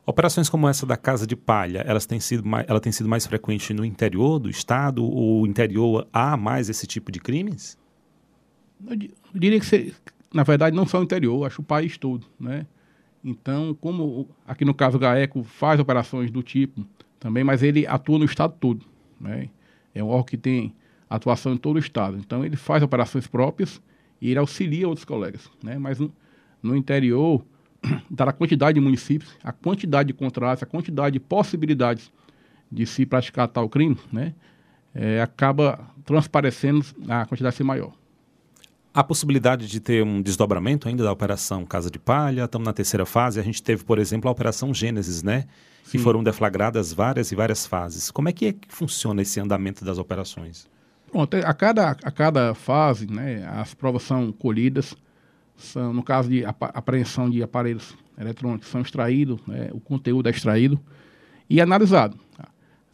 Operações 0.05 0.49
como 0.49 0.69
essa 0.69 0.85
da 0.85 0.97
Casa 0.97 1.27
de 1.27 1.37
Palha, 1.37 1.85
elas 1.87 2.07
têm 2.07 2.19
sido 2.19 2.45
mais, 2.45 2.67
ela 2.69 2.81
tem 2.81 2.91
sido 2.91 3.09
mais 3.09 3.25
frequente 3.25 3.73
no 3.73 3.85
interior 3.85 4.41
do 4.41 4.51
estado? 4.51 5.05
Ou 5.05 5.47
interior 5.47 6.09
há 6.13 6.37
mais 6.37 6.69
esse 6.69 6.87
tipo 6.87 7.13
de 7.13 7.21
crimes? 7.21 7.79
Eu 8.85 8.99
diria 9.33 9.61
que, 9.61 9.95
na 10.35 10.43
verdade, 10.43 10.75
não 10.75 10.87
só 10.87 10.99
o 10.99 11.05
interior, 11.05 11.47
acho 11.47 11.63
o 11.63 11.65
país 11.65 11.97
todo, 11.97 12.27
né? 12.39 12.67
Então, 13.25 13.77
como 13.81 14.29
aqui 14.45 14.65
no 14.65 14.75
caso 14.75 14.97
o 14.97 15.01
GAECO 15.01 15.45
faz 15.45 15.79
operações 15.79 16.33
do 16.33 16.43
tipo 16.43 16.85
também, 17.21 17.45
mas 17.45 17.63
ele 17.63 17.87
atua 17.87 18.19
no 18.19 18.25
estado 18.25 18.55
todo, 18.59 18.85
né? 19.21 19.49
É 19.95 20.03
um 20.03 20.09
órgão 20.09 20.25
que 20.25 20.37
tem 20.37 20.75
atuação 21.17 21.53
em 21.53 21.57
todo 21.57 21.77
o 21.77 21.79
estado. 21.79 22.17
Então, 22.19 22.45
ele 22.45 22.57
faz 22.57 22.83
operações 22.83 23.27
próprias 23.27 23.81
e 24.21 24.31
ele 24.31 24.39
auxilia 24.39 24.89
outros 24.89 25.05
colegas, 25.05 25.51
né? 25.63 25.79
Mas 25.79 25.99
no, 25.99 26.13
no 26.63 26.77
interior, 26.77 27.45
dada 28.11 28.31
a 28.31 28.35
quantidade 28.35 28.75
de 28.75 28.81
municípios, 28.81 29.33
a 29.43 29.53
quantidade 29.53 30.09
de 30.09 30.13
contratos, 30.13 30.63
a 30.63 30.67
quantidade 30.67 31.15
de 31.15 31.21
possibilidades 31.21 32.13
de 32.71 32.87
se 32.87 33.05
praticar 33.05 33.49
tal 33.49 33.69
crime, 33.69 33.99
né? 34.13 34.35
É, 34.95 35.23
acaba 35.23 35.91
transparecendo 36.05 36.85
a 37.09 37.25
quantidade 37.27 37.57
ser 37.57 37.65
maior. 37.65 37.93
Há 38.95 39.03
possibilidade 39.03 39.67
de 39.67 39.81
ter 39.81 40.05
um 40.05 40.21
desdobramento 40.21 40.87
ainda 40.87 41.03
da 41.03 41.11
Operação 41.11 41.65
Casa 41.65 41.91
de 41.91 41.99
Palha? 41.99 42.45
Estamos 42.45 42.67
na 42.67 42.75
terceira 42.75 43.07
fase. 43.07 43.41
A 43.41 43.43
gente 43.43 43.63
teve, 43.63 43.85
por 43.85 43.99
exemplo, 43.99 44.29
a 44.29 44.33
Operação 44.33 44.75
Gênesis, 44.75 45.23
né? 45.23 45.47
Que 45.91 45.99
foram 45.99 46.23
deflagradas 46.23 46.93
várias 46.93 47.33
e 47.33 47.35
várias 47.35 47.67
fases. 47.67 48.11
Como 48.11 48.29
é 48.29 48.33
que, 48.33 48.47
é 48.47 48.53
que 48.53 48.69
funciona 48.69 49.23
esse 49.23 49.41
andamento 49.41 49.83
das 49.83 49.99
operações? 49.99 50.69
Pronto, 51.13 51.37
a 51.37 51.53
cada, 51.53 51.91
a 51.91 52.11
cada 52.11 52.55
fase, 52.55 53.07
né, 53.07 53.47
as 53.47 53.75
provas 53.75 54.03
são 54.03 54.33
colhidas. 54.33 54.97
São, 55.55 55.93
no 55.93 56.03
caso 56.03 56.31
de 56.31 56.43
apreensão 56.47 57.29
de 57.29 57.43
aparelhos 57.43 57.95
eletrônicos, 58.19 58.69
são 58.69 58.81
extraídos, 58.81 59.39
né, 59.47 59.69
o 59.73 59.79
conteúdo 59.79 60.27
é 60.27 60.31
extraído 60.31 60.81
e 61.51 61.61
analisado. 61.61 62.19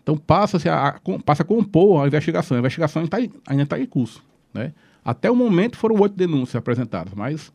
Então 0.02 0.16
passa-se 0.16 0.68
a, 0.68 0.88
a, 0.88 1.00
passa 1.24 1.44
a 1.44 1.46
compor 1.46 2.02
a 2.02 2.06
investigação. 2.08 2.56
A 2.56 2.60
investigação 2.60 3.06
tá, 3.06 3.18
ainda 3.46 3.62
está 3.62 3.78
em 3.78 3.86
curso. 3.86 4.24
Né? 4.52 4.72
Até 5.04 5.30
o 5.30 5.36
momento 5.36 5.76
foram 5.76 6.00
oito 6.00 6.16
denúncias 6.16 6.56
apresentadas, 6.56 7.14
mas 7.14 7.52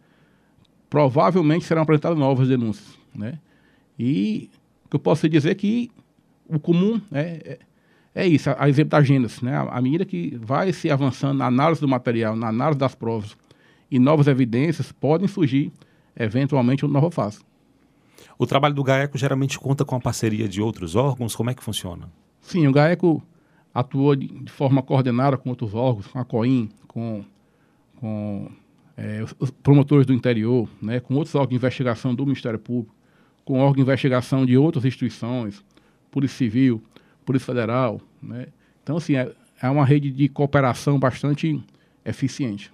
provavelmente 0.90 1.66
serão 1.66 1.82
apresentadas 1.82 2.18
novas 2.18 2.48
denúncias. 2.48 2.98
Né? 3.14 3.38
E 4.00 4.50
o 4.86 4.90
que 4.90 4.96
eu 4.96 5.00
posso 5.00 5.28
dizer 5.28 5.50
é 5.50 5.56
que 5.56 5.92
o 6.48 6.58
comum 6.58 7.02
é, 7.12 7.60
é, 8.16 8.28
isso, 8.28 8.50
a, 8.50 8.64
a 8.64 8.70
exemplo 8.70 8.92
da 8.92 9.02
Gênesis. 9.02 9.42
Né? 9.42 9.56
À 9.56 9.82
medida 9.82 10.06
que 10.06 10.38
vai 10.42 10.72
se 10.72 10.90
avançando 10.90 11.38
na 11.38 11.48
análise 11.48 11.82
do 11.82 11.88
material, 11.88 12.36
na 12.36 12.48
análise 12.48 12.78
das 12.78 12.96
provas 12.96 13.36
e 13.90 14.00
novas 14.00 14.28
evidências, 14.28 14.92
podem 14.92 15.28
surgir 15.28 15.72
eventualmente 16.16 16.86
uma 16.86 16.94
nova 16.94 17.12
fase. 17.12 17.40
O 18.38 18.46
trabalho 18.46 18.74
do 18.74 18.84
GAECO 18.84 19.18
geralmente 19.18 19.60
conta 19.60 19.86
com 19.86 19.96
a 19.96 20.00
parceria 20.00 20.48
de 20.48 20.62
outros 20.62 20.96
órgãos? 20.96 21.36
Como 21.36 21.50
é 21.50 21.54
que 21.54 21.64
funciona? 21.64 22.10
Sim, 22.42 22.68
o 22.68 22.72
GAECO 22.72 23.22
atua 23.74 24.16
de, 24.16 24.28
de 24.28 24.52
forma 24.52 24.82
coordenada 24.82 25.38
com 25.38 25.50
outros 25.50 25.74
órgãos, 25.74 26.08
com 26.08 26.20
a 26.20 26.26
COIN, 26.26 26.70
com 26.88 27.24
com 28.04 28.52
é, 28.98 29.24
os 29.40 29.50
promotores 29.50 30.06
do 30.06 30.14
interior, 30.14 30.68
né, 30.82 31.00
com 31.00 31.16
outros 31.16 31.34
órgãos 31.36 31.52
de 31.52 31.56
investigação 31.56 32.14
do 32.14 32.26
Ministério 32.26 32.60
Público, 32.60 32.94
com 33.46 33.60
órgãos 33.60 33.76
de 33.76 33.82
investigação 33.82 34.46
de 34.46 34.58
outras 34.58 34.84
instituições, 34.84 35.64
Polícia 36.12 36.38
Civil, 36.38 36.84
Polícia 37.24 37.48
Federal. 37.48 38.00
Né? 38.22 38.48
Então, 38.82 38.98
assim, 38.98 39.16
é, 39.16 39.32
é 39.62 39.70
uma 39.70 39.86
rede 39.86 40.12
de 40.12 40.28
cooperação 40.30 41.00
bastante 41.00 41.62
eficiente. 42.06 42.72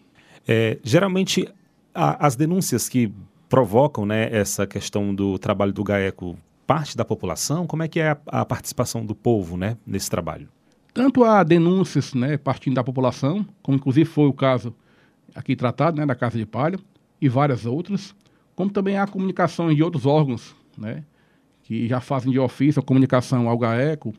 É, 0.47 0.77
geralmente, 0.83 1.47
a, 1.93 2.25
as 2.25 2.35
denúncias 2.35 2.89
que 2.89 3.13
provocam 3.47 4.05
né, 4.05 4.29
essa 4.31 4.67
questão 4.67 5.13
do 5.13 5.37
trabalho 5.37 5.73
do 5.73 5.83
GAECO 5.83 6.37
parte 6.69 6.95
da 6.95 7.03
população? 7.03 7.65
Como 7.65 7.81
é 7.81 7.87
que 7.87 7.99
é 7.99 8.11
a, 8.11 8.17
a 8.27 8.45
participação 8.45 9.03
do 9.03 9.15
povo 9.15 9.57
né, 9.57 9.75
nesse 9.87 10.07
trabalho? 10.07 10.47
Tanto 10.93 11.23
há 11.23 11.43
denúncias 11.43 12.13
né, 12.13 12.37
partindo 12.37 12.75
da 12.75 12.83
população, 12.83 13.43
como 13.63 13.75
inclusive 13.75 14.07
foi 14.07 14.27
o 14.27 14.33
caso 14.33 14.75
aqui 15.33 15.55
tratado, 15.55 15.97
né, 15.97 16.05
da 16.05 16.13
Casa 16.13 16.37
de 16.37 16.45
Palha, 16.45 16.79
e 17.19 17.27
várias 17.27 17.65
outras, 17.65 18.15
como 18.55 18.69
também 18.69 18.99
há 18.99 19.07
comunicações 19.07 19.75
de 19.75 19.81
outros 19.81 20.05
órgãos, 20.05 20.55
né, 20.77 21.03
que 21.63 21.87
já 21.87 21.99
fazem 21.99 22.31
de 22.31 22.37
ofício 22.37 22.79
a 22.79 22.83
comunicação 22.83 23.49
ao 23.49 23.57
GAECO, 23.57 24.13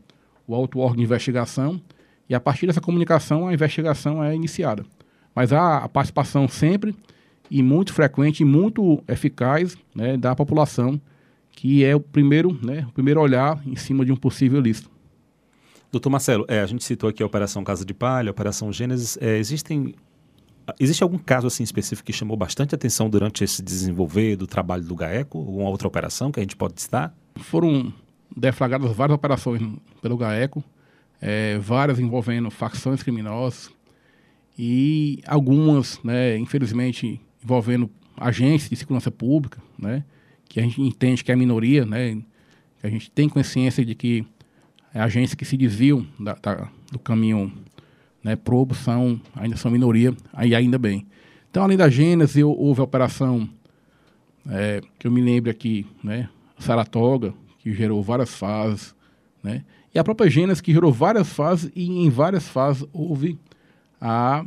o 0.50 0.54
Alto 0.54 0.80
Órgão 0.80 0.96
de 0.96 1.04
Investigação, 1.04 1.80
e 2.28 2.34
a 2.34 2.40
partir 2.40 2.66
dessa 2.66 2.80
comunicação 2.80 3.46
a 3.46 3.54
investigação 3.54 4.22
é 4.22 4.34
iniciada. 4.34 4.84
Mas 5.32 5.52
há 5.52 5.78
a 5.78 5.88
participação 5.88 6.48
sempre 6.48 6.94
e 7.48 7.62
muito 7.62 7.92
frequente 7.92 8.40
e 8.40 8.44
muito 8.44 9.02
eficaz 9.06 9.76
né, 9.94 10.16
da 10.16 10.34
população, 10.34 11.00
que 11.52 11.84
é 11.84 11.94
o 11.94 12.00
primeiro, 12.00 12.58
né, 12.64 12.84
o 12.88 12.92
primeiro 12.92 13.20
olhar 13.20 13.62
em 13.64 13.76
cima 13.76 14.04
de 14.04 14.10
um 14.10 14.16
possível 14.16 14.58
ilícito. 14.58 14.90
Doutor 15.92 16.10
Marcelo, 16.10 16.44
é, 16.48 16.60
a 16.60 16.66
gente 16.66 16.82
citou 16.82 17.08
aqui 17.10 17.22
a 17.22 17.26
Operação 17.26 17.62
Casa 17.62 17.84
de 17.84 17.94
Palha, 17.94 18.30
a 18.30 18.32
Operação 18.32 18.72
Gênesis. 18.72 19.18
É, 19.20 19.38
existem, 19.38 19.94
existe 20.78 21.02
algum 21.02 21.18
caso 21.18 21.46
assim 21.46 21.62
específico 21.62 22.06
que 22.06 22.12
chamou 22.12 22.36
bastante 22.36 22.74
atenção 22.74 23.08
durante 23.08 23.44
esse 23.44 23.62
desenvolver 23.62 24.36
do 24.36 24.48
trabalho 24.48 24.84
do 24.84 24.94
GAECO? 24.96 25.38
Alguma 25.38 25.68
outra 25.68 25.86
operação 25.86 26.32
que 26.32 26.40
a 26.40 26.42
gente 26.42 26.56
pode 26.56 26.80
citar? 26.80 27.14
Foram 27.36 27.92
deflagradas 28.36 28.94
várias 28.94 29.14
operações 29.14 29.62
pelo 30.00 30.16
GAECO, 30.16 30.62
é, 31.20 31.58
várias 31.58 31.98
envolvendo 31.98 32.50
facções 32.50 33.02
criminosas 33.02 33.70
e 34.58 35.22
algumas, 35.26 36.00
né, 36.02 36.36
infelizmente, 36.38 37.20
envolvendo 37.42 37.90
agentes 38.16 38.68
de 38.68 38.76
segurança 38.76 39.10
pública, 39.10 39.60
né, 39.78 40.04
que 40.48 40.60
a 40.60 40.62
gente 40.62 40.80
entende 40.80 41.24
que 41.24 41.30
é 41.30 41.34
a 41.34 41.36
minoria, 41.36 41.84
né, 41.84 42.20
que 42.80 42.86
a 42.86 42.90
gente 42.90 43.10
tem 43.10 43.28
consciência 43.28 43.84
de 43.84 43.94
que 43.94 44.24
agências 44.92 45.34
que 45.34 45.44
se 45.44 45.56
desviam 45.56 46.06
da, 46.18 46.34
da, 46.34 46.68
do 46.90 46.98
caminho 46.98 47.52
né, 48.22 48.36
probo 48.36 48.74
são, 48.74 49.20
ainda 49.34 49.56
são 49.56 49.70
minoria, 49.70 50.14
aí 50.32 50.54
ainda 50.54 50.78
bem. 50.78 51.06
Então, 51.50 51.62
além 51.62 51.76
da 51.76 51.88
Gênesis, 51.88 52.42
houve 52.42 52.80
a 52.80 52.84
operação, 52.84 53.48
é, 54.48 54.80
que 54.98 55.06
eu 55.06 55.10
me 55.10 55.20
lembro 55.20 55.50
aqui, 55.50 55.86
né, 56.02 56.28
Saratoga, 56.58 57.34
que 57.62 57.72
gerou 57.72 58.02
várias 58.02 58.34
fases, 58.34 58.94
né, 59.42 59.64
e 59.94 59.98
a 59.98 60.04
própria 60.04 60.30
Gênesis, 60.30 60.60
que 60.60 60.72
gerou 60.72 60.92
várias 60.92 61.28
fases, 61.28 61.70
e 61.74 62.04
em 62.04 62.10
várias 62.10 62.48
fases 62.48 62.86
houve 62.92 63.38
a 64.00 64.44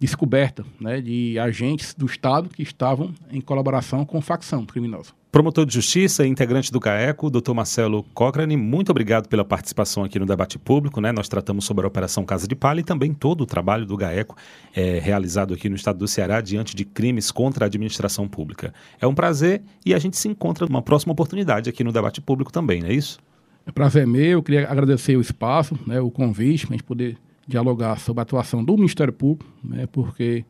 descoberta 0.00 0.64
né, 0.80 1.00
de 1.00 1.38
agentes 1.38 1.94
do 1.94 2.06
Estado 2.06 2.48
que 2.48 2.62
estavam 2.62 3.14
em 3.30 3.40
colaboração 3.40 4.04
com 4.06 4.20
facção 4.22 4.64
criminosa. 4.64 5.12
Promotor 5.30 5.64
de 5.64 5.74
Justiça 5.74 6.26
e 6.26 6.28
integrante 6.28 6.72
do 6.72 6.80
CAECO, 6.80 7.30
doutor 7.30 7.54
Marcelo 7.54 8.02
Cochrane, 8.14 8.56
muito 8.56 8.90
obrigado 8.90 9.28
pela 9.28 9.44
participação 9.44 10.02
aqui 10.02 10.18
no 10.18 10.26
debate 10.26 10.58
público. 10.58 11.00
Né? 11.00 11.12
Nós 11.12 11.28
tratamos 11.28 11.64
sobre 11.64 11.84
a 11.84 11.88
Operação 11.88 12.24
Casa 12.24 12.48
de 12.48 12.56
Palha 12.56 12.80
e 12.80 12.82
também 12.82 13.14
todo 13.14 13.42
o 13.42 13.46
trabalho 13.46 13.86
do 13.86 13.96
GAECO 13.96 14.34
é, 14.74 14.98
realizado 14.98 15.54
aqui 15.54 15.68
no 15.68 15.76
estado 15.76 15.98
do 15.98 16.08
Ceará 16.08 16.40
diante 16.40 16.74
de 16.74 16.84
crimes 16.84 17.30
contra 17.30 17.64
a 17.64 17.66
administração 17.66 18.26
pública. 18.26 18.74
É 19.00 19.06
um 19.06 19.14
prazer 19.14 19.62
e 19.86 19.94
a 19.94 20.00
gente 20.00 20.16
se 20.16 20.26
encontra 20.26 20.66
numa 20.66 20.82
próxima 20.82 21.12
oportunidade 21.12 21.70
aqui 21.70 21.84
no 21.84 21.92
debate 21.92 22.20
público 22.20 22.50
também, 22.50 22.80
não 22.80 22.88
é 22.88 22.94
isso? 22.94 23.20
É 23.64 23.70
prazer 23.70 24.08
meu, 24.08 24.24
eu 24.24 24.42
queria 24.42 24.68
agradecer 24.68 25.16
o 25.16 25.20
espaço, 25.20 25.78
né, 25.86 26.00
o 26.00 26.10
convite, 26.10 26.66
para 26.66 26.74
a 26.74 26.76
gente 26.76 26.86
poder 26.86 27.16
dialogar 27.50 27.98
sobre 27.98 28.20
a 28.20 28.22
atuação 28.22 28.64
do 28.64 28.76
Ministério 28.76 29.12
Público, 29.12 29.50
né, 29.62 29.86
porque 29.86 30.44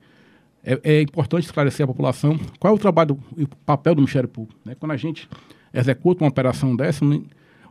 é, 0.62 0.78
é, 0.84 1.02
importante 1.02 1.44
esclarecer 1.44 1.84
à 1.84 1.86
população 1.86 2.38
qual 2.58 2.72
é 2.72 2.76
o 2.76 2.78
trabalho 2.78 3.18
e 3.36 3.44
o 3.44 3.48
papel 3.48 3.94
do 3.94 4.02
Ministério 4.02 4.28
Público. 4.28 4.60
Né? 4.64 4.74
Quando 4.78 4.92
a 4.92 4.96
gente 4.96 5.28
executa 5.72 6.22
uma 6.22 6.30
operação 6.30 6.76
dessa, 6.76 7.04
né, 7.04 7.20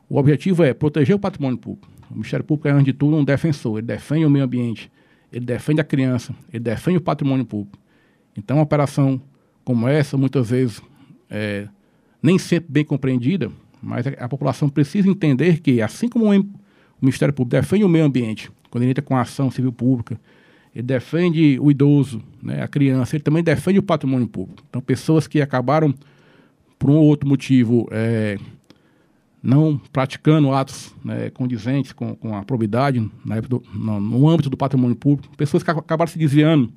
o 0.09 0.17
objetivo 0.17 0.63
é 0.63 0.73
proteger 0.73 1.15
o 1.15 1.19
patrimônio 1.19 1.57
público. 1.57 1.88
O 2.09 2.15
Ministério 2.15 2.43
Público 2.43 2.67
é, 2.67 2.71
antes 2.71 2.86
de 2.86 2.93
tudo, 2.93 3.15
um 3.15 3.23
defensor. 3.23 3.77
Ele 3.77 3.86
defende 3.86 4.25
o 4.25 4.30
meio 4.30 4.43
ambiente, 4.43 4.91
ele 5.32 5.45
defende 5.45 5.80
a 5.80 5.84
criança, 5.84 6.34
ele 6.51 6.63
defende 6.63 6.97
o 6.97 7.01
patrimônio 7.01 7.45
público. 7.45 7.77
Então, 8.36 8.57
uma 8.57 8.63
operação 8.63 9.21
como 9.63 9.88
essa, 9.88 10.17
muitas 10.17 10.49
vezes, 10.49 10.82
é, 11.30 11.67
nem 12.23 12.39
sempre 12.39 12.71
bem 12.71 12.84
compreendida, 12.84 13.51
mas 13.82 14.07
a, 14.07 14.27
população 14.27 14.67
precisa 14.67 15.07
entender 15.07 15.59
que, 15.59 15.82
assim 15.82 16.09
como 16.09 16.34
o 16.34 16.45
Ministério 16.99 17.34
Público 17.34 17.61
defende 17.61 17.84
o 17.84 17.89
meio 17.89 18.05
ambiente, 18.05 18.51
quando 18.70 18.84
ele 18.84 18.91
entra 18.91 19.03
com 19.03 19.15
a 19.15 19.22
ação 19.22 19.49
civil 19.49 19.72
pública, 19.72 20.20
ele 20.74 20.86
defende 20.86 21.57
o 21.59 21.72
idoso, 21.72 22.22
né, 22.41 22.61
a 22.61 22.67
criança, 22.67 23.15
ele 23.15 23.24
também 23.24 23.43
defende 23.43 23.80
o 23.80 23.84
patrimônio 23.84 24.28
público. 24.28 24.63
Então, 24.70 24.82
pessoas 24.82 25.28
que 25.28 25.41
acabaram, 25.41 25.93
por 26.78 26.89
um 26.89 26.95
ou 26.95 27.05
outro 27.05 27.28
motivo, 27.28 27.88
é, 27.91 28.38
não 29.41 29.78
praticando 29.91 30.53
atos 30.53 30.93
né, 31.03 31.30
condizentes 31.32 31.91
com, 31.91 32.15
com 32.15 32.36
a 32.36 32.43
probidade 32.43 32.99
do, 33.47 33.63
no, 33.74 33.99
no, 33.99 34.30
âmbito 34.30 34.49
do 34.49 34.57
patrimônio 34.57 34.95
público, 34.95 35.36
pessoas 35.36 35.63
que 35.63 35.72
acabaram 35.72 36.11
se 36.11 36.20
desviando 36.20 36.72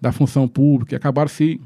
da 0.00 0.12
função 0.12 0.46
pública, 0.46 0.96
acabaram 0.96 1.28
se 1.28 1.60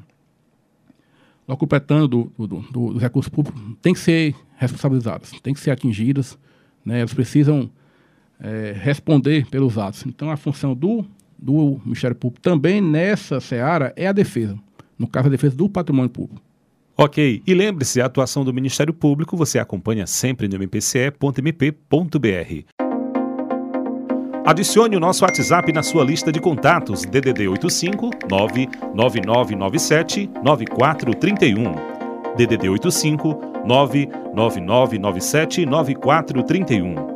ocupetando 1.47 2.09
do, 2.09 2.33
do, 2.39 2.47
do, 2.47 2.93
dos 2.93 3.03
recursos 3.03 3.29
públicos, 3.29 3.61
têm 3.81 3.93
que 3.93 4.01
ser 4.01 4.35
responsabilizadas, 4.57 5.31
têm 5.43 5.55
que 5.55 5.61
ser 5.61 5.71
atingidas, 5.71 6.39
né, 6.85 7.01
elas 7.01 7.15
precisam 7.15 7.71
é, 8.41 8.75
responder 8.77 9.47
pelos 9.47 9.79
atos. 9.79 10.05
Então, 10.07 10.31
a 10.31 10.37
função 10.37 10.75
do 10.75 11.05
do 11.39 11.81
Ministério 11.85 12.17
Público 12.17 12.41
também 12.41 12.81
nessa 12.81 13.41
seara 13.41 13.93
é 13.97 14.07
a 14.07 14.13
defesa. 14.13 14.59
No 14.99 15.07
caso, 15.07 15.29
a 15.29 15.31
defesa 15.31 15.57
do 15.57 15.69
patrimônio 15.69 16.11
público. 16.11 16.43
Ok, 16.97 17.43
e 17.47 17.55
lembre-se, 17.55 18.01
a 18.01 18.07
atuação 18.07 18.43
do 18.43 18.55
Ministério 18.55 18.95
Público 18.95 19.37
você 19.37 19.59
acompanha 19.59 20.07
sempre 20.07 20.49
no 20.49 20.57
mpce.mp.br. 20.57 21.77
Adicione 24.47 24.97
o 24.97 25.01
nosso 25.01 25.25
WhatsApp 25.25 25.73
na 25.73 25.83
sua 25.83 26.05
lista 26.05 26.33
de 26.33 26.41
contatos 26.41 27.03
DDD 27.03 27.49
85 27.49 28.11
99997 28.31 30.31
9431. 30.43 31.75
DDD 32.37 32.69
85 32.69 33.41
99997 33.67 35.67
9431. 35.67 37.16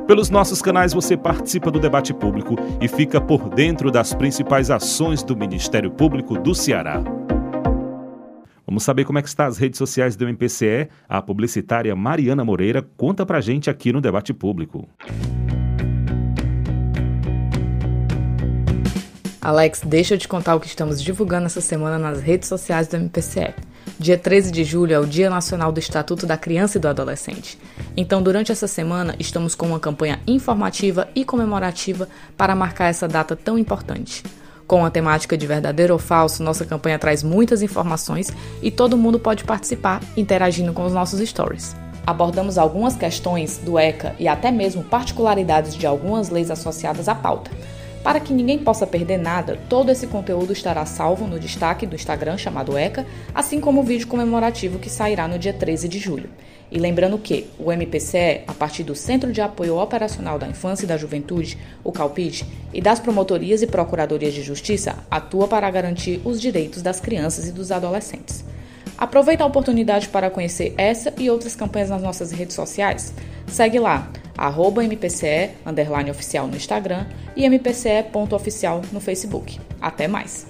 Pelos 0.11 0.29
nossos 0.29 0.61
canais 0.61 0.91
você 0.91 1.15
participa 1.15 1.71
do 1.71 1.79
debate 1.79 2.13
público 2.13 2.57
e 2.81 2.87
fica 2.89 3.21
por 3.21 3.47
dentro 3.47 3.89
das 3.89 4.13
principais 4.13 4.69
ações 4.69 5.23
do 5.23 5.37
Ministério 5.37 5.89
Público 5.89 6.37
do 6.37 6.53
Ceará. 6.53 7.01
Vamos 8.67 8.83
saber 8.83 9.05
como 9.05 9.19
é 9.19 9.21
que 9.21 9.29
está 9.29 9.45
as 9.45 9.57
redes 9.57 9.77
sociais 9.77 10.17
do 10.17 10.27
MPCE. 10.27 10.89
A 11.07 11.21
publicitária 11.21 11.95
Mariana 11.95 12.43
Moreira 12.43 12.85
conta 12.97 13.25
pra 13.25 13.39
gente 13.39 13.69
aqui 13.69 13.93
no 13.93 14.01
debate 14.01 14.33
público. 14.33 14.85
Alex, 19.39 19.81
deixa 19.85 20.15
eu 20.15 20.17
te 20.17 20.27
contar 20.27 20.55
o 20.55 20.59
que 20.59 20.67
estamos 20.67 21.01
divulgando 21.01 21.45
essa 21.45 21.61
semana 21.61 21.97
nas 21.97 22.21
redes 22.21 22.49
sociais 22.49 22.85
do 22.85 22.97
MPCE. 22.97 23.53
Dia 24.01 24.17
13 24.17 24.51
de 24.51 24.63
julho 24.63 24.95
é 24.95 24.99
o 24.99 25.05
Dia 25.05 25.29
Nacional 25.29 25.71
do 25.71 25.79
Estatuto 25.79 26.25
da 26.25 26.35
Criança 26.35 26.79
e 26.79 26.81
do 26.81 26.87
Adolescente. 26.87 27.55
Então, 27.95 28.19
durante 28.19 28.51
essa 28.51 28.67
semana, 28.67 29.13
estamos 29.19 29.53
com 29.53 29.67
uma 29.67 29.79
campanha 29.79 30.19
informativa 30.25 31.07
e 31.13 31.23
comemorativa 31.23 32.09
para 32.35 32.55
marcar 32.55 32.87
essa 32.87 33.07
data 33.07 33.35
tão 33.35 33.59
importante. 33.59 34.23
Com 34.65 34.83
a 34.83 34.89
temática 34.89 35.37
de 35.37 35.45
verdadeiro 35.45 35.93
ou 35.93 35.99
falso, 35.99 36.41
nossa 36.41 36.65
campanha 36.65 36.97
traz 36.97 37.21
muitas 37.21 37.61
informações 37.61 38.33
e 38.59 38.71
todo 38.71 38.97
mundo 38.97 39.19
pode 39.19 39.43
participar 39.43 40.01
interagindo 40.17 40.73
com 40.73 40.83
os 40.83 40.93
nossos 40.93 41.19
stories. 41.19 41.75
Abordamos 42.03 42.57
algumas 42.57 42.95
questões 42.95 43.59
do 43.59 43.77
ECA 43.77 44.15
e 44.17 44.27
até 44.27 44.49
mesmo 44.49 44.83
particularidades 44.83 45.75
de 45.75 45.85
algumas 45.85 46.31
leis 46.31 46.49
associadas 46.49 47.07
à 47.07 47.13
pauta. 47.13 47.51
Para 48.03 48.19
que 48.19 48.33
ninguém 48.33 48.57
possa 48.57 48.87
perder 48.87 49.17
nada, 49.17 49.59
todo 49.69 49.91
esse 49.91 50.07
conteúdo 50.07 50.51
estará 50.51 50.83
salvo 50.87 51.27
no 51.27 51.39
destaque 51.39 51.85
do 51.85 51.95
Instagram 51.95 52.35
chamado 52.35 52.75
ECA, 52.75 53.05
assim 53.33 53.61
como 53.61 53.81
o 53.81 53.83
vídeo 53.83 54.07
comemorativo 54.07 54.79
que 54.79 54.89
sairá 54.89 55.27
no 55.27 55.37
dia 55.37 55.53
13 55.53 55.87
de 55.87 55.99
julho. 55.99 56.29
E 56.71 56.79
lembrando 56.79 57.19
que 57.19 57.47
o 57.59 57.71
MPCE, 57.71 58.41
a 58.47 58.53
partir 58.53 58.83
do 58.83 58.95
Centro 58.95 59.31
de 59.31 59.39
Apoio 59.39 59.77
Operacional 59.77 60.39
da 60.39 60.47
Infância 60.47 60.85
e 60.85 60.87
da 60.87 60.97
Juventude, 60.97 61.59
o 61.83 61.91
CALPID, 61.91 62.43
e 62.73 62.81
das 62.81 62.99
promotorias 62.99 63.61
e 63.61 63.67
procuradorias 63.67 64.33
de 64.33 64.41
justiça, 64.41 64.97
atua 65.11 65.47
para 65.47 65.69
garantir 65.69 66.21
os 66.25 66.41
direitos 66.41 66.81
das 66.81 66.99
crianças 66.99 67.47
e 67.47 67.51
dos 67.51 67.71
adolescentes. 67.71 68.43
Aproveita 69.01 69.43
a 69.43 69.47
oportunidade 69.47 70.07
para 70.09 70.29
conhecer 70.29 70.75
essa 70.77 71.11
e 71.17 71.27
outras 71.27 71.55
campanhas 71.55 71.89
nas 71.89 72.03
nossas 72.03 72.31
redes 72.31 72.55
sociais. 72.55 73.11
Segue 73.47 73.79
lá, 73.79 74.07
arroba 74.37 74.83
MPCE, 74.83 75.49
oficial 76.11 76.45
no 76.45 76.55
Instagram 76.55 77.07
e 77.35 77.49
mpce.oficial 77.49 78.83
no 78.91 78.99
Facebook. 78.99 79.59
Até 79.81 80.07
mais! 80.07 80.47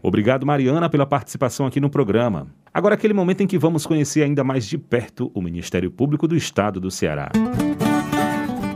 Obrigado, 0.00 0.46
Mariana, 0.46 0.88
pela 0.88 1.04
participação 1.04 1.66
aqui 1.66 1.80
no 1.80 1.90
programa. 1.90 2.46
Agora, 2.72 2.94
aquele 2.94 3.12
momento 3.12 3.42
em 3.42 3.46
que 3.48 3.58
vamos 3.58 3.84
conhecer 3.84 4.22
ainda 4.22 4.44
mais 4.44 4.64
de 4.64 4.78
perto 4.78 5.32
o 5.34 5.42
Ministério 5.42 5.90
Público 5.90 6.28
do 6.28 6.36
Estado 6.36 6.78
do 6.78 6.92
Ceará. 6.92 7.32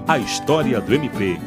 a 0.09 0.19
história 0.19 0.81
do 0.81 0.93
MP. 0.93 1.39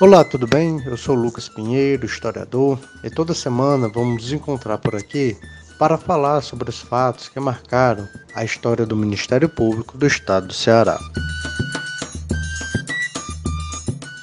Olá, 0.00 0.22
tudo 0.22 0.46
bem? 0.46 0.80
Eu 0.86 0.96
sou 0.96 1.16
Lucas 1.16 1.48
Pinheiro, 1.48 2.06
historiador, 2.06 2.78
e 3.02 3.10
toda 3.10 3.34
semana 3.34 3.88
vamos 3.88 4.22
nos 4.22 4.32
encontrar 4.32 4.78
por 4.78 4.94
aqui 4.94 5.36
para 5.76 5.98
falar 5.98 6.40
sobre 6.40 6.70
os 6.70 6.78
fatos 6.78 7.28
que 7.28 7.40
marcaram 7.40 8.06
a 8.32 8.44
história 8.44 8.86
do 8.86 8.94
Ministério 8.94 9.48
Público 9.48 9.98
do 9.98 10.06
Estado 10.06 10.46
do 10.46 10.54
Ceará. 10.54 11.00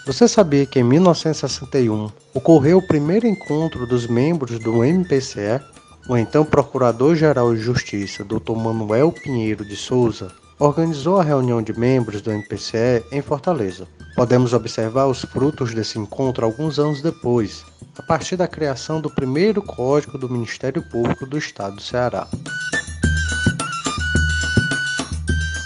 Você 0.06 0.30
sabia 0.30 0.66
que 0.66 0.80
em 0.80 0.84
1961 0.84 2.10
ocorreu 2.34 2.78
o 2.78 2.88
primeiro 2.88 3.28
encontro 3.28 3.86
dos 3.86 4.08
membros 4.08 4.58
do 4.60 4.82
MPCE? 4.82 5.60
O 6.08 6.16
então 6.16 6.46
Procurador-Geral 6.46 7.54
de 7.54 7.60
Justiça, 7.60 8.24
Dr. 8.24 8.54
Manuel 8.56 9.12
Pinheiro 9.12 9.66
de 9.66 9.76
Souza, 9.76 10.32
organizou 10.60 11.20
a 11.20 11.24
reunião 11.24 11.62
de 11.62 11.78
membros 11.78 12.22
do 12.22 12.32
MPCE 12.32 13.04
em 13.12 13.22
Fortaleza. 13.22 13.88
Podemos 14.16 14.54
observar 14.54 15.08
os 15.08 15.22
frutos 15.24 15.74
desse 15.74 16.00
encontro 16.00 16.46
alguns 16.46 16.80
anos 16.80 17.02
depois, 17.02 17.66
a 17.98 18.02
partir 18.02 18.38
da 18.38 18.48
criação 18.48 19.02
do 19.02 19.10
primeiro 19.10 19.62
Código 19.62 20.18
do 20.18 20.30
Ministério 20.30 20.82
Público 20.82 21.26
do 21.26 21.38
Estado 21.38 21.76
do 21.76 21.82
Ceará. 21.82 22.28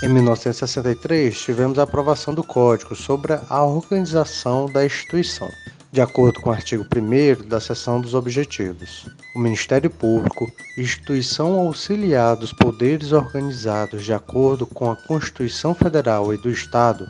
Em 0.02 0.08
1963, 0.08 1.38
tivemos 1.40 1.78
a 1.78 1.84
aprovação 1.84 2.34
do 2.34 2.44
Código 2.44 2.96
sobre 2.96 3.38
a 3.50 3.64
organização 3.64 4.66
da 4.66 4.86
instituição. 4.86 5.50
De 5.92 6.02
acordo 6.02 6.40
com 6.40 6.52
o 6.52 6.54
artigo 6.54 6.86
1 6.86 7.48
da 7.48 7.60
seção 7.60 8.00
dos 8.00 8.14
Objetivos, 8.14 9.08
o 9.36 9.40
Ministério 9.40 9.90
Público, 9.90 10.48
instituição 10.78 11.60
auxiliar 11.60 12.36
dos 12.36 12.54
poderes 12.54 13.12
organizados 13.12 14.06
de 14.06 14.14
acordo 14.14 14.68
com 14.68 14.92
a 14.92 14.96
Constituição 14.96 15.74
Federal 15.74 16.32
e 16.32 16.38
do 16.38 16.52
Estado, 16.52 17.10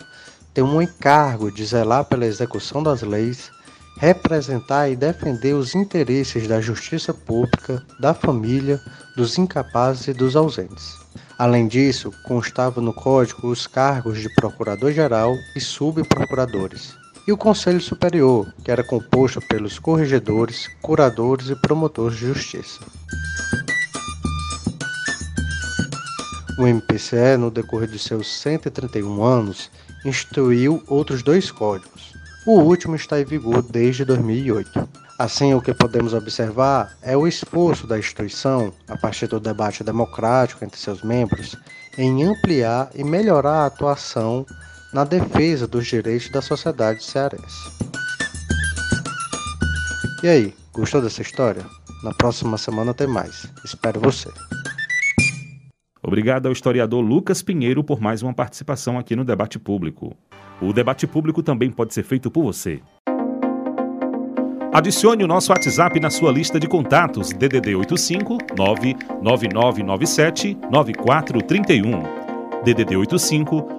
tem 0.54 0.64
um 0.64 0.82
encargo 0.82 1.52
de 1.52 1.66
zelar 1.66 2.06
pela 2.06 2.26
execução 2.26 2.82
das 2.82 3.02
leis, 3.02 3.52
representar 3.98 4.88
e 4.88 4.96
defender 4.96 5.56
os 5.56 5.76
interesses 5.76 6.48
da 6.48 6.62
justiça 6.62 7.14
pública, 7.14 7.86
da 8.00 8.14
família, 8.14 8.80
dos 9.14 9.38
incapazes 9.38 10.08
e 10.08 10.14
dos 10.14 10.38
ausentes. 10.38 10.96
Além 11.38 11.68
disso, 11.68 12.14
constava 12.24 12.80
no 12.80 12.94
Código 12.94 13.50
os 13.50 13.68
cargos 13.68 14.22
de 14.22 14.34
Procurador-Geral 14.36 15.36
e 15.54 15.60
Subprocuradores, 15.60 16.96
e 17.30 17.32
o 17.32 17.38
Conselho 17.38 17.80
Superior, 17.80 18.52
que 18.64 18.72
era 18.72 18.84
composto 18.84 19.40
pelos 19.40 19.78
corregedores, 19.78 20.68
curadores 20.82 21.52
e 21.52 21.56
promotores 21.56 22.18
de 22.18 22.26
justiça. 22.26 22.80
O 26.58 26.66
MPCE, 26.66 27.38
no 27.38 27.52
decorrer 27.52 27.88
de 27.88 28.00
seus 28.00 28.36
131 28.42 29.24
anos, 29.24 29.70
instituiu 30.04 30.82
outros 30.88 31.22
dois 31.22 31.52
códigos. 31.52 32.14
O 32.48 32.62
último 32.62 32.96
está 32.96 33.22
em 33.22 33.26
vigor 33.26 33.62
desde 33.62 34.04
2008. 34.04 34.90
Assim, 35.20 35.54
o 35.54 35.62
que 35.62 35.72
podemos 35.72 36.16
observar 36.16 36.98
é 37.00 37.16
o 37.16 37.28
esforço 37.28 37.86
da 37.86 38.00
instituição, 38.00 38.74
a 38.88 38.98
partir 38.98 39.28
do 39.28 39.40
debate 39.40 39.84
democrático 39.84 40.66
entre 40.66 40.80
seus 40.80 41.04
membros, 41.04 41.56
em 41.96 42.24
ampliar 42.24 42.90
e 42.96 43.04
melhorar 43.04 43.62
a 43.62 43.66
atuação 43.68 44.48
na 44.94 45.04
defesa 45.04 45.68
dos 45.68 45.86
direitos 45.86 46.30
da 46.30 46.42
sociedade 46.42 47.04
cearense. 47.04 47.70
E 50.24 50.28
aí, 50.28 50.54
gostou 50.74 51.02
dessa 51.02 51.22
história? 51.22 51.64
Na 52.04 52.14
próxima 52.14 52.58
semana 52.58 52.94
tem 52.94 53.08
mais. 53.08 53.48
Espero 53.64 54.00
você. 54.00 54.30
Obrigado 56.02 56.48
ao 56.48 56.52
historiador 56.52 57.02
Lucas 57.02 57.42
Pinheiro 57.42 57.84
por 57.84 58.02
mais 58.02 58.24
uma 58.24 58.34
participação 58.34 58.98
aqui 58.98 59.16
no 59.16 59.24
Debate 59.24 59.60
Público. 59.60 60.16
O 60.62 60.74
debate 60.74 61.08
público 61.08 61.42
também 61.42 61.72
pode 61.72 61.94
ser 61.94 62.04
feito 62.04 62.32
por 62.32 62.44
você. 62.44 62.82
Adicione 64.74 65.24
o 65.24 65.28
nosso 65.28 65.52
WhatsApp 65.52 66.00
na 66.00 66.10
sua 66.10 66.32
lista 66.32 66.60
de 66.60 66.68
contatos 66.68 67.30
DDD 67.30 67.76
85 67.76 68.38
99997 68.58 70.58
9431. 70.70 72.04
DDD 72.64 72.98
85 72.98 73.79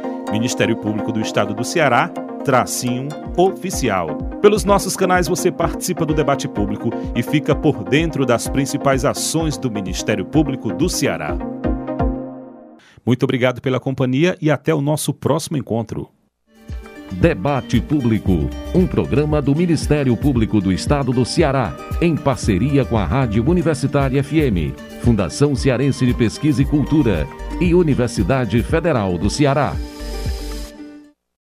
Ministério 0.31 0.77
Público 0.77 1.11
do 1.11 1.19
Estado 1.19 1.53
do 1.53 1.63
Ceará, 1.63 2.07
tracinho 2.43 3.09
oficial. 3.37 4.15
Pelos 4.41 4.63
nossos 4.63 4.95
canais 4.95 5.27
você 5.27 5.51
participa 5.51 6.05
do 6.05 6.13
debate 6.13 6.47
público 6.47 6.89
e 7.15 7.21
fica 7.21 7.53
por 7.53 7.83
dentro 7.83 8.25
das 8.25 8.47
principais 8.47 9.05
ações 9.05 9.57
do 9.57 9.69
Ministério 9.69 10.25
Público 10.25 10.73
do 10.73 10.89
Ceará. 10.89 11.37
Muito 13.05 13.23
obrigado 13.23 13.61
pela 13.61 13.79
companhia 13.79 14.37
e 14.41 14.49
até 14.49 14.73
o 14.73 14.81
nosso 14.81 15.13
próximo 15.13 15.57
encontro. 15.57 16.09
Debate 17.11 17.81
Público, 17.81 18.49
um 18.73 18.87
programa 18.87 19.41
do 19.41 19.53
Ministério 19.53 20.15
Público 20.15 20.61
do 20.61 20.71
Estado 20.71 21.11
do 21.11 21.25
Ceará, 21.25 21.75
em 21.99 22.15
parceria 22.15 22.85
com 22.85 22.97
a 22.97 23.03
Rádio 23.03 23.47
Universitária 23.47 24.23
FM, 24.23 24.73
Fundação 25.03 25.53
Cearense 25.53 26.05
de 26.05 26.13
Pesquisa 26.13 26.61
e 26.61 26.65
Cultura 26.65 27.27
e 27.59 27.75
Universidade 27.75 28.63
Federal 28.63 29.17
do 29.17 29.29
Ceará. 29.29 29.75